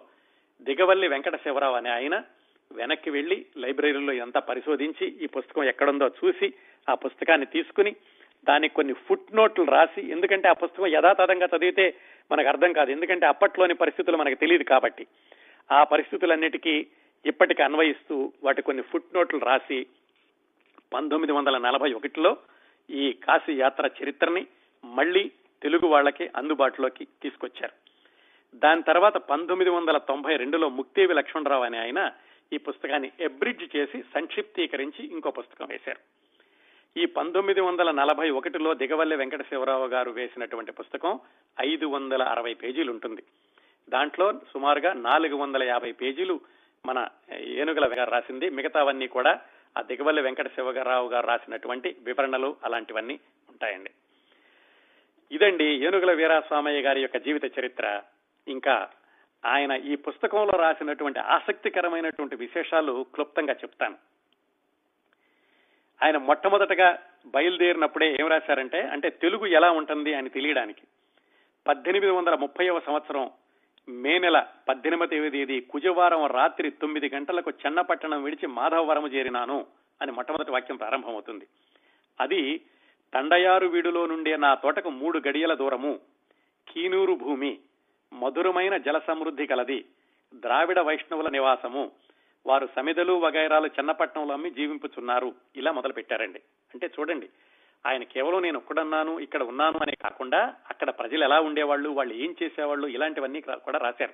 దిగవల్లి 0.62 1.08
వెంకట 1.08 1.36
శివరావు 1.36 1.76
అనే 1.76 1.90
ఆయన 1.90 2.24
వెనక్కి 2.72 3.10
వెళ్ళి 3.10 3.46
లైబ్రరీలో 3.58 4.14
ఇదంతా 4.14 4.40
పరిశోధించి 4.40 5.06
ఈ 5.06 5.28
పుస్తకం 5.28 5.64
ఎక్కడుందో 5.64 6.08
చూసి 6.08 6.54
ఆ 6.90 6.94
పుస్తకాన్ని 6.94 7.46
తీసుకుని 7.46 7.96
దానికి 8.48 8.74
కొన్ని 8.74 8.94
ఫుట్ 8.94 9.36
నోట్లు 9.36 9.64
రాసి 9.64 10.12
ఎందుకంటే 10.12 10.50
ఆ 10.50 10.54
పుస్తకం 10.54 10.88
యథాతథంగా 10.88 11.46
చదివితే 11.46 12.00
మనకు 12.32 12.48
అర్థం 12.48 12.74
కాదు. 12.74 12.92
ఎందుకంటే 12.92 13.26
అప్పట్లోని 13.26 13.74
పరిస్థితులు 13.74 14.18
మనకు 14.18 14.36
తెలియదు 14.36 14.64
కాబట్టి. 14.64 15.08
ఆ 15.72 15.84
పరిస్థితులన్నిటికీ 15.84 16.88
ఇప్పటికి 17.26 17.64
అన్వయిస్తూ 17.64 18.34
వాటి 18.44 18.62
కొన్ని 18.62 18.84
ఫుట్ 18.84 19.16
నోట్లు 19.16 19.40
రాసి 19.40 19.88
పంతొమ్మిది 20.94 21.32
వందల 21.32 21.58
నలభై 21.58 21.94
ఒకటిలో 21.94 22.38
ఈ 22.90 23.14
కాశీ 23.14 23.54
యాత్ర 23.54 23.90
చరిత్రని 24.04 24.48
మళ్ళీ 24.86 25.32
తెలుగు 25.62 25.88
వాళ్ళకి 25.88 26.30
అందుబాటులోకి 26.36 27.06
తీసుకొచ్చారు. 27.06 27.87
దాని 28.58 28.84
తర్వాత 28.84 29.18
పంతొమ్మిది 29.18 29.72
వందల 29.72 29.98
తొంభై 29.98 30.36
రెండులో 30.36 30.70
ముక్తేవి 30.70 31.14
లక్ష్మణరావు 31.14 31.64
అనే 31.64 31.78
ఆయన 31.78 32.12
ఈ 32.54 32.58
పుస్తకాన్ని 32.58 33.12
ఎబ్రిడ్జ్ 33.20 33.78
చేసి 33.78 34.02
సంక్షిప్తీకరించి 34.02 35.06
ఇంకో 35.06 35.32
పుస్తకం 35.32 35.68
వేశారు. 35.70 36.00
ఈ 37.00 37.06
పంతొమ్మిది 37.06 37.62
వందల 37.62 37.92
నలభై 37.92 38.30
ఒకటిలో 38.30 38.74
దిగవల్లి 38.74 39.16
వెంకట 39.16 39.42
శివరావు 39.42 39.88
గారు 39.88 40.12
వేసినటువంటి 40.12 40.72
పుస్తకం 40.72 41.20
ఐదు 41.62 41.86
వందల 41.86 42.24
అరవై 42.24 42.54
పేజీలు 42.54 42.92
ఉంటుంది. 42.92 43.24
దాంట్లో 43.90 44.34
సుమారుగా 44.34 44.94
నాలుగు 44.94 45.36
వందల 45.36 45.64
యాభై 45.64 45.92
పేజీలు 45.92 46.40
మన 46.86 47.08
ఏనుగుల 47.40 48.00
గారు 48.00 48.12
రాసింది. 48.12 48.50
మిగతావన్నీ 48.50 49.08
కూడా 49.08 49.40
ఆ 49.78 49.82
దిగవల్లి 49.82 50.22
వెంకట 50.22 50.48
శివరావు 50.48 51.08
గారు 51.08 51.28
రాసినటువంటి 51.28 51.96
వివరణలు 52.00 52.56
అలాంటివన్నీ 52.64 53.20
ఉంటాయండి. 53.50 53.92
ఇదండి 55.32 55.66
ఏనుగుల 55.66 56.14
వీరాస్వామయ్య 56.14 56.82
గారి 56.82 57.02
యొక్క 57.02 57.18
జీవిత 57.18 57.60
చరిత్ర. 57.60 58.02
ఇంకా 58.48 58.90
ఆయన 59.46 59.72
ఈ 59.72 59.96
పుస్తకంలో 59.96 60.60
రాసినటువంటి 60.60 61.20
ఆసక్తికరమైనటువంటి 61.20 62.36
విశేషాలు 62.36 63.06
క్లుప్తంగా 63.14 63.54
చెప్తాను. 63.54 63.96
ఆయన 66.04 66.18
మొట్టమొదటగా 66.18 67.00
బయలుదేరినప్పుడే 67.26 68.18
ఏం 68.22 68.28
రాశారంటే 68.28 68.82
అంటే 68.82 69.10
తెలుగు 69.10 69.46
ఎలా 69.46 69.72
ఉంటుంది 69.72 70.14
అని 70.14 70.30
తెలియడానికి. 70.30 70.82
పద్దెనిమిది 71.68 72.12
వందల 72.12 72.36
ముప్పైవ 72.36 72.80
సంవత్సరం 72.80 73.32
మే 73.90 74.18
నెల 74.18 74.48
పద్దెనిమిదవ 74.70 75.30
తేదీ 75.30 75.60
కుజవారం 75.62 76.26
రాత్రి 76.26 76.70
తొమ్మిది 76.70 77.10
గంటలకు 77.16 77.52
చెన్నపట్టణం 77.52 78.24
విడిచి 78.24 78.48
మాధవవరం 78.48 79.08
చేరినాను 79.08 79.68
అని 80.02 80.12
మొట్టమొదటి 80.12 80.52
వాక్యం 80.52 80.78
ప్రారంభమవుతుంది. 80.78 81.48
అది 82.20 82.62
తండయారు 83.14 83.68
వీడులో 83.68 84.06
నుండే 84.06 84.38
నా 84.38 84.56
తోటకు 84.56 84.90
మూడు 84.90 85.22
గడియల 85.28 85.54
దూరము 85.54 86.00
కీనూరు 86.68 87.14
భూమి 87.14 87.60
మధురమైన 88.14 88.78
జల 88.78 89.00
సమృద్ధి 89.00 89.48
కలది. 89.48 89.86
ద్రావిడ 90.34 90.80
వైష్ణవుల 90.80 91.30
నివాసము. 91.30 91.92
వారు 92.46 92.70
సమిదలు 92.76 93.14
వగైరాలు 93.14 93.68
చెన్నపట్నంలో 93.68 94.34
అమ్మి 94.34 94.52
జీవింపుచున్నారు. 94.52 95.36
ఇలా 95.56 95.72
మొదలు 95.72 95.94
పెట్టారండి 95.94 96.42
అంటే 96.74 96.90
చూడండి 97.00 97.30
ఆయన 97.86 98.04
కేవలం 98.04 98.42
నేను 98.42 98.58
ఒక్కడన్నాను 98.58 99.20
ఇక్కడ 99.20 99.44
ఉన్నాను 99.44 99.78
అనే 99.82 99.94
కాకుండా 100.02 100.56
అక్కడ 100.70 100.90
ప్రజలు 100.90 101.24
ఎలా 101.24 101.40
ఉండేవాళ్ళు 101.40 101.90
వాళ్ళు 101.90 102.14
ఏం 102.14 102.36
చేసేవాళ్ళు 102.44 102.88
ఇలాంటివన్నీ 102.88 103.42
కూడా 103.42 103.78
రాశారు. 103.78 104.14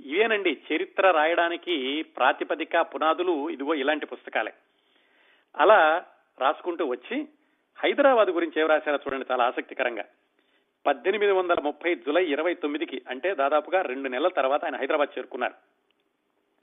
ఇవేనండి 0.00 0.58
చరిత్ర 0.72 1.10
రాయడానికి 1.10 2.02
ప్రాతిపదిక 2.02 2.76
పునాదులు 2.80 3.50
ఇదిగో 3.50 3.74
ఇలాంటి 3.74 4.06
పుస్తకాలే. 4.06 4.52
అలా 5.56 6.04
రాసుకుంటూ 6.38 6.86
వచ్చి 6.86 7.28
హైదరాబాద్ 7.78 8.28
గురించి 8.28 8.60
ఏం 8.60 8.68
రాశారో 8.68 8.96
చూడండి 8.96 9.26
చాలా 9.32 9.44
ఆసక్తికరంగా. 9.44 10.04
పద్దెనిమిది 10.86 11.32
వందల 11.32 11.56
ముప్పై 11.62 11.94
జులై 11.94 12.24
ఇరవై 12.24 12.54
తొమ్మిదికి 12.54 13.02
అంటే 13.08 13.34
దాదాపుగా 13.34 13.82
రెండు 13.82 14.08
నెలల 14.08 14.28
తర్వాత 14.28 14.64
ఆయన 14.64 14.76
హైదరాబాద్ 14.76 15.18
చేరుకున్నారు. 15.18 15.54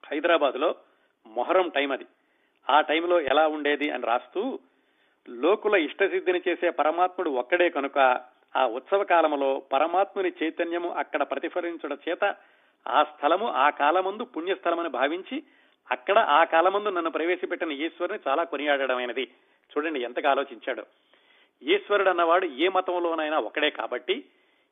హైదరాబాద్లో 0.05 0.75
మొహరం 1.27 1.69
టైం 1.69 1.91
అది. 1.91 2.05
ఆ 2.69 2.81
టైంలో 2.81 3.21
ఎలా 3.21 3.47
ఉండేది 3.47 3.89
అని 3.89 4.05
రాస్తూ 4.05 4.59
లోకుల 5.29 5.75
ఇష్టసిద్ధిని 5.75 6.41
చేసే 6.47 6.69
పరమాత్ముడు 6.69 7.29
ఒక్కడే 7.29 7.69
కనుక 7.69 7.97
ఆ 8.55 8.65
ఉత్సవ 8.65 9.03
కాలములో 9.03 9.61
పరమాత్ముని 9.73 10.31
చైతన్యము 10.43 10.89
అక్కడ 10.89 11.23
ప్రతిఫలించడం 11.23 11.97
చేత 12.09 12.35
ఆ 12.87 13.03
స్థలము 13.03 13.47
ఆ 13.51 13.69
కాలమందు 13.69 14.23
పుణ్యస్థలమని 14.23 14.89
భావించి 14.89 15.43
అక్కడ 15.91 16.19
ఆ 16.19 16.43
కాలమందు 16.43 16.89
నన్ను 16.89 17.11
ప్రవేశపెట్టిన 17.11 17.71
ఈశ్వరుని 17.71 18.19
చాలా 18.27 18.43
కొనియాడమైనది 18.43 19.31
చూడండి 19.71 19.99
ఎంతగా 19.99 20.29
ఆలోచించాడు. 20.29 20.83
ఈశ్వరుడు 21.63 22.09
అన్నవాడు 22.09 22.45
ఏ 22.45 22.67
మతంలోనైనా 22.67 23.39
ఒకడే 23.39 23.69
కాబట్టి 23.69 24.25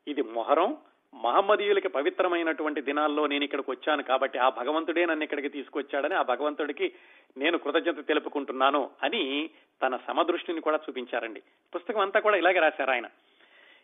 ఇది 0.08 0.22
మొహరం. 0.22 0.78
మహమ్మదీయులకి 1.14 1.88
పవిత్రమైనటువంటి 1.88 2.82
దినాల్లో 2.82 3.28
నేను 3.28 3.44
ఇక్కడికి 3.44 3.72
వచ్చాను 3.72 4.04
కాబట్టి 4.04 4.40
ఆ 4.40 4.50
భగవంతుడే 4.50 5.06
నన్ను 5.06 5.24
ఇక్కడికి 5.24 5.50
తీసుకొచ్చాడని 5.50 6.16
ఆ 6.16 6.22
భగవంతుడికి 6.22 6.94
నేను 7.38 7.58
కృతజ్ఞత 7.58 8.08
తెలుపుకుంటున్నాను 8.08 8.90
అని 9.04 9.50
తన 9.84 10.00
సమదృష్టిని 10.08 10.62
కూడా 10.62 10.78
చూపించారండి. 10.78 11.42
పుస్తకం 11.76 12.00
అంతా 12.00 12.20
కూడా 12.20 12.38
ఇలాగే 12.38 12.60
రాశారు 12.60 12.92
ఆయన. 12.92 13.10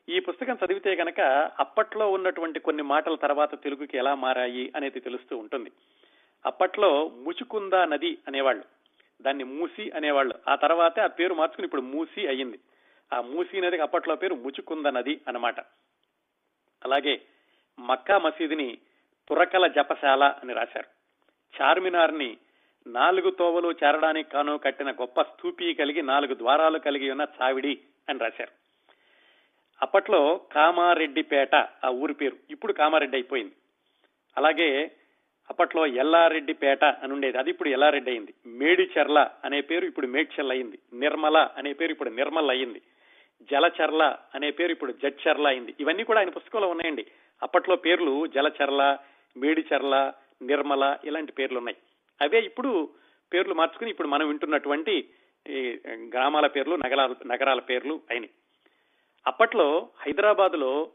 ఈ 0.10 0.20
పుస్తకం 0.20 0.58
చదివితే 0.66 0.96
గనక 0.96 1.20
అప్పట్లో 1.60 2.12
ఉన్నటువంటి 2.12 2.60
కొన్ని 2.60 2.84
మాటల 2.84 3.16
తర్వాత 3.16 3.64
తెలుగుకి 3.64 3.98
ఎలా 3.98 4.16
మారాయి 4.16 4.74
అనేది 4.76 5.00
తెలుస్తూ 5.00 5.38
ఉంటుంది. 5.38 5.72
అప్పట్లో 6.46 7.08
ముచుకుందా 7.08 7.86
నది 7.86 8.18
అనేవాళ్ళు 8.28 8.64
దాన్ని 9.22 9.44
మూసి 9.44 9.92
అనేవాళ్ళు. 9.92 10.36
ఆ 10.48 10.56
తర్వాతే 10.56 11.02
ఆ 11.02 11.08
పేరు 11.08 11.34
మార్చుకుని 11.34 11.66
ఇప్పుడు 11.66 11.82
మూసి 11.82 12.28
అయ్యింది. 12.28 12.60
ఆ 13.14 13.22
మూసీ 13.22 13.62
నదికి 13.62 13.82
అప్పట్లో 13.82 14.16
పేరు 14.16 14.36
ముచుకుంద 14.36 14.86
నది 14.86 15.22
అనమాట 15.28 15.60
అలాగే 16.86 17.22
మక్కా 17.80 18.18
మసీదుని 18.18 18.78
తురకల 19.30 19.68
జపశాల 19.68 20.24
అని 20.24 20.54
రాశారు. 20.54 20.90
చార్మినార్ని 21.62 22.38
నాలుగు 22.88 23.32
తోవలు 23.32 23.72
చేరడానికి 23.72 24.30
కాను 24.30 24.58
కట్టిన 24.58 24.92
గొప్ప 24.92 25.22
స్తూపి 25.22 25.74
కలిగి 25.74 26.02
నాలుగు 26.02 26.36
ద్వారాలు 26.36 26.80
కలిగి 26.80 27.12
ఉన్న 27.12 27.28
చావిడి 27.42 27.80
అని 28.10 28.20
రాశారు. 28.20 28.52
అప్పట్లో 29.82 30.42
కామారెడ్డిపేట 30.52 31.56
ఆ 31.56 31.90
ఊరి 31.90 32.14
పేరు 32.14 32.38
ఇప్పుడు 32.50 32.74
కామారెడ్డి 32.74 33.18
అయిపోయింది. 33.18 33.56
అలాగే 34.38 34.92
అప్పట్లో 35.50 35.86
ఎల్లారెడ్డిపేట 35.86 36.84
అని 36.84 37.14
ఉండేది. 37.14 37.38
అది 37.38 37.50
ఇప్పుడు 37.50 37.70
ఎల్లారెడ్డి 37.70 38.12
అయింది. 38.12 38.34
మేడిచెర్ల 38.46 39.32
అనే 39.46 39.62
పేరు 39.62 39.86
ఇప్పుడు 39.86 40.08
మేడ్చెల్ 40.08 40.52
అయింది. 40.52 40.80
నిర్మల 40.94 41.50
అనే 41.58 41.74
పేరు 41.74 41.92
ఇప్పుడు 41.92 42.10
నిర్మల్ 42.10 42.50
అయింది. 42.50 42.82
జలచర్ల 43.42 44.16
అనే 44.36 44.52
పేరు 44.52 44.72
ఇప్పుడు 44.72 44.92
జడ్చర్ల 44.92 45.48
అయింది. 45.48 45.76
ఇవన్నీ 45.80 46.04
కూడా 46.04 46.20
ఆయన 46.20 46.30
పుస్తకంలో 46.30 46.68
ఉన్నాయండి. 46.68 47.06
అప్పట్లో 47.44 47.76
పేర్లు 47.76 48.28
జలచర్ల 48.28 48.98
మేడిచర్ల 49.38 50.14
నిర్మల 50.42 50.98
ఇలాంటి 51.04 51.32
పేర్లు 51.32 51.58
ఉన్నాయి. 51.58 51.78
అవే 52.22 52.40
ఇప్పుడు 52.40 52.90
పేర్లు 53.34 53.54
మార్చుకుని 53.54 53.90
ఇప్పుడు 53.90 54.08
మనం 54.08 54.28
వింటున్నటువంటి 54.28 55.10
గ్రామాల 56.14 56.48
పేర్లు 56.48 56.76
నగరాల 56.76 57.16
నగరాల 57.26 57.60
పేర్లు 57.60 58.02
అయినాయి. 58.10 58.32
అప్పట్లో 59.28 59.90
హైదరాబాద్లో 59.98 60.90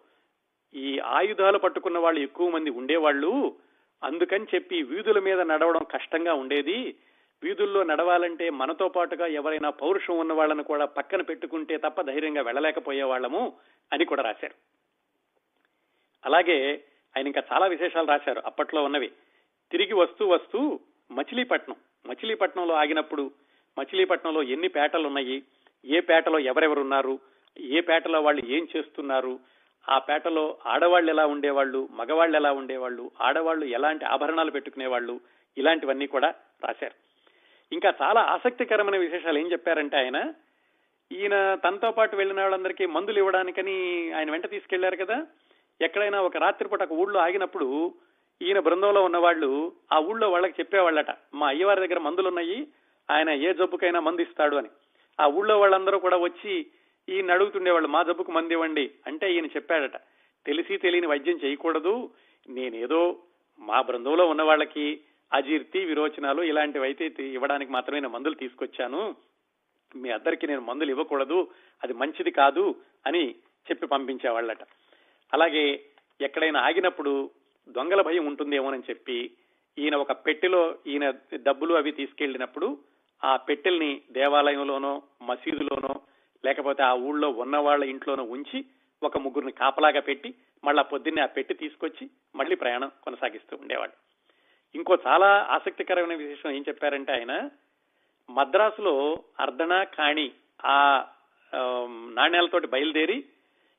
ఈ 0.74 0.98
ఆయుధాలు 0.98 1.58
పట్టుకున్న 1.58 1.98
వాళ్ళు 1.98 2.20
ఎక్కువ 2.20 2.50
మంది 2.50 2.70
ఉండేవాళ్ళు. 2.70 3.56
అందుకని 4.04 4.46
చెప్పి 4.54 4.82
వీధుల 4.82 5.18
మీద 5.18 5.40
నడవడం 5.40 5.84
కష్టంగా 5.90 6.34
ఉండేది. 6.34 6.94
వీధుల్లో 7.46 7.82
నడవాలంటే 7.82 8.50
మనతో 8.50 8.88
పాటుగా 8.88 9.26
ఎవరైనా 9.26 9.70
పౌరుషం 9.70 10.18
ఉన్న 10.18 10.32
వాళ్ళను 10.32 10.62
కూడా 10.62 10.84
పక్కన 10.84 11.22
పెట్టుకుంటే 11.22 11.76
తప్ప 11.76 12.00
ధైర్యంగా 12.00 12.42
వెళ్ళలేకపోయే 12.42 13.02
వాళ్ళము 13.02 13.52
అని 13.92 14.04
కూడా 14.04 14.22
రాశారు. 14.22 14.54
అలాగే 16.26 16.84
ఆయన 17.16 17.26
ఇంకా 17.26 17.42
చాలా 17.52 17.66
విశేషాలు 17.66 18.06
రాశారు 18.06 18.42
అప్పట్లో 18.46 18.84
ఉన్నవి. 18.84 19.08
తిరిగి 19.72 19.94
వస్తూ 19.94 20.28
వస్తూ 20.28 20.80
మచిలీపట్నం 21.12 21.76
మచిలీపట్నంలో 22.06 22.74
ఆగినప్పుడు 22.74 23.30
మచిలీపట్నంలో 23.78 24.42
ఎన్ని 24.42 24.68
పేటలు 24.68 25.06
ఉన్నాయి 25.06 25.42
ఏ 25.84 26.00
పేటలో 26.00 26.38
ఎవరెవరు 26.38 26.80
ఉన్నారు 26.80 27.18
ఏ 27.58 27.80
పేటలో 27.80 28.20
వాళ్ళు 28.20 28.42
ఏం 28.46 28.68
చేస్తున్నారు 28.76 29.38
ఆ 29.88 29.98
పేటలో 29.98 30.58
ఆడవాళ్ళు 30.66 31.10
ఎలా 31.10 31.26
ఉండేవాళ్ళు 31.26 31.88
మగవాళ్ళు 31.90 32.36
ఎలా 32.36 32.52
ఉండేవాళ్ళు 32.52 33.10
ఆడవాళ్ళు 33.20 33.66
ఎలాంటి 33.66 34.04
ఆభరణాలు 34.04 34.50
పెట్టుకునేవాళ్ళు 34.50 35.20
ఇలాంటివన్నీ 35.58 36.06
కూడా 36.06 36.34
రాశారు. 36.64 37.05
ఇంకా 37.72 37.94
చాలా 38.02 38.20
ఆసక్తికరమైన 38.20 38.96
విశేషాలు 38.96 39.38
ఏం 39.38 39.52
చెప్పారంటే 39.52 39.96
ఆయన 39.96 40.32
ఈయన 41.12 41.54
తనతో 41.54 41.90
పాటు 41.90 42.16
వెళ్ళిన 42.16 42.40
వాళ్ళందరికీ 42.40 42.86
మందులు 42.86 43.18
ఇవ్వడానికని 43.18 43.76
ఆయన 44.12 44.30
వెంట 44.30 44.50
తీసుకెళ్ళారు 44.50 44.96
కదా. 44.96 45.26
ఎక్కడైనా 45.80 46.20
ఒక 46.20 46.36
రాత్రిపూట 46.36 46.82
ఒక 46.82 46.92
ఊళ్ళో 46.92 47.20
ఆగినప్పుడు 47.20 47.94
ఈయన 48.42 48.58
బృందంలో 48.58 49.04
ఉన్నవాళ్ళు 49.04 49.72
ఆ 49.92 49.98
ఊళ్ళో 49.98 50.30
వాళ్ళకి 50.30 50.54
చెప్పేవాళ్ళట 50.60 51.06
మా 51.34 51.46
అయ్యవారి 51.48 51.88
దగ్గర 51.88 51.98
మందులు 51.98 52.28
ఉన్నాయి 52.28 52.66
ఆయన 53.10 53.30
ఏ 53.30 53.54
జబ్బుకైనా 53.54 54.00
మందు 54.00 54.20
ఇస్తాడు 54.20 54.56
అని. 54.56 54.68
ఆ 55.20 55.26
ఊళ్ళో 55.26 55.60
వాళ్ళందరూ 55.60 55.98
కూడా 55.98 56.16
వచ్చి 56.16 56.66
ఈయన 57.08 57.32
అడుగుతుండేవాళ్ళు 57.32 57.88
మా 57.88 58.02
జబ్బుకు 58.02 58.32
మంది 58.32 58.54
ఇవ్వండి 58.54 58.90
అంటే 59.06 59.32
ఈయన 59.32 59.46
చెప్పాడట. 59.46 59.96
తెలిసి 60.46 60.76
తెలియని 60.76 61.06
వైద్యం 61.06 61.40
చేయకూడదు. 61.44 62.10
నేనేదో 62.48 63.16
మా 63.58 63.82
బృందంలో 63.82 64.28
ఉన్న 64.28 64.42
వాళ్ళకి 64.42 65.00
అజీర్తి 65.32 65.84
విరోచనాలు 65.84 66.42
ఇలాంటివి 66.42 66.84
అయితే 66.84 67.06
ఇవ్వడానికి 67.22 67.72
మాత్రమే 67.72 68.00
మందులు 68.00 68.34
తీసుకొచ్చాను. 68.34 69.16
మీ 69.96 70.10
అద్దరికి 70.10 70.46
నేను 70.46 70.60
మందులు 70.60 70.90
ఇవ్వకూడదు 70.90 71.50
అది 71.82 71.92
మంచిది 71.92 72.30
కాదు 72.30 72.74
అని 73.06 73.34
చెప్పి 73.70 73.86
పంపించేవాళ్ళట. 73.86 74.62
అలాగే 75.32 75.84
ఎక్కడైనా 76.20 76.60
ఆగినప్పుడు 76.60 77.30
దొంగల 77.68 78.02
భయం 78.02 78.26
ఉంటుందేమోనని 78.26 78.82
చెప్పి 78.90 79.30
ఈయన 79.78 79.96
ఒక 79.96 80.12
పెట్టెలో 80.12 80.74
ఈయన 80.86 81.10
డబ్బులు 81.34 81.74
అవి 81.74 81.92
తీసుకెళ్ళినప్పుడు 81.92 82.78
ఆ 83.24 83.36
పెట్టెల్ని 83.36 84.02
దేవాలయంలోనో 84.10 85.02
మసీదులోనో 85.22 86.00
లేకపోతే 86.44 86.82
ఆ 86.82 86.92
ఊళ్ళో 86.94 87.28
ఉన్న 87.28 87.56
వాళ్ళ 87.56 87.84
ఇంట్లోనో 87.84 88.22
ఉంచి 88.22 88.64
ఒక 89.02 89.18
ముగ్గురిని 89.18 89.52
కాపలాగా 89.52 90.00
పెట్టి 90.00 90.34
మళ్ళా 90.64 90.82
పొద్దున్నే 90.82 91.22
ఆ 91.22 91.26
పెట్టి 91.26 91.54
తీసుకొచ్చి 91.54 92.10
మళ్ళీ 92.36 92.56
ప్రయాణం 92.56 92.90
కొనసాగిస్తూ 93.04 93.56
ఉండేవాడు 93.56 94.05
ఇంకో 94.74 94.98
చాలా 95.06 95.28
ఆసక్తికరమైన 95.50 96.18
విశేషం 96.18 96.50
ఏం 96.50 96.64
చెప్పారంటే 96.68 97.12
ఆయన 97.12 97.50
మద్రాసులో 98.30 98.94
అర్ధన 99.40 99.82
కాణి 99.82 100.32
ఆ 100.64 101.06
నాణ్యాలతోటి 102.12 102.66
బయలుదేరి 102.66 103.24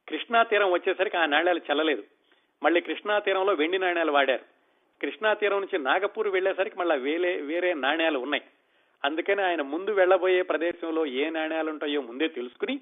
కృష్ణా 0.08 0.44
తీరం 0.44 0.72
వచ్చేసరికి 0.72 1.18
ఆ 1.18 1.26
నాణ్యాలు 1.26 1.62
చల్లలేదు. 1.72 2.04
మళ్ళీ 2.64 2.82
కృష్ణా 2.82 3.20
తీరంలో 3.20 3.54
వెండి 3.54 3.78
నాణ్యాలు 3.78 4.12
వాడారు. 4.12 4.46
కృష్ణా 5.02 5.34
తీరం 5.34 5.60
నుంచి 5.60 5.80
నాగపూర్ 5.80 6.28
వెళ్ళేసరికి 6.28 6.80
మళ్ళీ 6.80 6.98
వేరే 6.98 7.42
వేరే 7.42 7.74
నాణ్యాలు 7.74 8.20
ఉన్నాయి. 8.20 8.44
అందుకని 9.04 9.42
ఆయన 9.42 9.62
ముందు 9.62 9.92
వెళ్ళబోయే 9.92 10.42
ప్రదేశంలో 10.42 11.06
ఏ 11.06 11.30
నాణ్యాలు 11.30 11.70
ఉంటాయో 11.70 12.02
ముందే 12.02 12.28
తెలుసుకుని 12.28 12.80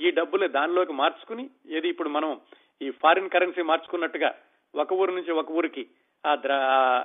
ఈ 0.00 0.10
డబ్బులు 0.10 0.46
దానిలోకి 0.48 0.92
మార్చుకుని 0.92 1.50
ఏది 1.66 1.88
ఇప్పుడు 1.88 2.08
మనం 2.08 2.40
ఈ 2.82 2.90
ఫారిన్ 2.90 3.30
కరెన్సీ 3.30 3.62
మార్చుకున్నట్టుగా 3.62 4.34
ఒక 4.74 4.92
ఊరు 4.92 5.12
నుంచి 5.12 5.32
ఒక 5.32 5.50
ఊరికి 5.50 5.86
ఆ 6.26 6.34
ద్ర 6.34 6.52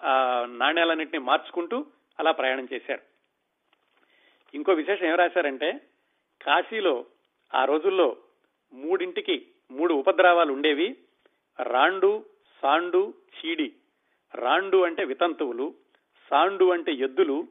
ఆ 0.03 0.45
నాణ్యాలన్నింటినీ 0.49 1.24
మార్చుకుంటూ 1.24 1.86
అలా 2.20 2.32
ప్రయాణం 2.32 2.67
చేశారు. 2.74 3.01
ఇంకో 4.53 4.72
విశేషం 4.72 5.05
ఏం 5.05 5.15
రాశారంటే 5.15 5.82
కాశీలో 6.41 7.05
ఆ 7.55 7.65
రోజుల్లో 7.65 8.17
మూడింటికి 8.74 9.45
మూడు 9.72 9.93
ఉపద్రవాలు 9.93 10.53
ఉండేవి. 10.53 10.97
రాండు 11.63 12.26
సాండు 12.61 13.13
చీడి. 13.38 13.74
రాండు 14.36 14.84
అంటే 14.84 15.03
వితంతువులు 15.03 15.74
సాండు 16.30 16.72
అంటే 16.72 16.91
ఎద్దులు 16.91 17.47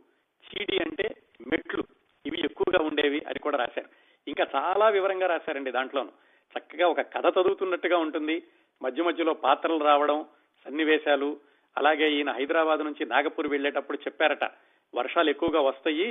చీడి 0.49 0.79
అంటే 0.79 1.15
మెట్లు. 1.49 1.85
ఇవి 2.27 2.41
ఎక్కువగా 2.45 2.85
ఉండేవి 2.87 3.21
అని 3.29 3.39
కూడా 3.39 3.59
రాశారు. 3.59 3.89
ఇంకా 4.29 4.47
చాలా 4.55 4.89
వివరంగా 4.89 5.27
రాశారండి 5.27 5.71
దాంట్లోను. 5.71 6.13
చక్కగా 6.59 6.89
ఒక 6.89 7.01
కథ 7.01 7.27
చదువుతున్నట్టుగా 7.27 7.99
ఉంటుంది. 7.99 8.43
మధ్య 8.83 9.03
మధ్యలో 9.03 9.35
పాత్రలు 9.35 9.85
రావడం 9.85 10.27
సన్నివేశాలు 10.65 11.41
అలాగే 11.79 12.07
ఈయన 12.13 12.31
హైదరాబాద్ 12.31 12.83
నుంచి 12.85 13.05
నాగపూర్ 13.07 13.49
వెళ్ళేటప్పుడు 13.49 13.99
చెప్పారట 14.07 14.45
వర్షాలు 14.95 15.31
ఎక్కువగా 15.31 15.61
వస్తాయి 15.61 16.09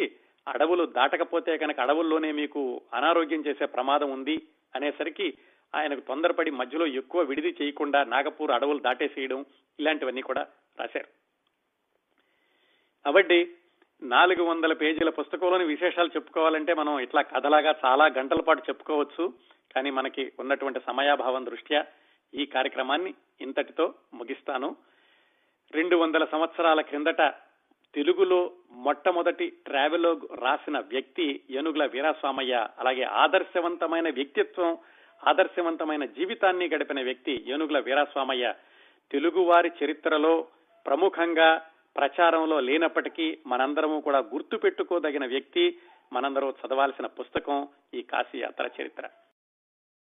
అడవులు 0.47 0.83
దాటకపోతే 0.85 1.57
కనుక 1.57 1.79
అడవుల్లోనే 1.79 2.31
మీకు 2.31 2.81
అనారోగ్యం 2.93 3.41
చేసే 3.47 3.65
ప్రమాదం 3.65 4.09
ఉంది 4.11 4.35
అనేసరికి 4.75 5.27
ఆయనకు 5.73 6.01
తొందరపడి 6.01 6.51
మధ్యలో 6.51 6.85
ఎక్కువ 6.99 7.21
విడిది 7.21 7.51
చేయకుండా 7.61 8.03
నాగపూర్ 8.03 8.51
అడవులు 8.51 8.79
దాటేసేయడం 8.79 9.45
ఇలాంటివన్నీ 9.79 10.21
కూడా 10.21 10.43
రాశారు. 10.79 11.09
కాబట్టి 13.05 13.39
నాలుగు 14.01 14.43
వందల 14.43 14.73
పేజీల 14.73 15.09
పుస్తకంలోని 15.09 15.65
విశేషాలు 15.65 16.09
చెప్పుకోవాలంటే 16.15 16.73
మనం 16.73 16.99
ఇట్లా 16.99 17.21
కథలాగా 17.21 17.75
చాలా 17.85 18.05
గంటల 18.17 18.41
పాటు 18.41 18.61
చెప్పుకోవచ్చు. 18.69 19.33
కానీ 19.75 19.89
మనకి 19.89 20.31
ఉన్నటువంటి 20.39 20.79
సమయాభావం 20.87 21.45
దృష్ట్యా 21.45 21.85
ఈ 22.33 22.45
కార్యక్రమాన్ని 22.45 23.13
ఇంతటితో 23.41 23.93
ముగిస్తాను. 24.13 24.75
రెండు 25.71 25.95
వందల 25.95 26.25
సంవత్సరాల 26.25 26.81
క్రిందట 26.81 27.21
తెలుగులో 27.95 28.51
మొట్టమొదటి 28.71 29.49
ట్రావెలోగ్ 29.49 30.41
రాసిన 30.41 30.79
వ్యక్తి 30.79 31.41
ఏనుగుల 31.49 31.85
వీరాస్వామయ్య 31.85 32.67
అలాగే 32.79 33.03
ఆదర్శవంతమైన 33.03 34.09
వ్యక్తిత్వం 34.09 34.77
ఆదర్శవంతమైన 35.27 36.05
జీవితాన్ని 36.05 36.69
గడిపిన 36.69 37.03
వ్యక్తి 37.03 37.43
ఏనుగుల 37.47 37.79
వీరాస్వామయ్య. 37.79 38.53
తెలుగువారి 39.11 39.71
చరిత్రలో 39.85 40.47
ప్రముఖంగా 40.85 41.65
ప్రచారంలో 41.97 42.59
లేనప్పటికీ 42.59 43.37
మనందరము 43.47 44.01
కూడా 44.01 44.19
గుర్తుపెట్టుకోదగిన 44.19 45.25
వ్యక్తి. 45.25 45.77
మనందరూ 46.13 46.49
చదవాల్సిన 46.49 47.05
పుస్తకం 47.05 47.67
ఈ 47.93 48.01
కాశీయాత్ర 48.01 48.69
చరిత్ర. 48.81 49.09